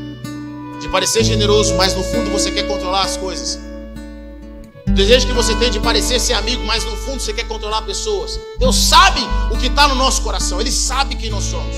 de 0.81 0.89
parecer 0.89 1.23
generoso, 1.23 1.75
mas 1.75 1.95
no 1.95 2.03
fundo 2.03 2.31
você 2.31 2.51
quer 2.51 2.67
controlar 2.67 3.03
as 3.03 3.17
coisas. 3.17 3.59
O 4.87 4.93
desejo 4.93 5.27
que 5.27 5.33
você 5.33 5.55
tem 5.57 5.71
de 5.71 5.79
parecer 5.79 6.19
ser 6.19 6.33
amigo, 6.33 6.65
mas 6.65 6.85
no 6.85 6.97
fundo 6.97 7.21
você 7.21 7.33
quer 7.33 7.47
controlar 7.47 7.83
pessoas. 7.83 8.41
Deus 8.59 8.77
sabe 8.77 9.21
o 9.51 9.57
que 9.57 9.67
está 9.67 9.87
no 9.87 9.95
nosso 9.95 10.23
coração, 10.23 10.61
Ele 10.61 10.73
sabe 10.73 11.15
quem 11.17 11.31
nós 11.31 11.45
somos. 11.45 11.77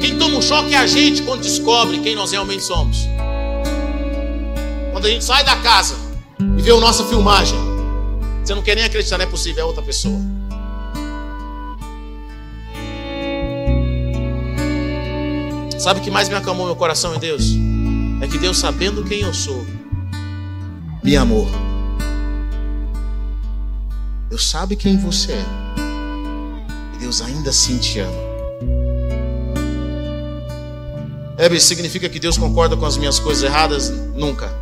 Quem 0.00 0.18
toma 0.18 0.38
um 0.38 0.42
choque 0.42 0.74
é 0.74 0.78
a 0.78 0.86
gente 0.86 1.22
quando 1.22 1.42
descobre 1.42 1.98
quem 1.98 2.16
nós 2.16 2.32
realmente 2.32 2.64
somos. 2.64 3.06
Quando 4.92 5.06
a 5.06 5.08
gente 5.10 5.24
sai 5.24 5.44
da 5.44 5.56
casa 5.56 5.94
e 6.56 6.62
vê 6.62 6.70
a 6.70 6.80
nossa 6.80 7.04
filmagem, 7.04 7.58
você 8.42 8.54
não 8.54 8.62
quer 8.62 8.74
nem 8.74 8.84
acreditar, 8.84 9.18
não 9.18 9.24
é 9.24 9.28
possível, 9.28 9.62
é 9.62 9.66
outra 9.66 9.82
pessoa. 9.82 10.18
Sabe 15.78 16.00
o 16.00 16.02
que 16.02 16.10
mais 16.10 16.28
me 16.28 16.34
acalmou 16.34 16.66
meu 16.66 16.76
coração 16.76 17.14
em 17.14 17.18
Deus? 17.18 17.54
É 18.20 18.26
que 18.26 18.36
Deus, 18.36 18.58
sabendo 18.58 19.02
quem 19.04 19.20
eu 19.20 19.32
sou, 19.32 19.66
me 21.02 21.16
amou. 21.16 21.48
Deus 24.28 24.46
sabe 24.48 24.76
quem 24.76 24.98
você 24.98 25.32
é. 25.32 25.44
E 26.94 26.98
Deus 26.98 27.22
ainda 27.22 27.50
assim 27.50 27.78
te 27.78 27.98
ama. 28.00 28.29
É, 31.40 31.58
significa 31.58 32.06
que 32.06 32.20
Deus 32.20 32.36
concorda 32.36 32.76
com 32.76 32.84
as 32.84 32.98
minhas 32.98 33.18
coisas 33.18 33.42
erradas? 33.42 33.88
Nunca. 34.14 34.52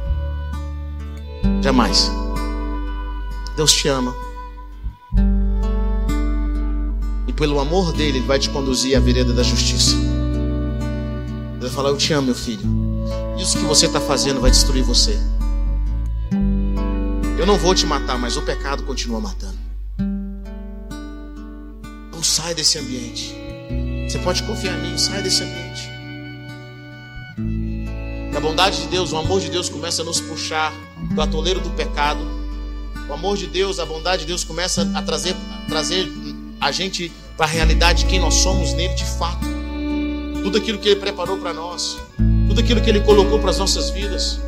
Jamais. 1.60 2.08
Deus 3.56 3.72
te 3.72 3.88
ama. 3.88 4.14
E 7.26 7.32
pelo 7.32 7.58
amor 7.58 7.92
dele, 7.92 8.18
Ele 8.18 8.26
vai 8.28 8.38
te 8.38 8.48
conduzir 8.50 8.96
à 8.96 9.00
vereda 9.00 9.32
da 9.32 9.42
justiça. 9.42 9.96
Ele 9.96 11.62
vai 11.62 11.70
falar: 11.70 11.88
Eu 11.88 11.96
te 11.96 12.12
amo, 12.12 12.26
meu 12.26 12.34
filho. 12.36 12.62
Isso 13.36 13.58
que 13.58 13.64
você 13.64 13.86
está 13.86 14.00
fazendo 14.00 14.40
vai 14.40 14.52
destruir 14.52 14.84
você. 14.84 15.18
Eu 17.36 17.44
não 17.44 17.58
vou 17.58 17.74
te 17.74 17.86
matar, 17.86 18.16
mas 18.16 18.36
o 18.36 18.42
pecado 18.42 18.84
continua 18.84 19.20
matando. 19.20 19.58
Não 22.12 22.22
sai 22.22 22.54
desse 22.54 22.78
ambiente. 22.78 23.34
Você 24.08 24.20
pode 24.20 24.44
confiar 24.44 24.78
em 24.78 24.92
mim, 24.92 24.96
sai 24.96 25.22
desse 25.22 25.42
ambiente. 25.42 25.97
A 28.38 28.40
bondade 28.40 28.82
de 28.82 28.86
Deus, 28.86 29.10
o 29.10 29.16
amor 29.16 29.40
de 29.40 29.50
Deus 29.50 29.68
começa 29.68 30.02
a 30.02 30.04
nos 30.04 30.20
puxar 30.20 30.72
do 31.12 31.20
atoleiro 31.20 31.58
do 31.58 31.70
pecado. 31.70 32.20
O 33.08 33.12
amor 33.12 33.36
de 33.36 33.48
Deus, 33.48 33.80
a 33.80 33.84
bondade 33.84 34.20
de 34.20 34.28
Deus 34.28 34.44
começa 34.44 34.88
a 34.94 35.02
trazer, 35.02 35.34
a 35.34 35.68
trazer 35.68 36.08
a 36.60 36.70
gente 36.70 37.10
para 37.36 37.46
a 37.46 37.48
realidade 37.48 38.04
de 38.04 38.06
quem 38.08 38.20
nós 38.20 38.34
somos 38.34 38.72
nele 38.74 38.94
de 38.94 39.04
fato 39.04 39.44
tudo 40.40 40.56
aquilo 40.56 40.78
que 40.78 40.88
Ele 40.88 41.00
preparou 41.00 41.36
para 41.38 41.52
nós, 41.52 41.98
tudo 42.46 42.60
aquilo 42.60 42.80
que 42.80 42.88
Ele 42.88 43.00
colocou 43.00 43.40
para 43.40 43.50
as 43.50 43.58
nossas 43.58 43.90
vidas. 43.90 44.40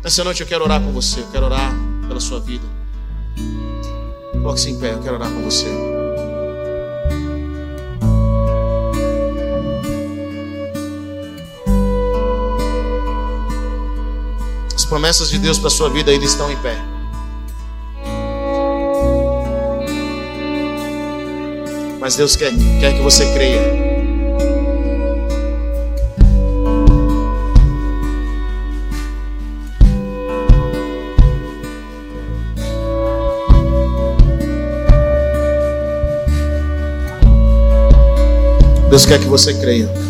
Nessa 0.00 0.22
noite 0.22 0.42
eu 0.42 0.46
quero 0.46 0.62
orar 0.62 0.80
com 0.80 0.92
você, 0.92 1.22
eu 1.22 1.26
quero 1.32 1.46
orar 1.46 1.74
pela 2.06 2.20
sua 2.20 2.38
vida. 2.38 2.68
Coloque-se 4.30 4.70
em 4.70 4.78
pé, 4.78 4.92
eu 4.92 5.00
quero 5.00 5.16
orar 5.16 5.28
com 5.28 5.42
você. 5.42 5.89
Promessas 14.90 15.30
de 15.30 15.38
Deus 15.38 15.56
para 15.56 15.68
a 15.68 15.70
sua 15.70 15.88
vida 15.88 16.10
ainda 16.10 16.24
estão 16.24 16.50
em 16.50 16.56
pé. 16.56 16.76
Mas 22.00 22.16
Deus 22.16 22.34
quer, 22.34 22.50
quer 22.80 22.94
que 22.94 23.00
você 23.00 23.24
creia. 23.32 23.60
Deus 38.90 39.06
quer 39.06 39.20
que 39.20 39.26
você 39.26 39.54
creia. 39.54 40.09